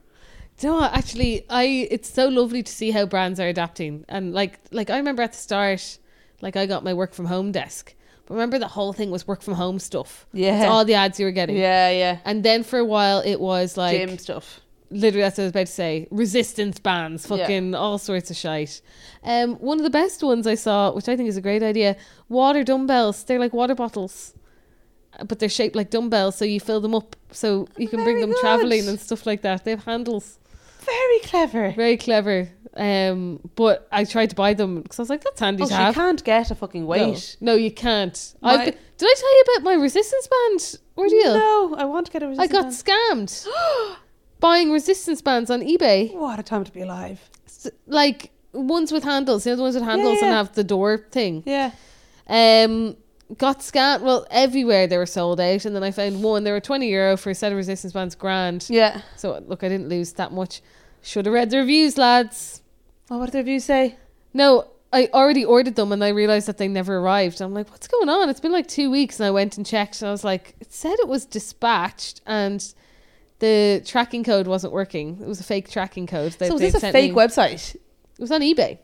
Do 0.59 0.67
you 0.67 0.73
know 0.73 0.81
what? 0.81 0.93
Actually, 0.93 1.45
I 1.51 1.89
it's 1.91 2.09
so 2.13 2.29
lovely 2.29 2.63
to 2.63 2.71
see 2.71 2.93
how 2.93 3.07
brands 3.07 3.41
are 3.41 3.49
adapting. 3.49 4.05
And 4.09 4.33
like 4.33 4.61
like 4.71 4.89
I 4.89 4.99
remember 4.99 5.23
at 5.23 5.33
the 5.33 5.39
start, 5.39 5.99
like 6.43 6.55
I 6.57 6.67
got 6.67 6.85
my 6.85 6.95
work 6.95 7.13
from 7.13 7.27
home 7.27 7.51
desk. 7.51 7.93
But 8.27 8.35
remember 8.35 8.61
the 8.61 8.69
whole 8.69 8.93
thing 8.93 9.11
was 9.11 9.27
work 9.27 9.43
from 9.43 9.55
home 9.55 9.81
stuff. 9.81 10.27
Yeah. 10.33 10.59
It's 10.59 10.67
all 10.67 10.85
the 10.85 10.95
ads 10.95 11.19
you 11.19 11.27
were 11.27 11.33
getting. 11.33 11.57
Yeah, 11.57 11.91
yeah. 11.91 12.19
And 12.25 12.45
then 12.45 12.63
for 12.63 12.79
a 12.79 12.85
while 12.85 13.19
it 13.21 13.41
was 13.41 13.77
like 13.77 13.99
Gym 13.99 14.17
stuff. 14.17 14.61
Literally 15.03 15.23
that's 15.23 15.37
what 15.39 15.43
I 15.45 15.47
was 15.47 15.51
about 15.57 15.67
to 15.67 15.73
say. 15.73 16.09
Resistance 16.11 16.79
bands, 16.79 17.27
Yeah. 17.29 17.37
fucking 17.37 17.75
all 17.75 17.99
sorts 17.99 18.31
of 18.31 18.37
shite. 18.37 18.81
Um 19.23 19.57
one 19.57 19.79
of 19.79 19.85
the 19.85 19.91
best 20.03 20.23
ones 20.23 20.47
I 20.47 20.55
saw, 20.67 20.93
which 20.97 21.09
I 21.09 21.17
think 21.17 21.29
is 21.29 21.37
a 21.37 21.43
great 21.49 21.63
idea, 21.63 21.97
water 22.29 22.63
dumbbells. 22.65 23.25
They're 23.25 23.39
like 23.47 23.53
water 23.53 23.75
bottles. 23.75 24.35
uh, 25.19 25.25
But 25.25 25.39
they're 25.39 25.49
shaped 25.61 25.77
like 25.77 25.91
dumbbells, 25.91 26.35
so 26.37 26.45
you 26.45 26.61
fill 26.61 26.81
them 26.81 26.95
up 26.95 27.17
so 27.31 27.67
you 27.83 27.89
can 27.89 28.03
bring 28.05 28.21
them 28.21 28.31
good. 28.33 28.41
travelling 28.41 28.89
and 28.89 28.99
stuff 29.01 29.27
like 29.27 29.43
that. 29.43 29.65
They 29.65 29.71
have 29.77 29.85
handles. 29.85 30.39
Very 30.81 31.21
clever. 31.31 31.71
Very 31.85 31.97
clever. 31.97 32.49
Um, 32.77 33.39
but 33.55 33.77
I 33.93 34.05
tried 34.05 34.31
to 34.31 34.37
buy 34.37 34.53
them 34.55 34.83
because 34.83 34.99
I 34.99 35.03
was 35.03 35.09
like, 35.11 35.23
that's 35.25 35.41
handy 35.41 35.63
Oh, 35.63 35.67
to 35.67 35.71
so 35.73 35.77
have. 35.77 35.95
you 35.95 36.01
can't 36.03 36.23
get 36.25 36.51
a 36.51 36.55
fucking 36.55 36.85
weight. 36.87 37.37
No, 37.41 37.53
no, 37.53 37.59
you 37.59 37.71
can't. 37.71 38.35
My- 38.43 38.51
I've 38.55 38.65
been, 38.67 38.75
did 38.99 39.07
I 39.13 39.15
tell 39.21 39.35
you 39.37 39.45
about 39.47 39.63
my 39.71 39.75
resistance 39.75 40.27
band 40.35 40.61
ordeal? 40.99 41.35
No, 41.39 41.75
I 41.83 41.85
want 41.85 42.07
to 42.07 42.13
get 42.13 42.23
a 42.25 42.29
resistance 42.29 42.51
I 42.59 42.63
got 42.63 42.73
scammed 42.85 43.47
buying 44.45 44.71
resistance 44.71 45.23
bands 45.23 45.49
on 45.51 45.61
eBay. 45.63 46.13
What 46.15 46.39
a 46.39 46.43
time 46.43 46.65
to 46.65 46.73
be 46.73 46.83
alive. 46.83 47.19
S- 47.47 47.71
Like 47.87 48.31
ones 48.53 48.93
with 48.93 49.03
handles, 49.05 49.47
you 49.47 49.53
know 49.53 49.57
the 49.57 49.63
ones 49.63 49.75
with 49.75 49.85
handles 49.85 50.19
yeah. 50.21 50.27
and 50.27 50.35
have 50.35 50.55
the 50.55 50.65
door 50.65 50.91
thing. 51.17 51.43
Yeah. 51.47 51.71
Um, 52.29 52.97
got 53.39 53.61
scammed. 53.61 54.03
Well, 54.03 54.27
everywhere 54.31 54.87
they 54.87 54.99
were 54.99 55.07
sold 55.07 55.41
out, 55.41 55.65
and 55.65 55.75
then 55.75 55.83
I 55.83 55.91
found 55.91 56.23
one. 56.23 56.45
They 56.45 56.53
were 56.53 56.61
twenty 56.61 56.89
euro 56.91 57.17
for 57.17 57.31
a 57.31 57.35
set 57.35 57.53
of 57.53 57.57
resistance 57.57 57.93
bands, 57.95 58.15
grand. 58.15 58.67
Yeah. 58.69 59.01
So 59.17 59.43
look, 59.47 59.65
I 59.65 59.69
didn't 59.69 59.89
lose 59.89 60.13
that 60.15 60.31
much. 60.33 60.61
Should 61.03 61.25
have 61.27 61.35
read 61.35 61.49
the 61.51 61.59
reviews, 61.59 61.97
lads. 61.97 62.61
Oh, 63.11 63.19
what 63.19 63.27
did 63.27 63.33
the 63.33 63.39
reviews 63.39 63.65
say? 63.65 63.97
No, 64.35 64.69
I 64.93 65.09
already 65.13 65.45
ordered 65.45 65.75
them 65.77 65.93
and 65.93 66.03
I 66.05 66.09
realized 66.09 66.47
that 66.49 66.57
they 66.59 66.69
never 66.69 66.97
arrived. 66.99 67.41
I'm 67.41 67.53
like, 67.55 67.71
what's 67.71 67.89
going 67.89 68.09
on? 68.09 68.29
It's 68.31 68.41
been 68.41 68.53
like 68.53 68.69
two 68.69 68.91
weeks, 68.91 69.21
and 69.21 69.27
I 69.27 69.31
went 69.31 69.57
and 69.57 69.65
checked, 69.67 70.01
and 70.03 70.09
I 70.09 70.13
was 70.13 70.25
like, 70.25 70.55
it 70.61 70.73
said 70.73 70.97
it 71.01 71.09
was 71.09 71.25
dispatched, 71.27 72.21
and 72.27 72.61
the 73.45 73.83
tracking 73.85 74.25
code 74.25 74.47
wasn't 74.47 74.73
working. 74.73 75.19
It 75.23 75.27
was 75.27 75.41
a 75.41 75.45
fake 75.45 75.69
tracking 75.71 76.07
code. 76.07 76.33
That 76.39 76.49
so 76.49 76.55
is 76.55 76.61
they'd 76.61 76.73
this 76.73 76.83
a 76.83 76.93
fake 76.93 77.13
me. 77.13 77.17
website? 77.23 77.75
It 77.75 78.21
was 78.21 78.31
on 78.31 78.41
eBay. 78.41 78.79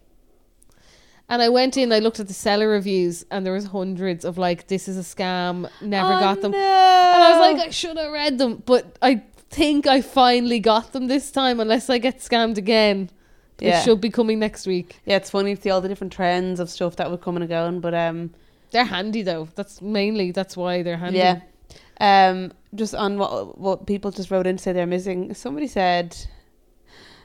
And 1.28 1.40
I 1.40 1.48
went 1.48 1.76
in, 1.76 1.92
I 1.92 2.00
looked 2.00 2.18
at 2.18 2.26
the 2.26 2.34
seller 2.34 2.68
reviews, 2.68 3.24
and 3.30 3.46
there 3.46 3.52
was 3.52 3.66
hundreds 3.66 4.24
of 4.24 4.36
like, 4.36 4.66
this 4.66 4.88
is 4.88 4.98
a 4.98 5.02
scam, 5.14 5.70
never 5.80 6.12
Oh, 6.14 6.20
got 6.20 6.40
them. 6.42 6.50
No. 6.50 6.58
And 6.58 7.22
I 7.22 7.30
was 7.30 7.40
like, 7.54 7.68
I 7.68 7.70
should 7.70 7.96
have 7.96 8.10
read 8.10 8.38
them, 8.38 8.62
but 8.66 8.98
I 9.00 9.22
think 9.48 9.86
I 9.86 10.00
finally 10.00 10.58
got 10.58 10.92
them 10.92 11.06
this 11.06 11.30
time, 11.30 11.60
unless 11.60 11.88
I 11.88 11.98
get 11.98 12.18
scammed 12.18 12.58
again. 12.58 13.10
Yeah. 13.60 13.78
It 13.78 13.84
should 13.84 14.00
be 14.00 14.10
coming 14.10 14.40
next 14.40 14.66
week. 14.66 14.98
Yeah, 15.06 15.16
it's 15.18 15.30
funny 15.30 15.54
to 15.54 15.60
see 15.62 15.70
all 15.70 15.80
the 15.80 15.88
different 15.88 16.12
trends 16.12 16.58
of 16.58 16.68
stuff 16.68 16.96
that 16.96 17.10
would 17.10 17.20
come 17.20 17.36
and 17.36 17.48
going, 17.48 17.78
but 17.80 17.94
um, 17.94 18.30
They're 18.72 18.84
handy 18.84 19.22
though. 19.22 19.48
That's 19.54 19.80
mainly 19.80 20.32
that's 20.32 20.56
why 20.56 20.82
they're 20.82 20.96
handy. 20.96 21.18
yeah. 21.18 21.40
Um, 22.00 22.52
just 22.74 22.94
on 22.94 23.18
what 23.18 23.58
what 23.58 23.86
people 23.86 24.10
just 24.10 24.30
wrote 24.30 24.46
in 24.46 24.56
to 24.56 24.62
say 24.62 24.72
they're 24.72 24.86
missing. 24.86 25.34
Somebody 25.34 25.66
said, 25.66 26.16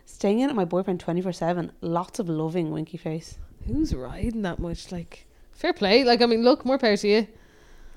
"Staying 0.05 0.39
in 0.39 0.49
at 0.49 0.55
my 0.55 0.65
boyfriend 0.65 0.99
twenty 0.99 1.21
four 1.21 1.31
seven. 1.33 1.71
Lots 1.81 2.19
of 2.19 2.29
loving 2.29 2.71
winky 2.71 2.97
face." 2.97 3.38
Who's 3.65 3.95
riding 3.95 4.43
that 4.43 4.59
much? 4.59 4.91
Like, 4.91 5.25
fair 5.51 5.73
play. 5.73 6.03
Like, 6.03 6.21
I 6.21 6.27
mean, 6.27 6.43
look, 6.43 6.65
more 6.65 6.77
power 6.77 6.97
to 6.97 7.07
you. 7.07 7.27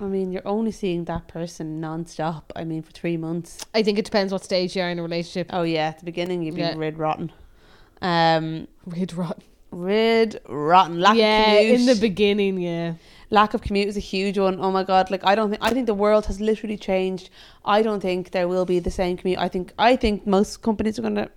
I 0.00 0.04
mean, 0.04 0.30
you're 0.32 0.46
only 0.46 0.70
seeing 0.70 1.04
that 1.06 1.26
person 1.28 1.80
non-stop. 1.80 2.52
I 2.54 2.62
mean, 2.64 2.82
for 2.82 2.92
three 2.92 3.16
months. 3.16 3.58
I 3.74 3.82
think 3.82 3.98
it 3.98 4.04
depends 4.04 4.32
what 4.32 4.44
stage 4.44 4.76
you 4.76 4.82
are 4.82 4.88
in 4.88 4.98
a 4.98 5.02
relationship. 5.02 5.50
Oh 5.52 5.64
yeah, 5.64 5.88
at 5.88 5.98
the 5.98 6.04
beginning 6.04 6.42
you'd 6.42 6.54
be 6.54 6.60
Yeah. 6.60 6.74
rid 6.76 6.98
rotten. 6.98 7.32
Um, 8.00 8.68
Rid 8.86 9.12
rot. 9.14 9.42
rid 9.72 10.40
rotten. 10.48 11.00
Lack 11.00 11.16
yeah, 11.16 11.54
in 11.58 11.84
the 11.86 11.96
beginning, 11.96 12.58
yeah. 12.60 12.94
Lack 13.30 13.54
of 13.54 13.60
commute 13.62 13.88
is 13.88 13.96
a 13.96 14.00
huge 14.00 14.38
one. 14.38 14.58
Oh 14.60 14.70
my 14.70 14.84
god! 14.84 15.10
Like 15.10 15.24
I 15.24 15.34
don't 15.34 15.50
think 15.50 15.62
I 15.62 15.70
think 15.70 15.86
the 15.86 15.94
world 15.94 16.26
has 16.26 16.40
literally 16.40 16.76
changed. 16.76 17.30
I 17.64 17.82
don't 17.82 18.00
think 18.00 18.30
there 18.30 18.48
will 18.48 18.64
be 18.64 18.78
the 18.78 18.90
same 18.90 19.16
commute. 19.16 19.38
I 19.38 19.48
think 19.48 19.72
I 19.78 19.96
think 19.96 20.26
most 20.26 20.62
companies 20.62 20.98
are 20.98 21.02
going 21.02 21.14
to 21.16 21.30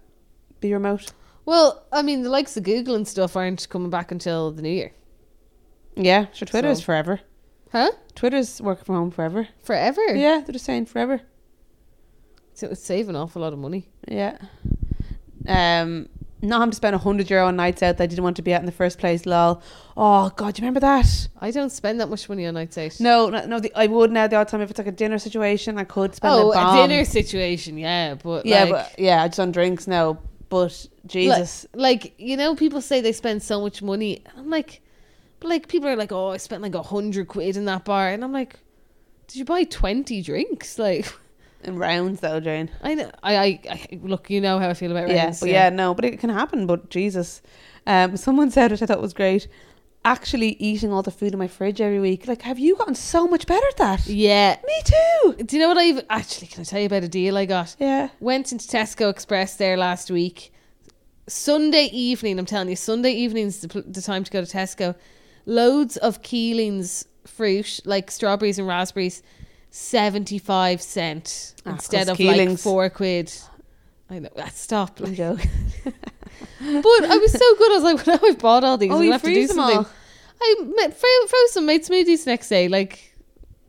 be 0.59 0.73
remote. 0.73 1.11
Well, 1.45 1.85
I 1.91 2.01
mean, 2.01 2.21
the 2.21 2.29
likes 2.29 2.55
of 2.57 2.63
Google 2.63 2.95
and 2.95 3.07
stuff 3.07 3.35
aren't 3.35 3.67
coming 3.69 3.89
back 3.89 4.11
until 4.11 4.51
the 4.51 4.61
new 4.61 4.69
year. 4.69 4.91
Yeah, 5.95 6.27
sure. 6.33 6.45
Twitter 6.45 6.69
is 6.69 6.79
So- 6.79 6.85
forever. 6.85 7.19
Huh? 7.71 7.91
Twitter's 8.15 8.61
working 8.61 8.83
from 8.83 8.95
home 8.95 9.11
forever. 9.11 9.47
Forever? 9.63 10.01
Yeah, 10.13 10.41
they're 10.45 10.51
just 10.53 10.65
saying 10.65 10.87
forever. 10.87 11.21
So 12.53 12.67
it 12.67 12.73
it's 12.73 12.83
saving 12.83 13.11
an 13.11 13.15
awful 13.15 13.41
lot 13.41 13.53
of 13.53 13.59
money. 13.59 13.87
Yeah. 14.07 14.37
Um, 15.47 16.09
not 16.41 16.59
having 16.59 16.71
to 16.71 16.75
spend 16.75 16.95
a 16.95 16.99
hundred 16.99 17.29
euro 17.29 17.47
on 17.47 17.55
nights 17.55 17.83
out 17.83 17.97
that 17.97 18.03
I 18.03 18.07
didn't 18.07 18.23
want 18.23 18.35
to 18.37 18.41
be 18.41 18.53
at 18.53 18.61
in 18.61 18.65
the 18.65 18.71
first 18.71 18.97
place. 18.97 19.25
Lol. 19.25 19.61
Oh 19.95 20.31
god, 20.35 20.55
do 20.55 20.61
you 20.61 20.65
remember 20.65 20.79
that? 20.79 21.27
I 21.39 21.51
don't 21.51 21.69
spend 21.69 21.99
that 21.99 22.09
much 22.09 22.27
money 22.27 22.45
on 22.45 22.55
nights 22.55 22.77
out. 22.77 22.99
No, 22.99 23.29
no, 23.29 23.45
no 23.45 23.59
the, 23.59 23.71
I 23.75 23.87
would 23.87 24.11
now 24.11 24.27
the 24.27 24.37
odd 24.37 24.47
time 24.47 24.61
if 24.61 24.69
it's 24.69 24.79
like 24.79 24.87
a 24.87 24.91
dinner 24.91 25.19
situation, 25.19 25.77
I 25.77 25.83
could 25.83 26.15
spend 26.15 26.33
oh, 26.33 26.51
a 26.51 26.53
bomb. 26.55 26.77
a 26.77 26.87
dinner 26.87 27.05
situation, 27.05 27.77
yeah. 27.77 28.15
But 28.15 28.45
Yeah, 28.45 28.63
like, 28.63 28.71
but 28.71 28.99
yeah, 28.99 29.27
just 29.27 29.39
on 29.39 29.51
drinks 29.51 29.87
now. 29.87 30.19
But 30.49 30.87
Jesus, 31.05 31.65
like, 31.73 32.03
like 32.03 32.13
you 32.17 32.35
know, 32.35 32.55
people 32.55 32.81
say 32.81 33.01
they 33.01 33.13
spend 33.13 33.41
so 33.43 33.61
much 33.61 33.81
money. 33.81 34.21
I'm 34.35 34.49
like, 34.49 34.81
but 35.39 35.49
like 35.49 35.67
people 35.67 35.89
are 35.89 35.95
like, 35.95 36.11
oh, 36.11 36.29
I 36.29 36.37
spent 36.37 36.61
like 36.61 36.75
a 36.75 36.81
hundred 36.81 37.27
quid 37.27 37.55
in 37.55 37.65
that 37.65 37.85
bar, 37.85 38.09
and 38.09 38.23
I'm 38.23 38.33
like, 38.33 38.59
did 39.27 39.37
you 39.37 39.45
buy 39.45 39.63
twenty 39.63 40.21
drinks? 40.21 40.77
Like, 40.79 41.05
in 41.63 41.77
rounds 41.77 42.19
though, 42.19 42.39
Jane. 42.39 42.69
I 42.81 42.95
know, 42.95 43.11
I, 43.23 43.35
I, 43.35 43.59
I 43.69 43.99
look, 44.01 44.29
you 44.29 44.41
know 44.41 44.59
how 44.59 44.69
I 44.69 44.73
feel 44.73 44.91
about 44.91 45.09
rounds. 45.09 45.15
Yeah, 45.15 45.33
but 45.39 45.49
yeah. 45.49 45.69
no, 45.69 45.93
but 45.93 46.05
it 46.05 46.19
can 46.19 46.29
happen. 46.29 46.67
But 46.67 46.89
Jesus, 46.89 47.41
um, 47.87 48.17
someone 48.17 48.51
said 48.51 48.71
it. 48.71 48.81
I 48.81 48.85
thought 48.85 49.01
was 49.01 49.13
great. 49.13 49.47
Actually, 50.03 50.53
eating 50.53 50.91
all 50.91 51.03
the 51.03 51.11
food 51.11 51.33
in 51.33 51.37
my 51.37 51.47
fridge 51.47 51.79
every 51.79 51.99
week. 51.99 52.27
Like, 52.27 52.41
have 52.41 52.57
you 52.57 52.75
gotten 52.75 52.95
so 52.95 53.27
much 53.27 53.45
better 53.45 53.67
at 53.67 53.77
that? 53.77 54.07
yeah. 54.07 54.57
Me 54.65 54.81
too. 54.83 55.43
Do 55.43 55.55
you 55.55 55.61
know 55.61 55.67
what 55.67 55.77
I've 55.77 56.03
actually? 56.09 56.47
Can 56.47 56.61
I 56.61 56.63
tell 56.63 56.79
you 56.79 56.87
about 56.87 57.03
a 57.03 57.07
deal 57.07 57.37
I 57.37 57.45
got? 57.45 57.75
Yeah. 57.79 58.09
Went 58.19 58.51
into 58.51 58.67
Tesco 58.67 59.09
Express 59.09 59.57
there 59.57 59.77
last 59.77 60.09
week. 60.09 60.51
Sunday 61.27 61.85
evening, 61.93 62.39
I'm 62.39 62.45
telling 62.45 62.69
you, 62.69 62.75
Sunday 62.75 63.11
evening's 63.11 63.61
the, 63.61 63.81
the 63.83 64.01
time 64.01 64.23
to 64.23 64.31
go 64.31 64.43
to 64.43 64.57
Tesco. 64.57 64.95
Loads 65.45 65.97
of 65.97 66.21
Keeling's 66.23 67.05
fruit, 67.25 67.79
like 67.85 68.11
strawberries 68.11 68.59
and 68.59 68.67
raspberries, 68.67 69.21
75 69.71 70.81
cent 70.81 71.55
Ah, 71.65 71.71
instead 71.71 72.09
of 72.09 72.19
like 72.19 72.57
four 72.59 72.89
quid. 72.89 73.31
I 74.09 74.19
know, 74.19 74.29
ah, 74.37 74.49
stop. 74.53 74.99
Like, 74.99 75.17
but 75.85 75.95
I 76.59 77.17
was 77.17 77.31
so 77.31 77.55
good. 77.55 77.71
I 77.71 77.75
was 77.75 77.83
like, 77.83 78.05
well, 78.05 78.19
now 78.21 78.27
I've 78.27 78.39
bought 78.39 78.63
all 78.65 78.77
these. 78.77 78.91
Oh, 78.91 78.97
I'm 78.97 79.03
you 79.03 79.11
have 79.13 79.21
to 79.21 79.33
do 79.33 79.47
them 79.47 79.55
something. 79.55 79.77
all. 79.77 79.89
I 80.41 80.89
fro- 80.89 81.27
froze 81.27 81.51
some, 81.53 81.65
made 81.65 81.83
smoothies 81.83 82.25
next 82.25 82.49
day. 82.49 82.67
Like, 82.67 83.15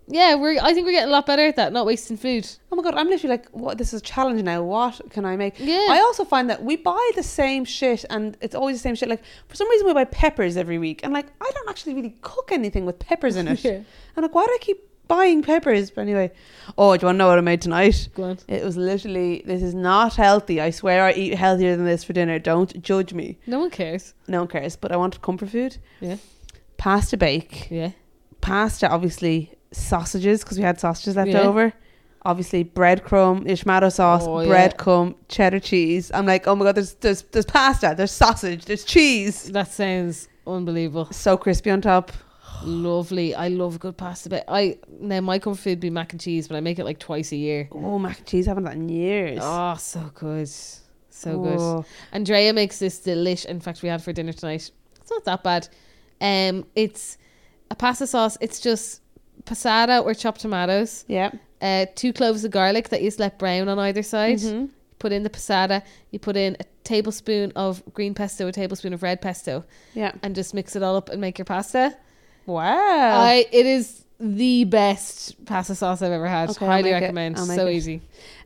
yeah, 0.09 0.35
we're. 0.35 0.59
I 0.61 0.75
think 0.75 0.87
we're 0.87 0.93
getting 0.93 1.11
a 1.11 1.13
lot 1.13 1.27
better 1.27 1.47
at 1.47 1.55
that, 1.57 1.73
not 1.73 1.87
wasting 1.87 2.17
food. 2.17 2.49
Oh 2.73 2.77
my 2.77 2.83
god, 2.83 2.95
I'm 2.95 3.09
literally 3.09 3.37
like, 3.37 3.49
what? 3.51 3.79
This 3.79 3.93
is 3.93 4.01
a 4.01 4.05
challenge 4.05 4.43
now. 4.43 4.63
What 4.65 5.01
can 5.11 5.25
I 5.25 5.37
make? 5.37 5.55
Yeah. 5.59 5.87
I 5.89 6.01
also 6.01 6.25
find 6.25 6.51
that 6.51 6.65
we 6.65 6.77
buy 6.77 7.11
the 7.15 7.23
same 7.23 7.65
shit, 7.65 8.05
and 8.11 8.37
it's 8.41 8.57
always 8.57 8.77
the 8.79 8.83
same 8.83 8.97
shit. 8.97 9.09
Like 9.09 9.23
for 9.47 9.55
some 9.55 9.71
reason, 9.71 9.87
we 9.87 9.95
buy 9.95 10.05
peppers 10.05 10.57
every 10.57 10.79
week, 10.79 11.01
and 11.05 11.13
like 11.13 11.27
I 11.41 11.51
don't 11.55 11.69
actually 11.69 11.95
really 11.95 12.17
cook 12.23 12.51
anything 12.51 12.85
with 12.87 12.99
peppers 12.99 13.37
in 13.37 13.47
it. 13.47 13.63
Yeah. 13.65 13.83
And 14.17 14.23
like, 14.25 14.35
why 14.35 14.45
do 14.45 14.51
I 14.53 14.59
keep 14.61 14.81
buying 15.17 15.43
peppers. 15.43 15.91
But 15.91 16.03
anyway, 16.03 16.31
oh, 16.79 16.97
do 16.97 17.03
you 17.03 17.07
want 17.07 17.17
to 17.17 17.19
know 17.19 17.29
what 17.29 17.39
I 17.39 17.43
made 17.43 17.61
tonight? 17.63 18.09
Go 18.15 18.25
on. 18.25 18.39
It 18.49 18.65
was 18.65 18.77
literally 18.77 19.43
this 19.45 19.63
is 19.63 19.75
not 19.75 20.15
healthy. 20.17 20.61
I 20.61 20.71
swear 20.71 21.05
I 21.05 21.13
eat 21.13 21.35
healthier 21.35 21.77
than 21.77 21.85
this 21.87 22.03
for 22.05 22.13
dinner. 22.13 22.39
Don't 22.39 22.83
judge 22.83 23.13
me. 23.13 23.39
No 23.47 23.59
one 23.61 23.71
cares. 23.71 24.15
No 24.29 24.39
one 24.41 24.49
cares. 24.49 24.77
But 24.77 24.93
I 24.93 24.97
wanted 24.97 25.21
comfort 25.23 25.51
food. 25.51 25.77
Yeah. 26.01 26.17
Pasta 26.79 27.17
bake. 27.17 27.69
Yeah. 27.71 27.91
Pasta, 28.41 28.89
obviously 28.91 29.53
sausages 29.71 30.43
because 30.43 30.59
we 30.59 30.65
had 30.65 30.81
sausages 30.81 31.17
left 31.17 31.31
Yeah. 31.31 31.43
over. 31.43 31.73
Obviously 32.25 32.65
breadcrumb, 32.65 33.39
tomato 33.61 33.89
sauce, 33.89 34.25
Oh, 34.27 34.41
yeah. 34.41 34.49
breadcrumb, 34.53 35.15
cheddar 35.29 35.59
cheese. 35.61 36.11
I'm 36.15 36.25
like, 36.27 36.47
oh 36.47 36.55
my 36.55 36.65
god, 36.67 36.77
there's 36.77 36.95
there's 36.95 37.23
there's 37.33 37.47
pasta, 37.47 37.95
there's 37.97 38.13
sausage, 38.13 38.65
there's 38.65 38.85
cheese. 38.85 39.51
That 39.53 39.69
sounds 39.73 40.29
unbelievable. 40.47 41.09
So 41.13 41.37
crispy 41.37 41.71
on 41.71 41.81
top. 41.81 42.13
Lovely. 42.65 43.35
I 43.35 43.49
love 43.49 43.77
a 43.77 43.79
good 43.79 43.97
pasta 43.97 44.29
bit. 44.29 44.45
I 44.49 44.79
now 45.01 45.21
my 45.21 45.39
comfort 45.39 45.63
food 45.63 45.71
would 45.71 45.81
be 45.81 45.91
mac 45.91 46.13
and 46.13 46.21
cheese, 46.21 46.49
but 46.49 46.57
I 46.57 46.61
make 46.61 46.79
it 46.79 46.85
like 46.85 46.99
twice 46.99 47.33
a 47.33 47.37
year. 47.37 47.69
Oh, 47.73 47.99
mac 47.99 48.19
and 48.19 48.27
cheese, 48.27 48.47
haven't 48.47 48.65
had 48.67 48.73
that 48.75 48.79
in 48.79 48.89
years. 48.89 49.39
Oh, 49.43 49.77
so 49.79 50.11
good. 50.15 50.49
So 50.49 51.39
good. 51.39 51.59
Oh. 51.59 51.85
Andrea 52.13 52.53
makes 52.53 52.79
this 52.79 53.01
delish. 53.01 53.45
In 53.47 53.61
fact, 53.61 53.83
we 53.83 53.89
had 53.89 54.03
for 54.03 54.13
dinner 54.13 54.33
tonight. 54.33 54.71
It's 55.01 55.11
not 55.11 55.25
that 55.25 55.43
bad. 55.43 55.69
Um, 56.21 56.65
it's 56.75 57.19
a 57.71 57.75
pasta 57.75 58.07
sauce. 58.07 58.39
It's 58.41 58.61
just 58.61 59.01
passata 59.45 60.05
or 60.05 60.15
chopped 60.15 60.41
tomatoes, 60.41 61.05
Yeah. 61.09 61.33
uh, 61.61 61.87
two 61.95 62.13
cloves 62.13 62.45
of 62.45 62.51
garlic 62.53 62.91
that 62.91 63.03
you 63.03 63.09
just 63.09 63.19
let 63.19 63.39
brown 63.39 63.69
on 63.69 63.79
either 63.79 64.03
side. 64.03 64.39
Mhm. 64.39 64.71
Put 65.01 65.11
in 65.13 65.25
the 65.25 65.31
passata. 65.31 65.83
You 66.13 66.19
put 66.21 66.37
in 66.37 66.57
a 66.61 66.65
tablespoon 66.85 67.53
of 67.57 67.83
green 67.93 68.15
pesto, 68.15 68.47
a 68.47 68.53
tablespoon 68.53 68.93
of 68.93 69.03
red 69.03 69.21
pesto, 69.21 69.65
Yeah. 69.95 70.13
and 70.23 70.35
just 70.37 70.55
mix 70.55 70.77
it 70.77 70.83
all 70.83 70.95
up 70.97 71.09
and 71.09 71.21
make 71.21 71.39
your 71.39 71.45
pasta. 71.45 71.97
Wow. 72.47 73.21
I 73.21 73.47
it 73.53 73.67
is 73.67 74.05
the 74.19 74.65
best 74.65 75.45
pasta 75.47 75.75
sauce 75.75 76.01
I've 76.03 76.13
ever 76.13 76.29
had. 76.29 76.51
Okay, 76.51 76.65
Highly 76.65 76.93
recommend. 76.93 77.39
So 77.39 77.67
it. 77.67 77.75
easy. 77.75 78.03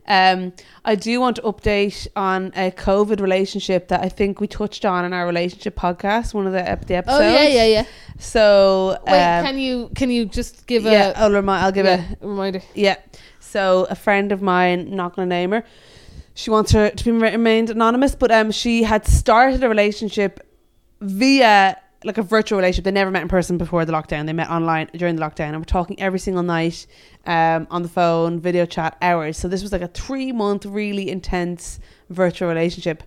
Um, 0.07 0.53
I 0.85 0.95
do 0.95 1.19
want 1.19 1.35
to 1.35 1.41
update 1.41 2.07
on 2.15 2.53
a 2.55 2.71
COVID 2.71 3.19
relationship 3.19 3.89
that 3.89 4.01
I 4.01 4.09
think 4.09 4.39
we 4.39 4.47
touched 4.47 4.85
on 4.85 5.03
in 5.03 5.11
our 5.11 5.27
relationship 5.27 5.75
podcast, 5.75 6.33
one 6.33 6.47
of 6.47 6.53
the, 6.53 6.67
ep- 6.67 6.85
the 6.85 6.95
episodes. 6.95 7.23
Oh 7.23 7.29
yeah, 7.29 7.47
yeah, 7.47 7.65
yeah. 7.65 7.85
So, 8.17 8.97
Wait, 9.05 9.21
um, 9.21 9.45
can 9.45 9.57
you 9.59 9.91
can 9.95 10.09
you 10.09 10.25
just 10.25 10.65
give 10.65 10.83
yeah, 10.83 11.09
a 11.09 11.23
I'll, 11.23 11.31
remi- 11.31 11.49
I'll 11.49 11.73
give 11.73 11.85
yeah, 11.85 12.05
a 12.21 12.25
a 12.25 12.27
reminder? 12.27 12.61
Yeah. 12.73 12.95
So 13.41 13.85
a 13.89 13.95
friend 13.95 14.31
of 14.31 14.41
mine, 14.41 14.95
not 14.95 15.15
gonna 15.15 15.27
name 15.27 15.51
her, 15.51 15.63
she 16.33 16.49
wants 16.49 16.71
her 16.71 16.89
to 16.89 17.03
be 17.03 17.11
remained 17.11 17.69
anonymous, 17.69 18.15
but 18.15 18.31
um, 18.31 18.51
she 18.51 18.83
had 18.83 19.05
started 19.05 19.61
a 19.63 19.69
relationship 19.69 20.39
via 21.01 21.77
like 22.03 22.17
a 22.17 22.21
virtual 22.21 22.57
relationship. 22.57 22.85
They 22.85 22.91
never 22.91 23.09
met 23.11 23.21
in 23.23 23.27
person 23.27 23.57
before 23.57 23.83
the 23.85 23.93
lockdown. 23.93 24.25
They 24.25 24.33
met 24.33 24.49
online 24.49 24.89
during 24.95 25.15
the 25.15 25.21
lockdown, 25.21 25.49
and 25.49 25.57
we're 25.57 25.63
talking 25.65 25.99
every 25.99 26.19
single 26.19 26.43
night, 26.43 26.85
um, 27.25 27.67
on 27.71 27.81
the 27.81 27.89
phone, 27.89 28.39
video 28.39 28.65
chat, 28.65 28.97
hours. 29.01 29.37
So 29.37 29.47
this 29.47 29.61
was 29.63 29.71
like 29.71 29.81
a 29.81 29.87
three 29.87 30.31
month, 30.31 30.65
really 30.65 31.09
intense 31.09 31.79
virtual 32.09 32.47
relationship, 32.49 33.03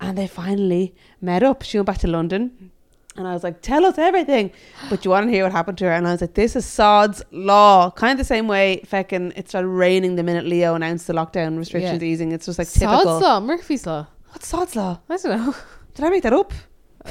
and 0.00 0.16
they 0.16 0.26
finally 0.28 0.94
met 1.20 1.42
up. 1.42 1.62
She 1.62 1.78
went 1.78 1.86
back 1.86 1.98
to 1.98 2.06
London. 2.08 2.70
And 3.16 3.26
I 3.26 3.32
was 3.32 3.42
like, 3.42 3.62
tell 3.62 3.84
us 3.84 3.98
everything. 3.98 4.52
But 4.90 5.04
you 5.04 5.10
want 5.10 5.26
to 5.26 5.32
hear 5.32 5.42
what 5.42 5.50
happened 5.50 5.76
to 5.78 5.86
her? 5.86 5.90
And 5.92 6.06
I 6.06 6.12
was 6.12 6.20
like, 6.20 6.34
this 6.34 6.54
is 6.54 6.64
Sod's 6.64 7.20
law. 7.32 7.90
Kind 7.90 8.12
of 8.12 8.18
the 8.18 8.24
same 8.24 8.46
way, 8.46 8.80
feckin' 8.86 9.32
it 9.36 9.48
started 9.48 9.66
raining 9.66 10.14
the 10.14 10.22
minute 10.22 10.46
Leo 10.46 10.76
announced 10.76 11.08
the 11.08 11.14
lockdown 11.14 11.58
restrictions 11.58 12.00
Yeah. 12.00 12.08
easing. 12.08 12.30
It's 12.30 12.46
just 12.46 12.60
like 12.60 12.68
Sod's 12.68 13.04
law, 13.20 13.40
Murphy's 13.40 13.86
law. 13.86 14.06
What's 14.30 14.46
Sod's 14.46 14.76
law? 14.76 15.00
I 15.08 15.16
don't 15.16 15.36
know. 15.46 15.54
Did 15.94 16.04
I 16.04 16.10
make 16.10 16.22
that 16.22 16.32
up? 16.32 16.52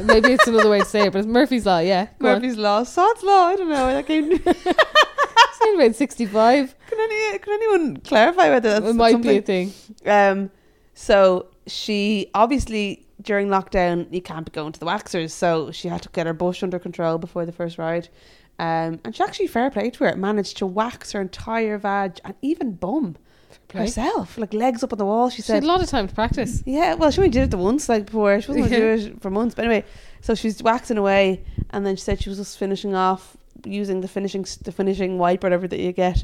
Maybe 0.03 0.31
it's 0.33 0.47
another 0.47 0.69
way 0.69 0.79
to 0.79 0.86
say 0.86 1.07
it, 1.07 1.13
but 1.13 1.19
it's 1.19 1.27
Murphy's 1.27 1.65
law. 1.65 1.79
Yeah, 1.79 2.07
Go 2.19 2.27
on. 2.29 2.33
Murphy's 2.36 2.57
law. 2.57 2.83
Sod's 2.83 3.23
law. 3.23 3.45
I 3.47 3.55
don't 3.55 3.69
know. 3.69 3.88
That 3.88 4.05
came, 4.07 4.38
can, 4.38 4.53
It's 5.60 5.75
about 5.75 5.95
sixty-five. 5.95 6.75
any, 6.91 7.39
can 7.39 7.53
anyone 7.53 7.97
clarify 7.97 8.49
whether 8.49 8.69
that's 8.79 8.86
it 8.88 8.93
might 8.95 9.12
something? 9.12 9.31
be 9.31 9.38
a 9.38 9.41
thing. 9.41 9.73
Um, 10.05 10.51
so 10.93 11.47
she 11.67 12.29
obviously 12.33 13.05
during 13.21 13.47
lockdown 13.47 14.12
you 14.13 14.21
can't 14.21 14.45
be 14.45 14.51
going 14.51 14.71
to 14.71 14.79
the 14.79 14.86
waxers, 14.86 15.31
so 15.31 15.71
she 15.71 15.88
had 15.88 16.01
to 16.03 16.10
get 16.10 16.25
her 16.27 16.33
bush 16.33 16.63
under 16.63 16.79
control 16.79 17.17
before 17.17 17.45
the 17.45 17.51
first 17.51 17.77
ride. 17.77 18.10
Um, 18.60 18.99
and 19.03 19.15
she 19.15 19.23
actually 19.23 19.47
fair 19.47 19.69
play 19.69 19.89
to 19.91 20.03
her 20.05 20.15
managed 20.15 20.57
to 20.57 20.65
wax 20.65 21.12
her 21.12 21.21
entire 21.21 21.77
vag 21.77 22.19
and 22.25 22.33
even 22.41 22.71
bum 22.73 23.15
play. 23.67 23.82
herself, 23.82 24.38
like 24.38 24.53
legs 24.53 24.84
up 24.84 24.93
on 24.93 24.97
the 24.99 25.06
wall. 25.06 25.30
She 25.30 25.41
She 25.41 25.51
had 25.51 25.62
said, 25.62 25.63
a 25.63 25.67
lot 25.67 25.82
of 25.82 25.89
time 25.89 26.08
to 26.08 26.13
practice. 26.15 26.63
"Yeah, 26.65 26.93
well, 26.95 27.12
she 27.12 27.19
only 27.19 27.30
did 27.32 27.43
it 27.43 27.51
the 27.51 27.58
once, 27.58 27.89
like 27.89 28.06
before. 28.08 28.39
She 28.41 28.47
wasn't 28.49 28.69
going 28.69 28.82
to 28.82 28.97
do 28.97 29.12
it 29.13 29.21
for 29.21 29.30
months, 29.30 29.56
but 29.56 29.65
anyway." 29.65 29.84
So 30.21 30.36
she's 30.36 30.62
waxing 30.63 30.97
away, 30.97 31.43
and 31.71 31.86
then 31.86 31.95
she 31.95 32.01
said 32.01 32.21
she 32.21 32.30
was 32.30 32.38
just 32.38 32.58
finishing 32.58 32.95
off 32.95 33.36
using 33.65 34.01
the 34.01 34.08
finishing 34.08 34.45
the 34.63 34.71
finishing 34.71 35.17
wipe, 35.17 35.43
or 35.43 35.47
whatever 35.47 35.67
that 35.67 35.80
you 35.80 35.91
get, 35.91 36.23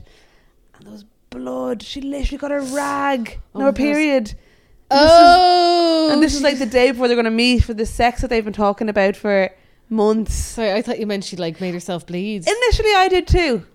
and 0.75 0.86
there 0.86 0.91
was 0.93 1.06
blood. 1.29 1.82
She 1.82 1.99
literally 2.01 2.38
got 2.38 2.51
a 2.51 2.60
rag, 2.62 3.39
Oh 3.56 3.60
no 3.60 3.71
period. 3.73 4.34
And 4.91 4.99
this 4.99 5.12
is- 5.12 5.17
Oh, 5.25 6.10
and 6.12 6.21
this 6.21 6.36
is 6.36 6.41
like 6.43 6.60
the 6.60 6.65
day 6.67 6.91
before 6.91 7.08
they're 7.08 7.15
going 7.15 7.25
to 7.25 7.32
meet 7.32 7.63
for 7.63 7.73
the 7.73 7.86
sex 7.86 8.21
that 8.21 8.29
they've 8.29 8.43
been 8.43 8.53
talking 8.53 8.88
about 8.89 9.15
for 9.15 9.49
months. 9.89 10.36
Sorry, 10.36 10.71
I 10.71 10.82
thought 10.84 10.99
you 10.99 11.08
meant 11.08 11.23
she 11.23 11.36
like 11.36 11.60
made 11.60 11.73
herself 11.73 12.06
bleed. 12.06 12.45
Initially, 12.47 12.93
I 12.93 13.08
did 13.10 13.25
too. 13.27 13.65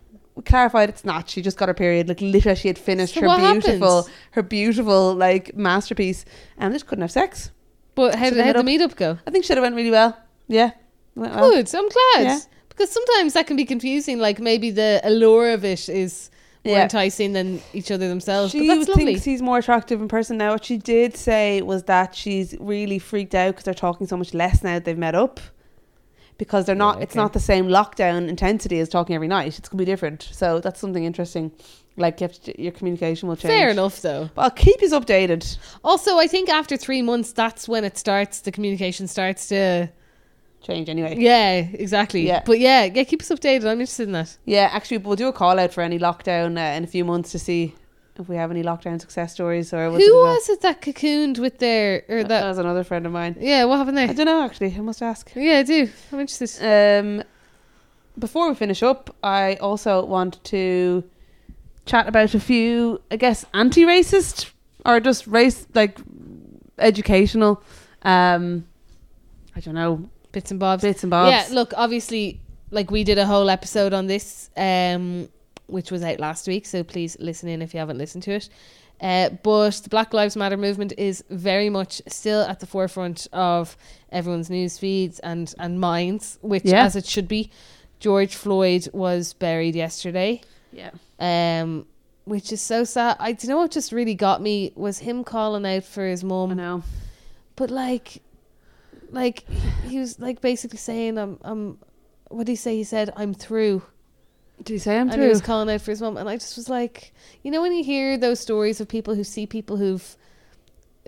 Clarified 0.45 0.89
it's 0.89 1.05
not. 1.05 1.29
She 1.29 1.43
just 1.43 1.57
got 1.57 1.69
her 1.69 1.75
period. 1.75 2.09
Like 2.09 2.21
literally, 2.21 2.57
she 2.57 2.69
had 2.69 2.79
finished 2.79 3.15
So 3.15 3.21
her 3.29 3.37
beautiful, 3.39 3.97
happened? 4.03 4.15
her 4.33 4.43
beautiful 4.43 5.15
like 5.15 5.57
masterpiece, 5.57 6.25
and 6.59 6.73
just 6.75 6.87
couldn't 6.87 7.03
have 7.03 7.11
sex. 7.11 7.51
But 7.95 8.15
how 8.15 8.27
did 8.27 8.35
they 8.35 8.41
how 8.43 8.47
met 8.53 8.65
did 8.65 8.67
the 8.67 8.85
up. 8.85 8.91
meetup 8.93 8.97
go? 8.97 9.19
I 9.27 9.31
think 9.31 9.45
should 9.45 9.57
have 9.57 9.65
went 9.65 9.75
really 9.77 9.91
well. 9.91 10.17
Yeah, 10.47 10.71
went 11.15 11.35
well. 11.35 11.51
Good. 11.51 11.75
I'm 11.75 11.89
glad. 11.89 12.23
Yeah. 12.25 12.39
Because 12.69 12.91
sometimes 12.93 13.33
that 13.33 13.47
can 13.47 13.57
be 13.57 13.65
confusing. 13.65 14.19
Like 14.21 14.39
maybe 14.39 14.71
the 14.71 15.01
allure 15.03 15.53
of 15.53 15.65
it 15.65 15.89
is 15.89 16.31
more 16.65 16.77
Yeah. 16.77 16.83
enticing 16.85 17.33
than 17.33 17.61
each 17.73 17.91
other 17.91 18.07
themselves. 18.09 18.53
She 18.53 18.61
but 18.69 18.77
that's 18.77 18.89
lovely. 18.89 19.05
thinks 19.07 19.25
he's 19.25 19.43
more 19.43 19.59
attractive 19.59 20.01
in 20.01 20.07
person 20.07 20.37
now. 20.39 20.53
What 20.53 20.65
she 20.65 20.77
did 20.77 21.17
say 21.17 21.61
was 21.63 21.83
that 21.85 22.15
she's 22.15 22.55
really 22.61 23.01
freaked 23.01 23.35
out 23.35 23.49
because 23.53 23.65
they're 23.65 23.75
talking 23.75 24.07
so 24.07 24.17
much 24.17 24.33
less 24.33 24.63
now 24.63 24.75
that 24.75 24.85
they've 24.85 24.97
met 24.99 25.15
up. 25.17 25.41
Because 26.39 26.67
they're 26.67 26.75
not, 26.75 26.99
Yeah, 26.99 27.03
it's 27.03 27.15
not 27.17 27.33
the 27.33 27.41
same 27.41 27.67
lockdown 27.67 28.29
intensity 28.29 28.79
as 28.79 28.89
talking 28.89 29.15
every 29.15 29.29
night. 29.29 29.59
It's 29.59 29.69
gonna 29.69 29.79
be 29.79 29.85
different. 29.85 30.29
So 30.33 30.61
that's 30.61 30.81
something 30.81 31.05
interesting. 31.05 31.53
Like 31.97 32.21
you 32.21 32.29
to, 32.29 32.63
your 32.63 32.71
communication 32.71 33.29
will 33.29 33.35
change. 33.35 33.53
Fair 33.53 33.71
enough, 33.71 34.01
though. 34.03 34.31
But 34.35 34.43
I'll 34.43 34.51
keep 34.51 34.81
you 34.81 34.89
updated. 34.91 35.59
Also, 35.83 36.17
I 36.17 36.29
think 36.29 36.49
after 36.49 36.77
three 36.77 37.03
months, 37.03 37.33
that's 37.33 37.69
when 37.69 37.85
it 37.85 37.99
starts. 37.99 38.41
The 38.41 38.53
communication 38.53 39.09
starts 39.09 39.49
to. 39.49 39.91
Change 40.63 40.89
anyway. 40.89 41.17
Yeah, 41.19 41.67
exactly. 41.73 42.27
Yeah. 42.27 42.43
But 42.45 42.61
yeah, 42.61 42.85
yeah, 42.85 43.05
keep 43.05 43.21
us 43.21 43.29
updated. 43.29 43.65
I'm 43.65 43.81
interested 43.81 44.09
in 44.09 44.13
that. 44.13 44.37
Yeah, 44.45 44.69
actually, 44.73 44.99
we'll 44.99 45.17
do 45.17 45.29
a 45.29 45.33
call 45.33 45.59
out 45.59 45.73
for 45.73 45.83
any 45.83 45.99
lockdown 45.99 46.57
uh, 46.57 46.77
in 46.77 46.85
a 46.85 46.87
few 46.87 47.05
months 47.05 47.33
to 47.33 47.39
see 47.39 47.75
if 48.19 48.29
we 48.29 48.37
have 48.37 48.51
any 48.51 48.63
lockdown 48.63 49.01
success 49.01 49.33
stories 49.33 49.73
or 49.73 49.91
Who 49.91 49.97
it 49.99 50.13
was 50.13 50.49
it 50.49 50.61
that 50.63 50.83
cocooned 50.83 51.39
with 51.39 51.59
their 51.59 52.05
or 52.09 52.23
that 52.23 52.29
that? 52.29 52.49
was 52.49 52.59
another 52.59 52.85
friend 52.85 53.07
of 53.07 53.13
mine. 53.13 53.37
Yeah, 53.39 53.65
what 53.65 53.77
happened 53.79 53.97
there? 53.97 54.09
I 54.09 54.13
don't 54.13 54.27
know 54.27 54.43
actually. 54.43 54.75
I 54.77 54.81
must 54.81 55.03
ask. 55.03 55.31
Yeah, 55.37 55.59
I 55.59 55.63
do. 55.63 55.89
I'm 56.13 56.21
interested. 56.21 56.51
Um, 56.65 57.23
before 58.19 58.49
we 58.49 58.55
finish 58.57 58.83
up, 58.83 59.15
I 59.23 59.55
also 59.57 60.05
want 60.05 60.43
to 60.45 61.05
chat 61.87 62.09
about 62.09 62.35
a 62.35 62.41
few, 62.41 63.01
I 63.11 63.17
guess, 63.17 63.45
anti-racist 63.55 64.51
or 64.85 64.99
just 65.01 65.27
race 65.29 65.67
like 65.75 65.99
educational. 66.79 67.63
Um, 68.03 68.67
I 69.57 69.61
don't 69.61 69.75
know 69.75 70.09
Bits 70.33 70.51
and 70.51 70.61
bobs. 70.61 70.83
bits 70.83 71.03
and 71.05 71.11
bobs. 71.11 71.31
Yeah, 71.31 71.47
look, 71.55 71.73
obviously, 71.77 72.41
like 72.71 72.91
we 72.91 73.03
did 73.03 73.17
a 73.19 73.25
whole 73.27 73.49
episode 73.49 73.95
on 73.95 74.07
this, 74.09 74.51
um, 74.57 75.29
which 75.69 75.91
was 75.91 76.03
out 76.03 76.19
last 76.21 76.47
week. 76.49 76.67
So 76.67 76.83
please 76.83 77.17
listen 77.21 77.49
in 77.49 77.63
if 77.63 77.73
you 77.73 77.81
haven't 77.81 77.99
listened 77.99 78.25
to 78.25 78.33
it. 78.33 78.49
Uh, 79.01 79.29
but 79.45 79.75
the 79.85 79.89
Black 79.89 80.13
Lives 80.13 80.35
Matter 80.37 80.57
movement 80.57 80.93
is 80.99 81.23
very 81.31 81.71
much 81.71 82.03
still 82.09 82.43
at 82.43 82.59
the 82.59 82.67
forefront 82.67 83.29
of 83.33 83.77
everyone's 84.11 84.51
news 84.51 84.77
feeds 84.77 85.21
and 85.21 85.55
and 85.61 85.79
minds, 85.81 86.39
which 86.43 86.65
Yeah. 86.65 86.85
as 86.85 86.97
it 86.97 87.07
should 87.07 87.29
be. 87.29 87.51
George 88.01 88.35
Floyd 88.35 88.89
was 88.93 89.35
buried 89.35 89.75
yesterday, 89.77 90.41
yeah, 90.73 90.91
um, 91.21 91.87
which 92.25 92.53
is 92.53 92.61
so 92.63 92.83
sad. 92.85 93.17
I 93.21 93.33
don't 93.33 93.49
know 93.49 93.59
what 93.59 93.71
just 93.71 93.93
really 93.93 94.15
got 94.15 94.43
me 94.43 94.73
was 94.75 94.99
him 94.99 95.23
calling 95.25 95.65
out 95.67 95.85
for 95.85 96.05
his 96.07 96.23
mom. 96.25 96.51
I 96.51 96.55
know. 96.55 96.83
but 97.57 97.71
like 97.71 98.23
like 99.11 99.49
he- 99.49 99.89
he 99.91 99.99
was 99.99 100.21
like 100.21 100.41
basically 100.43 100.77
saying 100.79 101.17
i'm 101.19 101.39
i'm 101.43 101.79
what 102.29 102.45
did 102.47 102.53
he 102.53 102.57
say 102.57 102.77
he 102.77 102.85
said 102.85 103.11
i'm 103.17 103.33
through 103.33 103.83
Did 104.63 104.75
he 104.75 104.79
say 104.79 104.99
I'm 104.99 105.11
and 105.11 105.23
he 105.23 105.29
was 105.29 105.41
calling 105.41 105.73
out 105.73 105.81
for 105.83 105.93
his 105.93 106.01
mum 106.01 106.17
and 106.17 106.29
i 106.29 106.37
just 106.37 106.57
was 106.57 106.69
like 106.69 107.13
you 107.43 107.51
know 107.51 107.63
when 107.63 107.73
you 107.73 107.85
hear 107.85 108.19
those 108.19 108.41
stories 108.41 108.81
of 108.81 108.89
people 108.89 109.15
who 109.15 109.25
see 109.25 109.47
people 109.47 109.77
who've 109.77 110.17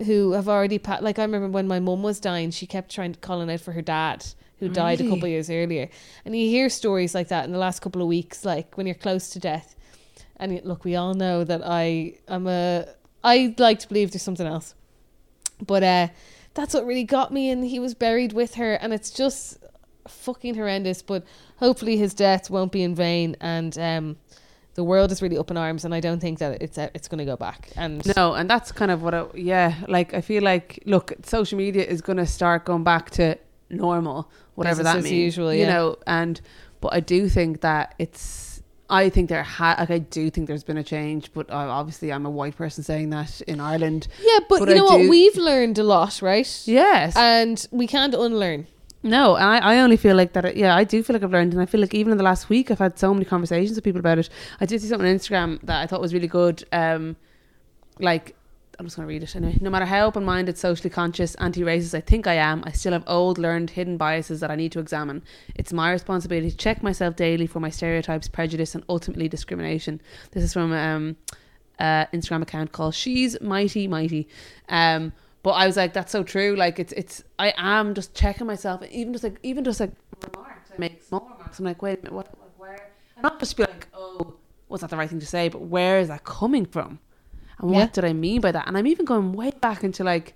who 0.05 0.31
have 0.31 0.47
already 0.47 0.79
pa- 0.79 0.99
like 1.01 1.19
i 1.19 1.21
remember 1.21 1.49
when 1.49 1.67
my 1.67 1.79
mum 1.79 2.01
was 2.01 2.19
dying 2.19 2.49
she 2.49 2.65
kept 2.65 2.89
trying 2.89 3.13
to 3.13 3.19
calling 3.19 3.51
out 3.51 3.59
for 3.59 3.73
her 3.73 3.81
dad 3.81 4.25
who 4.61 4.69
died 4.69 5.01
a 5.01 5.03
couple 5.03 5.25
of 5.25 5.29
years 5.29 5.49
earlier. 5.49 5.89
And 6.23 6.37
you 6.37 6.47
hear 6.47 6.69
stories 6.69 7.15
like 7.15 7.29
that 7.29 7.45
in 7.45 7.51
the 7.51 7.57
last 7.57 7.81
couple 7.81 7.99
of 8.01 8.07
weeks 8.07 8.45
like 8.45 8.77
when 8.77 8.85
you're 8.85 8.93
close 8.93 9.31
to 9.31 9.39
death. 9.39 9.75
And 10.37 10.63
look 10.63 10.85
we 10.85 10.95
all 10.95 11.13
know 11.13 11.43
that 11.43 11.61
i 11.65 12.13
i'm 12.27 12.47
a 12.47 12.85
i 13.23 13.53
like 13.57 13.79
to 13.79 13.87
believe 13.87 14.11
there's 14.11 14.21
something 14.21 14.47
else. 14.47 14.75
But 15.65 15.83
uh 15.83 16.07
that's 16.53 16.73
what 16.75 16.85
really 16.85 17.03
got 17.03 17.33
me 17.33 17.49
and 17.49 17.65
he 17.65 17.79
was 17.79 17.95
buried 17.95 18.33
with 18.33 18.55
her 18.55 18.73
and 18.75 18.93
it's 18.93 19.09
just 19.09 19.57
fucking 20.07 20.53
horrendous. 20.55 21.01
But 21.01 21.23
hopefully 21.61 21.95
his 21.97 22.13
death 22.13 22.49
won't 22.49 22.71
be 22.71 22.83
in 22.83 22.93
vain 22.95 23.37
and 23.39 23.77
um 23.77 24.17
the 24.73 24.83
world 24.83 25.11
is 25.11 25.21
really 25.21 25.37
up 25.37 25.51
in 25.51 25.57
arms, 25.57 25.83
and 25.83 25.93
I 25.93 25.99
don't 25.99 26.21
think 26.21 26.39
that 26.39 26.61
it's 26.61 26.77
it's 26.77 27.07
going 27.09 27.19
to 27.19 27.25
go 27.25 27.35
back. 27.35 27.69
And 27.75 28.01
No, 28.15 28.33
and 28.33 28.49
that's 28.49 28.71
kind 28.71 28.89
of 28.89 29.03
what 29.03 29.13
I, 29.13 29.25
yeah, 29.35 29.75
like 29.89 30.13
I 30.13 30.21
feel 30.21 30.43
like 30.43 30.79
look, 30.85 31.11
social 31.23 31.57
media 31.57 31.83
is 31.83 32.01
going 32.01 32.17
to 32.17 32.25
start 32.25 32.63
going 32.63 32.85
back 32.85 33.09
to 33.11 33.37
normal, 33.69 34.31
whatever 34.55 34.81
that 34.83 35.03
means, 35.03 35.11
usual, 35.11 35.53
you 35.53 35.61
yeah. 35.65 35.73
know, 35.73 35.97
and 36.07 36.39
but 36.79 36.93
I 36.93 37.01
do 37.01 37.27
think 37.27 37.59
that 37.61 37.95
it's 37.99 38.63
I 38.89 39.09
think 39.09 39.29
there 39.29 39.43
ha- 39.43 39.75
like 39.79 39.89
I 39.89 39.99
do 39.99 40.29
think 40.29 40.47
there's 40.47 40.63
been 40.63 40.77
a 40.77 40.83
change, 40.83 41.31
but 41.33 41.49
uh, 41.49 41.55
obviously 41.55 42.11
I'm 42.11 42.25
a 42.25 42.29
white 42.29 42.55
person 42.55 42.83
saying 42.83 43.09
that 43.11 43.41
in 43.41 43.59
Ireland. 43.59 44.07
yeah, 44.21 44.39
but, 44.49 44.59
But 44.59 44.69
you 44.69 44.75
I 44.75 44.77
know 44.77 44.85
what? 44.85 44.97
do- 44.99 45.09
We've 45.09 45.37
learned 45.37 45.79
a 45.79 45.83
lot, 45.83 46.21
right? 46.21 46.61
Yes. 46.65 47.15
And 47.17 47.65
we 47.71 47.87
can't 47.87 48.13
unlearn. 48.13 48.67
No, 49.03 49.35
I, 49.35 49.57
I 49.57 49.79
only 49.79 49.97
feel 49.97 50.15
like 50.15 50.33
that. 50.33 50.55
Yeah, 50.55 50.75
I 50.75 50.83
do 50.83 51.01
feel 51.01 51.15
like 51.15 51.23
I've 51.23 51.31
learned, 51.31 51.53
and 51.53 51.61
I 51.61 51.65
feel 51.65 51.81
like 51.81 51.95
even 51.95 52.11
in 52.11 52.17
the 52.17 52.23
last 52.23 52.49
week, 52.49 52.69
I've 52.69 52.79
had 52.79 52.99
so 52.99 53.13
many 53.13 53.25
conversations 53.25 53.75
with 53.75 53.83
people 53.83 53.99
about 53.99 54.19
it. 54.19 54.29
I 54.59 54.65
did 54.65 54.79
see 54.81 54.87
something 54.87 55.09
on 55.09 55.15
Instagram 55.15 55.59
that 55.63 55.81
I 55.81 55.87
thought 55.87 56.01
was 56.01 56.13
really 56.13 56.27
good. 56.27 56.63
Um, 56.71 57.15
like, 57.97 58.35
I'm 58.77 58.85
just 58.85 58.95
going 58.95 59.07
to 59.07 59.13
read 59.13 59.23
it 59.23 59.35
anyway. 59.35 59.57
No 59.59 59.69
matter 59.69 59.85
how 59.85 60.05
open-minded, 60.05 60.57
socially 60.57 60.89
conscious, 60.89 61.35
anti-racist 61.35 61.95
I 61.95 62.01
think 62.01 62.27
I 62.27 62.35
am, 62.35 62.63
I 62.65 62.71
still 62.71 62.93
have 62.93 63.03
old, 63.07 63.37
learned, 63.37 63.71
hidden 63.71 63.97
biases 63.97 64.39
that 64.39 64.51
I 64.51 64.55
need 64.55 64.71
to 64.73 64.79
examine. 64.79 65.23
It's 65.55 65.73
my 65.73 65.91
responsibility 65.91 66.51
to 66.51 66.57
check 66.57 66.83
myself 66.83 67.15
daily 67.15 67.47
for 67.47 67.59
my 67.59 67.69
stereotypes, 67.69 68.27
prejudice, 68.27 68.75
and 68.75 68.83
ultimately 68.87 69.27
discrimination. 69.27 70.01
This 70.31 70.43
is 70.43 70.53
from 70.53 70.73
um, 70.73 71.17
uh, 71.79 72.05
Instagram 72.07 72.43
account 72.43 72.71
called 72.71 72.93
She's 72.93 73.39
Mighty 73.41 73.87
Mighty. 73.87 74.27
Um, 74.69 75.13
but 75.43 75.51
I 75.51 75.65
was 75.65 75.77
like, 75.77 75.93
that's 75.93 76.11
so 76.11 76.23
true. 76.23 76.55
Like 76.55 76.79
it's 76.79 76.93
it's 76.93 77.23
I 77.39 77.53
am 77.57 77.93
just 77.93 78.13
checking 78.13 78.47
myself, 78.47 78.83
even 78.91 79.13
just 79.13 79.23
like 79.23 79.37
even 79.43 79.63
just 79.63 79.79
like 79.79 79.91
remarks. 80.33 80.71
I 80.73 80.75
make 80.77 81.01
small 81.03 81.27
remarks. 81.31 81.59
I'm 81.59 81.65
like, 81.65 81.81
wait 81.81 81.99
a 81.99 82.01
minute, 82.03 82.13
what, 82.13 82.27
what 82.37 82.49
where? 82.57 82.89
And 83.15 83.23
not 83.23 83.39
just 83.39 83.57
be 83.57 83.63
like, 83.63 83.87
oh, 83.93 84.35
was 84.69 84.81
that 84.81 84.89
the 84.89 84.97
right 84.97 85.09
thing 85.09 85.19
to 85.19 85.25
say? 85.25 85.49
But 85.49 85.61
where 85.61 85.99
is 85.99 86.07
that 86.09 86.23
coming 86.23 86.65
from? 86.65 86.99
And 87.59 87.71
what 87.71 87.79
Yeah. 87.79 87.85
did 87.87 88.05
I 88.05 88.13
mean 88.13 88.41
by 88.41 88.51
that? 88.51 88.67
And 88.67 88.77
I'm 88.77 88.87
even 88.87 89.05
going 89.05 89.33
way 89.33 89.51
back 89.61 89.83
into 89.83 90.03
like 90.03 90.33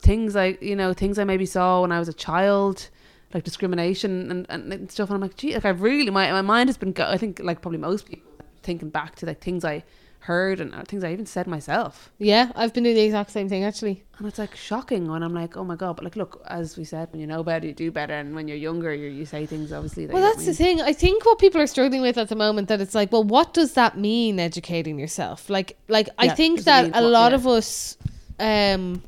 things 0.00 0.34
like 0.34 0.60
you 0.60 0.74
know 0.74 0.92
things 0.92 1.18
I 1.18 1.24
maybe 1.24 1.46
saw 1.46 1.82
when 1.82 1.92
I 1.92 1.98
was 1.98 2.08
a 2.08 2.12
child, 2.12 2.88
like 3.32 3.44
discrimination 3.44 4.30
and, 4.50 4.72
and, 4.72 4.90
stuff. 4.90 5.08
And 5.10 5.14
I'm 5.16 5.20
like, 5.20 5.36
gee, 5.36 5.54
like 5.54 5.64
I've 5.64 5.80
really 5.82 6.10
my 6.10 6.30
my 6.32 6.42
mind 6.42 6.68
has 6.68 6.76
been. 6.76 6.92
Go- 6.92 7.08
I 7.08 7.16
think 7.18 7.40
like 7.40 7.62
probably 7.62 7.78
most 7.78 8.06
people 8.06 8.30
thinking 8.62 8.90
back 8.90 9.16
to 9.16 9.26
like 9.26 9.40
things 9.40 9.64
I 9.64 9.82
heard 10.22 10.60
and 10.60 10.72
uh, 10.72 10.82
things 10.82 11.02
I 11.02 11.12
even 11.12 11.26
said 11.26 11.46
myself. 11.48 12.10
Yeah, 12.18 12.52
I've 12.54 12.72
been 12.72 12.84
doing 12.84 12.94
the 12.94 13.02
exact 13.02 13.30
same 13.30 13.48
thing 13.48 13.64
actually. 13.64 14.04
And 14.18 14.28
it's 14.28 14.38
like 14.38 14.54
shocking 14.54 15.10
when 15.10 15.22
I'm 15.22 15.34
like, 15.34 15.56
oh 15.56 15.64
my 15.64 15.74
god! 15.74 15.96
But 15.96 16.04
like, 16.04 16.14
look, 16.16 16.40
as 16.46 16.76
we 16.76 16.84
said, 16.84 17.08
when 17.10 17.20
you 17.20 17.26
know 17.26 17.42
better, 17.42 17.66
you 17.66 17.72
do 17.72 17.90
better, 17.90 18.14
and 18.14 18.34
when 18.34 18.46
you're 18.46 18.56
younger, 18.56 18.94
you 18.94 19.08
you 19.08 19.26
say 19.26 19.46
things 19.46 19.72
obviously. 19.72 20.06
That 20.06 20.14
Well, 20.14 20.22
that's 20.22 20.46
the 20.46 20.54
thing. 20.54 20.80
I 20.80 20.92
think 20.92 21.24
what 21.24 21.38
people 21.38 21.60
are 21.60 21.66
struggling 21.66 22.02
with 22.02 22.16
at 22.18 22.28
the 22.28 22.36
moment 22.36 22.68
that 22.68 22.80
it's 22.80 22.94
like, 22.94 23.10
well, 23.10 23.24
what 23.24 23.52
does 23.52 23.74
that 23.74 23.98
mean? 23.98 24.38
Educating 24.38 24.98
yourself, 24.98 25.50
like, 25.50 25.76
like 25.88 26.08
I 26.18 26.28
think 26.28 26.62
that 26.64 26.84
mean 26.84 26.94
a 26.94 27.02
what- 27.02 27.10
lot 27.10 27.32
yeah. 27.32 27.36
of 27.36 27.46
us, 27.48 27.96
um, 28.38 29.02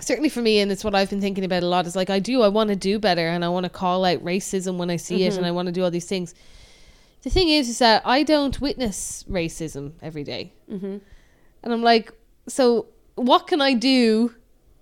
certainly 0.00 0.28
for 0.28 0.42
me, 0.42 0.58
and 0.58 0.72
it's 0.72 0.82
what 0.82 0.96
I've 0.96 1.10
been 1.10 1.20
thinking 1.20 1.44
about 1.44 1.62
a 1.62 1.66
lot. 1.66 1.86
Is 1.86 1.94
like 1.94 2.10
I 2.10 2.18
do, 2.18 2.42
I 2.42 2.48
want 2.48 2.70
to 2.70 2.76
do 2.76 2.98
better, 2.98 3.28
and 3.28 3.44
I 3.44 3.48
want 3.50 3.64
to 3.64 3.70
call 3.70 4.04
out 4.04 4.18
racism 4.24 4.78
when 4.78 4.90
I 4.90 4.96
see 4.96 5.24
it, 5.24 5.36
and 5.36 5.46
I 5.46 5.52
want 5.52 5.66
to 5.66 5.72
do 5.72 5.84
all 5.84 5.92
these 5.92 6.06
things. 6.06 6.34
The 7.22 7.30
thing 7.30 7.48
is, 7.50 7.68
is 7.68 7.78
that 7.80 8.02
I 8.06 8.22
don't 8.22 8.60
witness 8.60 9.24
racism 9.28 9.92
every 10.02 10.24
day. 10.24 10.52
Mhm. 10.70 11.00
and 11.62 11.72
I'm 11.72 11.82
like, 11.82 12.12
so 12.48 12.86
what 13.16 13.46
can 13.46 13.60
I 13.60 13.74
do 13.74 14.34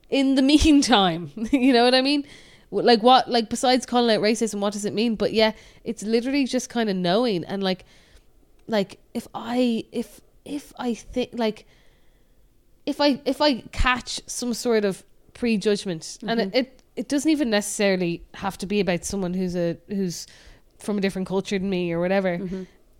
in 0.09 0.34
the 0.36 0.43
meantime? 0.55 1.30
you 1.53 1.72
know 1.72 1.84
what 1.84 1.95
I 1.95 2.03
mean? 2.03 2.24
Like 2.70 3.03
what? 3.03 3.28
Like 3.30 3.49
besides 3.49 3.86
calling 3.86 4.14
out 4.14 4.22
racism, 4.22 4.61
what 4.61 4.72
does 4.74 4.84
it 4.84 4.93
mean? 4.93 5.16
But 5.16 5.32
yeah, 5.32 5.53
it's 5.84 6.03
literally 6.03 6.45
just 6.45 6.68
kind 6.68 6.89
of 6.91 6.97
knowing 6.97 7.45
and 7.45 7.62
like, 7.62 7.84
like 8.66 8.99
if 9.14 9.26
I 9.34 9.84
if 9.91 10.20
if 10.45 10.72
I 10.78 10.95
think 10.95 11.30
like 11.32 11.66
if 12.86 13.01
I 13.01 13.20
if 13.24 13.41
I 13.41 13.62
catch 13.72 14.20
some 14.26 14.53
sort 14.55 14.84
of 14.84 15.03
prejudgment 15.32 16.18
and 16.26 16.41
it, 16.41 16.51
it 16.55 16.82
it 16.95 17.09
doesn't 17.09 17.30
even 17.30 17.49
necessarily 17.51 18.22
have 18.34 18.59
to 18.59 18.66
be 18.66 18.80
about 18.80 19.05
someone 19.05 19.32
who's 19.34 19.57
a 19.57 19.78
who's 19.89 20.26
from 20.79 20.99
a 20.99 21.01
different 21.01 21.29
culture 21.29 21.59
than 21.59 21.70
me 21.70 21.93
or 21.93 22.01
whatever 22.01 22.41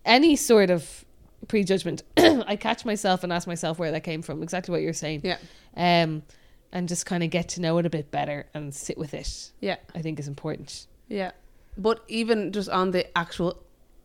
any 0.05 0.37
sort 0.37 0.71
of 0.71 1.05
prejudgment 1.47 2.03
I 2.17 2.57
catch 2.57 2.85
myself 2.85 3.23
and 3.25 3.33
ask 3.33 3.47
myself 3.47 3.79
where 3.79 3.93
that 3.93 4.03
came 4.03 4.23
from 4.23 4.43
exactly 4.43 4.73
what 4.73 4.83
you're 4.83 4.93
saying 4.93 5.21
Yeah, 5.25 5.39
um 5.77 6.23
and 6.71 6.87
just 6.89 7.07
kind 7.07 7.23
of 7.23 7.31
get 7.31 7.49
to 7.51 7.61
know 7.61 7.79
it 7.79 7.87
a 7.87 7.91
bit 7.91 8.11
better 8.11 8.47
and 8.53 8.75
sit 8.75 8.99
with 8.99 9.15
it 9.15 9.53
yeah, 9.61 9.77
I 9.95 10.03
think 10.03 10.19
is 10.19 10.29
important 10.29 10.87
yeah. 11.09 11.31
But 11.77 12.05
even 12.09 12.53
just 12.53 12.69
on 12.69 12.91
the 12.91 13.17
actual, 13.17 13.63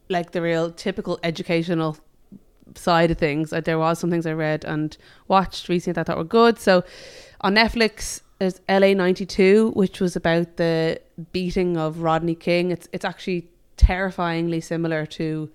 like 0.09 0.31
the 0.31 0.41
real 0.41 0.71
typical 0.71 1.19
educational 1.23 1.97
side 2.75 3.11
of 3.11 3.17
things, 3.17 3.51
uh, 3.51 3.61
there 3.61 3.77
was 3.77 3.99
some 3.99 4.09
things 4.09 4.25
I 4.25 4.33
read 4.33 4.63
and 4.63 4.95
watched 5.27 5.67
recently 5.69 5.93
that 5.95 6.01
I 6.01 6.03
thought 6.13 6.17
were 6.17 6.23
good. 6.23 6.59
So 6.59 6.83
on 7.41 7.55
Netflix. 7.55 8.21
There's 8.39 8.59
LA 8.67 8.93
ninety 8.93 9.25
two, 9.25 9.71
which 9.73 10.01
was 10.01 10.17
about 10.17 10.57
the 10.57 10.99
beating 11.31 11.77
of 11.77 11.99
Rodney 11.99 12.35
King. 12.35 12.71
It's 12.71 12.89
it's 12.91 13.05
actually 13.05 13.47
terrifyingly 13.77 14.61
similar 14.61 15.05
to 15.07 15.49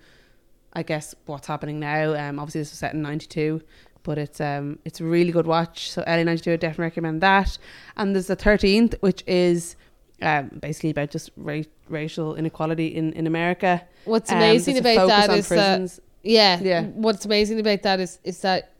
I 0.73 0.83
guess 0.83 1.15
what's 1.25 1.47
happening 1.47 1.79
now. 1.79 2.13
Um, 2.13 2.39
obviously 2.39 2.61
this 2.61 2.71
was 2.71 2.79
set 2.79 2.93
in 2.93 3.01
'92, 3.01 3.61
but 4.03 4.17
it's 4.19 4.39
um, 4.39 4.77
it's 4.85 4.99
a 5.01 5.03
really 5.03 5.31
good 5.31 5.47
watch. 5.47 5.89
So 5.91 6.03
LA 6.05 6.23
'92, 6.23 6.51
I 6.53 6.55
definitely 6.57 6.83
recommend 6.83 7.21
that. 7.21 7.57
And 7.97 8.13
there's 8.13 8.27
the 8.27 8.35
13th, 8.37 8.95
which 9.01 9.23
is 9.25 9.75
um, 10.21 10.49
basically 10.61 10.91
about 10.91 11.09
just 11.09 11.31
ra- 11.37 11.63
racial 11.87 12.35
inequality 12.35 12.87
in 12.95 13.13
in 13.13 13.25
America. 13.25 13.81
what's 14.05 14.31
Um, 14.31 14.37
amazing 14.37 14.77
about 14.77 15.07
that 15.07 15.29
is 15.31 15.49
that 15.49 15.99
yeah 16.21 16.59
Yeah. 16.61 16.83
what's 16.83 17.25
amazing 17.25 17.59
about 17.59 17.81
that 17.83 17.99
is 17.99 18.19
is 18.23 18.41
that 18.41 18.71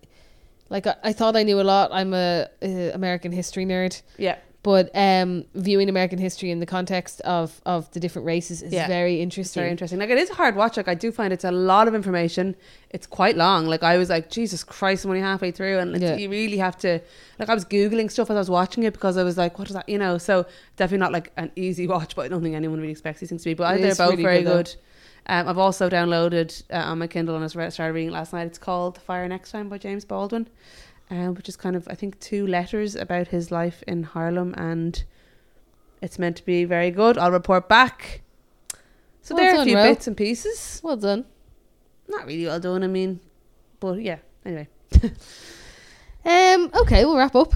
like 0.70 0.86
I, 0.86 0.96
I 1.06 1.14
thought 1.14 1.36
I 1.36 1.44
knew 1.44 1.60
a 1.60 1.64
lot 1.64 1.90
I'm 1.92 2.14
a, 2.14 2.48
a 2.62 2.92
American 2.92 3.32
history 3.32 3.66
nerd 3.66 4.00
yeah, 4.18 4.36
but 4.62 4.89
um 4.93 5.45
viewing 5.55 5.88
American 5.88 6.20
history 6.20 6.51
in 6.51 6.60
the 6.60 6.66
context 6.66 7.22
of 7.22 7.62
of 7.66 7.89
the 7.91 7.99
different 7.99 8.26
races 8.26 8.62
is 8.62 8.74
Yeah. 8.74 8.88
very 8.88 9.16
it's 9.16 9.24
interesting 9.24 9.62
very 9.62 9.72
interesting. 9.72 9.99
Like 9.99 10.10
it 10.10 10.18
is 10.18 10.30
a 10.30 10.34
hard 10.36 10.55
watch. 10.55 10.76
Like 10.78 10.88
I 10.89 10.95
do 10.95 11.12
find 11.12 11.32
it's 11.32 11.45
a 11.45 11.51
lot 11.51 11.88
of 11.88 11.95
information. 11.95 12.55
It's 12.89 13.07
quite 13.07 13.38
long. 13.38 13.68
Like 13.68 13.84
I 13.84 13.97
was 13.97 14.10
like, 14.10 14.30
Jesus 14.30 14.64
Christ, 14.64 15.05
I'm 15.05 15.12
only 15.12 15.22
halfway 15.22 15.51
through, 15.51 15.80
and 15.80 16.01
Yeah. 16.01 16.16
you 16.18 16.30
really 16.30 16.57
have 16.57 16.78
to. 16.80 16.99
Like 17.39 17.47
I 17.49 17.53
was 17.53 17.64
googling 17.64 18.12
stuff 18.12 18.30
as 18.30 18.36
I 18.36 18.39
was 18.39 18.49
watching 18.49 18.84
it 18.84 18.93
because 18.93 19.16
I 19.16 19.24
was 19.24 19.38
like, 19.38 19.57
what 19.60 19.70
is 19.70 19.76
that? 19.76 19.88
You 19.88 19.97
know, 19.97 20.18
so 20.18 20.45
definitely 20.76 20.99
not 21.05 21.14
like 21.14 21.32
an 21.38 21.51
easy 21.55 21.88
watch. 21.93 22.16
But 22.16 22.26
I 22.26 22.28
don't 22.28 22.41
think 22.43 22.55
anyone 22.55 22.80
really 22.80 22.91
expects 22.91 23.22
these 23.22 23.30
things 23.30 23.43
to 23.43 23.49
be. 23.49 23.53
But 23.53 23.66
I 23.66 23.76
It 23.76 23.82
they're 23.82 23.95
both 23.95 24.10
really 24.12 24.24
very 24.24 24.43
good, 24.43 24.66
good. 24.66 24.76
Um, 25.28 25.47
I've 25.47 25.57
also 25.60 25.89
downloaded 25.89 26.64
uh, 26.72 26.78
on 26.91 26.97
my 26.97 27.07
Kindle 27.07 27.36
and 27.36 27.43
I 27.43 27.47
started 27.47 27.93
reading 27.93 28.10
it 28.10 28.14
last 28.14 28.34
night. 28.34 28.47
It's 28.47 28.57
called 28.57 28.97
Fire 28.97 29.28
Next 29.28 29.51
Time 29.51 29.70
by 29.70 29.78
James 29.78 30.03
Baldwin, 30.03 30.47
um, 31.10 31.34
which 31.36 31.49
is 31.49 31.55
kind 31.55 31.76
of 31.76 31.88
I 31.89 31.95
think 31.95 32.20
two 32.20 32.45
letters 32.47 32.95
about 32.95 33.28
his 33.30 33.51
life 33.51 33.84
in 33.88 34.03
Harlem, 34.03 34.53
and 34.57 35.03
it's 36.01 36.18
meant 36.20 36.38
to 36.38 36.45
be 36.45 36.66
very 36.66 36.91
good. 36.91 37.18
I'll 37.18 37.32
report 37.32 37.68
back. 37.70 38.22
So 39.22 39.36
Well 39.36 39.43
there 39.43 39.55
are 39.57 39.62
a 39.62 39.66
few 39.66 39.76
Ro. 39.78 39.84
bits 39.93 40.07
and 40.07 40.16
pieces. 40.18 40.80
well 40.84 40.97
done 40.97 41.26
Not 42.07 42.26
really 42.26 42.45
well 42.45 42.60
done. 42.60 42.84
I 42.84 42.88
mean, 42.88 43.20
but 43.80 44.01
yeah. 44.01 44.18
Anyway, 44.45 44.68
um 46.26 46.70
okay 46.82 47.05
we'll 47.05 47.18
wrap 47.18 47.36
up 47.36 47.53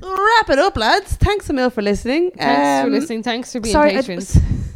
wrap 0.00 0.50
it 0.50 0.58
up, 0.58 0.76
lads. 0.76 1.14
Thanks 1.16 1.48
a 1.50 1.52
mil 1.52 1.70
for 1.70 1.82
listening. 1.82 2.30
thanks 2.32 2.82
for 2.82 2.86
Um, 2.86 2.92
listening 2.92 3.22
thanks 3.22 3.52
for 3.52 3.60
being 3.60 3.72
sorry, 3.72 3.90
patrons 3.92 4.36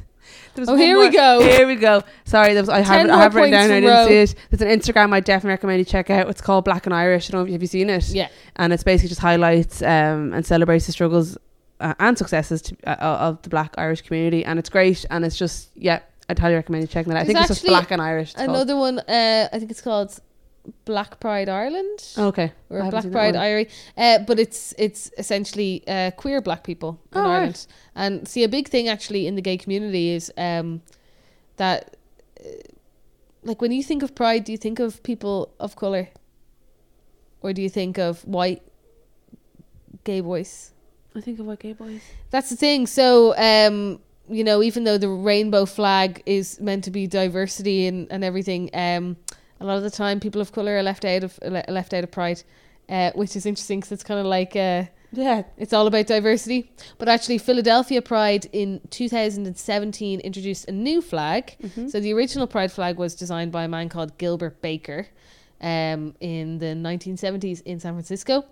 there 0.56 0.62
was 0.62 0.68
Oh, 0.68 0.76
here 0.76 0.98
we 0.98 1.10
go. 1.10 1.40
Here 1.40 1.66
we 1.66 1.76
go. 1.76 2.02
Sorry, 2.24 2.54
there 2.54 2.62
was, 2.62 2.68
I 2.68 2.80
have 2.80 3.06
it, 3.06 3.10
I 3.10 3.18
have 3.18 3.34
it 3.34 3.38
written 3.38 3.52
down. 3.52 3.70
I 3.70 3.80
didn't 3.80 3.90
Ro. 3.90 4.06
see 4.08 4.14
it. 4.14 4.34
There's 4.50 4.62
an 4.62 4.78
Instagram 4.80 5.12
I 5.12 5.20
definitely 5.20 5.50
recommend 5.50 5.78
you 5.78 5.84
check 5.84 6.10
out. 6.10 6.28
It's 6.28 6.40
called 6.40 6.64
Black 6.64 6.86
and 6.86 6.94
Irish. 6.94 7.30
I 7.30 7.32
don't 7.32 7.40
know 7.40 7.44
if 7.44 7.48
you 7.48 7.52
have 7.54 7.62
you 7.62 7.68
seen 7.68 7.90
it. 7.90 8.08
yeah 8.08 8.28
and 8.56 8.72
it's 8.72 8.82
basically 8.82 9.08
just 9.08 9.20
highlights 9.20 9.82
um, 9.82 10.32
and 10.32 10.44
celebrates 10.44 10.86
the 10.86 10.92
struggles 10.92 11.38
uh, 11.80 11.94
and 11.98 12.16
successes 12.16 12.62
to, 12.62 12.76
uh, 12.86 12.96
of 13.28 13.42
the 13.42 13.50
Black 13.50 13.74
Irish 13.78 14.02
community, 14.02 14.44
and 14.44 14.58
it's 14.58 14.68
great. 14.70 15.04
And 15.10 15.24
it's 15.24 15.36
just 15.36 15.70
yeah, 15.74 16.00
I'd 16.28 16.38
highly 16.38 16.54
recommend 16.54 16.82
you 16.82 16.88
checking 16.88 17.12
that. 17.12 17.18
out. 17.18 17.22
I 17.22 17.26
think 17.26 17.38
it's 17.38 17.48
just 17.48 17.64
Black 17.64 17.90
and 17.90 18.00
Irish. 18.02 18.30
it's 18.30 18.36
called. 18.36 18.50
another 18.50 18.76
one 18.76 18.98
uh 18.98 19.48
I 19.52 19.58
think 19.58 19.70
it's 19.70 19.82
called 19.82 20.18
Black 20.84 21.20
Pride 21.20 21.48
Ireland 21.48 22.00
okay, 22.18 22.52
or 22.70 22.78
haven't 22.82 22.90
Black 22.90 23.12
Pride 23.12 23.34
one. 23.34 23.44
Irie, 23.44 23.70
uh, 23.96 24.18
but 24.26 24.38
it's 24.38 24.74
it's 24.78 25.10
essentially 25.18 25.82
uh, 25.86 26.10
queer 26.16 26.40
black 26.40 26.62
people 26.64 26.98
in 27.12 27.18
Oh, 27.18 27.22
right. 27.22 27.30
Ireland. 27.36 27.66
And 27.94 28.26
see, 28.28 28.44
a 28.44 28.48
big 28.48 28.68
thing 28.68 28.88
actually 28.88 29.26
in 29.26 29.34
the 29.36 29.42
gay 29.42 29.56
community 29.56 30.10
is 30.10 30.32
um, 30.36 30.82
that, 31.56 31.96
uh, 32.40 32.48
like, 33.42 33.60
when 33.60 33.72
you 33.72 33.82
think 33.82 34.02
of 34.02 34.14
pride, 34.14 34.44
do 34.44 34.52
you 34.52 34.58
think 34.58 34.78
of 34.80 35.02
people 35.02 35.54
of 35.60 35.76
color, 35.76 36.08
or 37.40 37.52
do 37.52 37.62
you 37.62 37.70
think 37.70 37.98
of 37.98 38.24
white 38.26 38.62
gay 40.04 40.20
boys? 40.20 40.72
I 41.14 41.20
think 41.20 41.38
of 41.38 41.46
what 41.46 41.60
gay 41.60 41.72
boys. 41.72 42.02
That's 42.30 42.50
the 42.50 42.56
thing. 42.56 42.86
So, 42.86 43.34
um, 43.38 44.00
you 44.28 44.44
know, 44.44 44.62
even 44.62 44.84
though 44.84 44.98
the 44.98 45.08
rainbow 45.08 45.64
flag 45.64 46.22
is 46.26 46.60
meant 46.60 46.84
to 46.84 46.90
be 46.90 47.06
diversity 47.06 47.86
and, 47.86 48.06
and 48.10 48.22
everything, 48.24 48.68
um, 48.74 49.16
a 49.60 49.64
lot 49.64 49.76
of 49.76 49.82
the 49.82 49.90
time 49.90 50.20
people 50.20 50.40
of 50.40 50.52
color 50.52 50.76
are 50.76 50.82
left 50.82 51.04
out 51.04 51.24
of 51.24 51.38
left 51.68 51.94
out 51.94 52.04
of 52.04 52.10
pride, 52.10 52.42
uh, 52.88 53.10
which 53.14 53.36
is 53.36 53.46
interesting 53.46 53.80
because 53.80 53.92
it's 53.92 54.04
kind 54.04 54.20
of 54.20 54.26
like 54.26 54.54
uh, 54.56 54.84
Yeah. 55.12 55.44
It's 55.56 55.72
all 55.72 55.86
about 55.86 56.06
diversity. 56.06 56.70
But 56.98 57.08
actually, 57.08 57.38
Philadelphia 57.38 58.02
Pride 58.02 58.46
in 58.52 58.80
2017 58.90 60.20
introduced 60.20 60.68
a 60.68 60.72
new 60.72 61.00
flag. 61.00 61.56
So 61.88 62.00
the 62.00 62.12
original 62.12 62.46
Pride 62.46 62.70
flag 62.72 62.98
was 62.98 63.14
designed 63.14 63.52
by 63.52 63.64
a 63.64 63.68
man 63.68 63.88
called 63.88 64.18
Gilbert 64.18 64.60
Baker 64.60 65.06
um, 65.60 66.14
in 66.20 66.58
the 66.58 66.74
1970s 66.74 67.62
in 67.62 67.80
San 67.80 67.94
Francisco. 67.94 68.44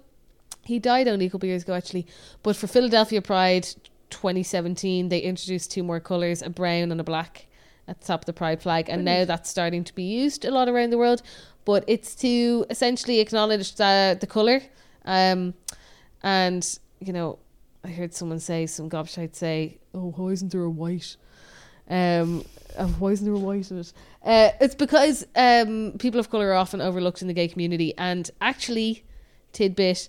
He 0.62 0.78
died 0.78 1.06
only 1.08 1.26
a 1.26 1.30
couple 1.30 1.46
of 1.46 1.50
years 1.50 1.62
ago, 1.64 1.74
actually. 1.74 2.06
But 2.42 2.56
for 2.56 2.66
Philadelphia 2.66 3.20
Pride 3.20 3.68
2017, 4.10 5.08
they 5.10 5.18
introduced 5.18 5.70
two 5.70 5.82
more 5.82 6.00
colours 6.00 6.40
a 6.40 6.48
brown 6.48 6.90
and 6.90 7.00
a 7.00 7.04
black 7.04 7.46
at 7.88 8.00
the 8.00 8.06
top 8.06 8.22
of 8.22 8.26
the 8.26 8.32
Pride 8.32 8.62
flag. 8.62 8.88
And 8.88 9.04
now 9.04 9.24
that's 9.24 9.50
starting 9.50 9.84
to 9.84 9.94
be 9.94 10.04
used 10.04 10.44
a 10.44 10.50
lot 10.50 10.68
around 10.68 10.90
the 10.90 10.98
world. 10.98 11.22
But 11.64 11.84
it's 11.86 12.14
to 12.16 12.66
essentially 12.70 13.20
acknowledge 13.20 13.74
the, 13.76 14.16
the 14.20 14.26
colour. 14.26 14.60
Um, 15.04 15.54
and, 16.22 16.78
you 17.00 17.12
know, 17.12 17.38
I 17.82 17.88
heard 17.88 18.14
someone 18.14 18.40
say, 18.40 18.66
some 18.66 18.88
gobshite 18.88 19.34
say, 19.34 19.78
oh, 19.94 20.12
why 20.16 20.30
isn't 20.30 20.52
there 20.52 20.62
a 20.62 20.70
white? 20.70 21.16
Um, 21.88 22.44
uh, 22.76 22.86
why 22.86 23.10
isn't 23.10 23.26
there 23.26 23.34
a 23.34 23.38
white 23.38 23.70
in 23.70 23.78
it? 23.78 23.92
Uh, 24.24 24.50
it's 24.60 24.74
because 24.74 25.26
um, 25.36 25.92
people 25.98 26.18
of 26.18 26.30
colour 26.30 26.50
are 26.50 26.54
often 26.54 26.80
overlooked 26.80 27.20
in 27.20 27.28
the 27.28 27.34
gay 27.34 27.48
community. 27.48 27.94
And 27.98 28.30
actually, 28.40 29.04
tidbit, 29.52 30.08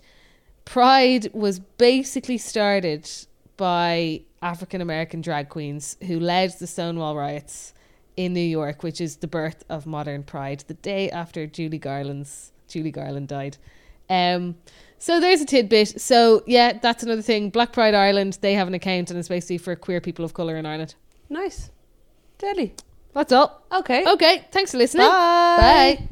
Pride 0.64 1.30
was 1.34 1.60
basically 1.60 2.38
started 2.38 3.10
by 3.58 4.22
African 4.42 4.82
American 4.82 5.22
drag 5.22 5.50
queens 5.50 5.98
who 6.08 6.20
led 6.20 6.54
the 6.60 6.68
Stonewall 6.68 7.16
riots 7.16 7.74
in 8.18 8.34
New 8.34 8.40
York, 8.40 8.84
which 8.84 9.02
is 9.02 9.18
the 9.18 9.28
birth 9.28 9.64
of 9.70 9.86
modern 9.86 10.24
Pride, 10.24 10.64
the 10.68 10.74
day 10.76 11.10
after 11.10 11.48
Judy 11.48 11.78
Garland's 11.78 12.52
Judy 12.68 12.92
Garland 12.92 13.28
died. 13.28 13.58
Um, 14.10 14.56
so 14.98 15.20
there's 15.20 15.42
a 15.42 15.46
tidbit. 15.46 16.00
So 16.02 16.44
yeah, 16.46 16.80
that's 16.82 17.04
another 17.04 17.22
thing. 17.22 17.50
Black 17.50 17.74
Pride 17.74 17.94
Ireland, 17.94 18.38
they 18.42 18.54
have 18.54 18.68
an 18.68 18.74
account 18.74 19.10
and 19.10 19.20
it's 19.20 19.30
basically 19.30 19.58
for 19.58 19.76
queer 19.76 20.02
people 20.02 20.26
of 20.26 20.34
colour 20.34 20.58
in 20.58 20.66
Ireland. 20.66 20.96
Nice. 21.30 21.72
Deadly. 22.38 22.74
That's 23.14 23.32
all. 23.32 23.62
Okay. 23.72 24.06
Okay, 24.06 24.46
thanks 24.52 24.72
for 24.72 24.78
listening. 24.78 25.08
Bye. 25.08 25.98
Bye. 26.00 26.10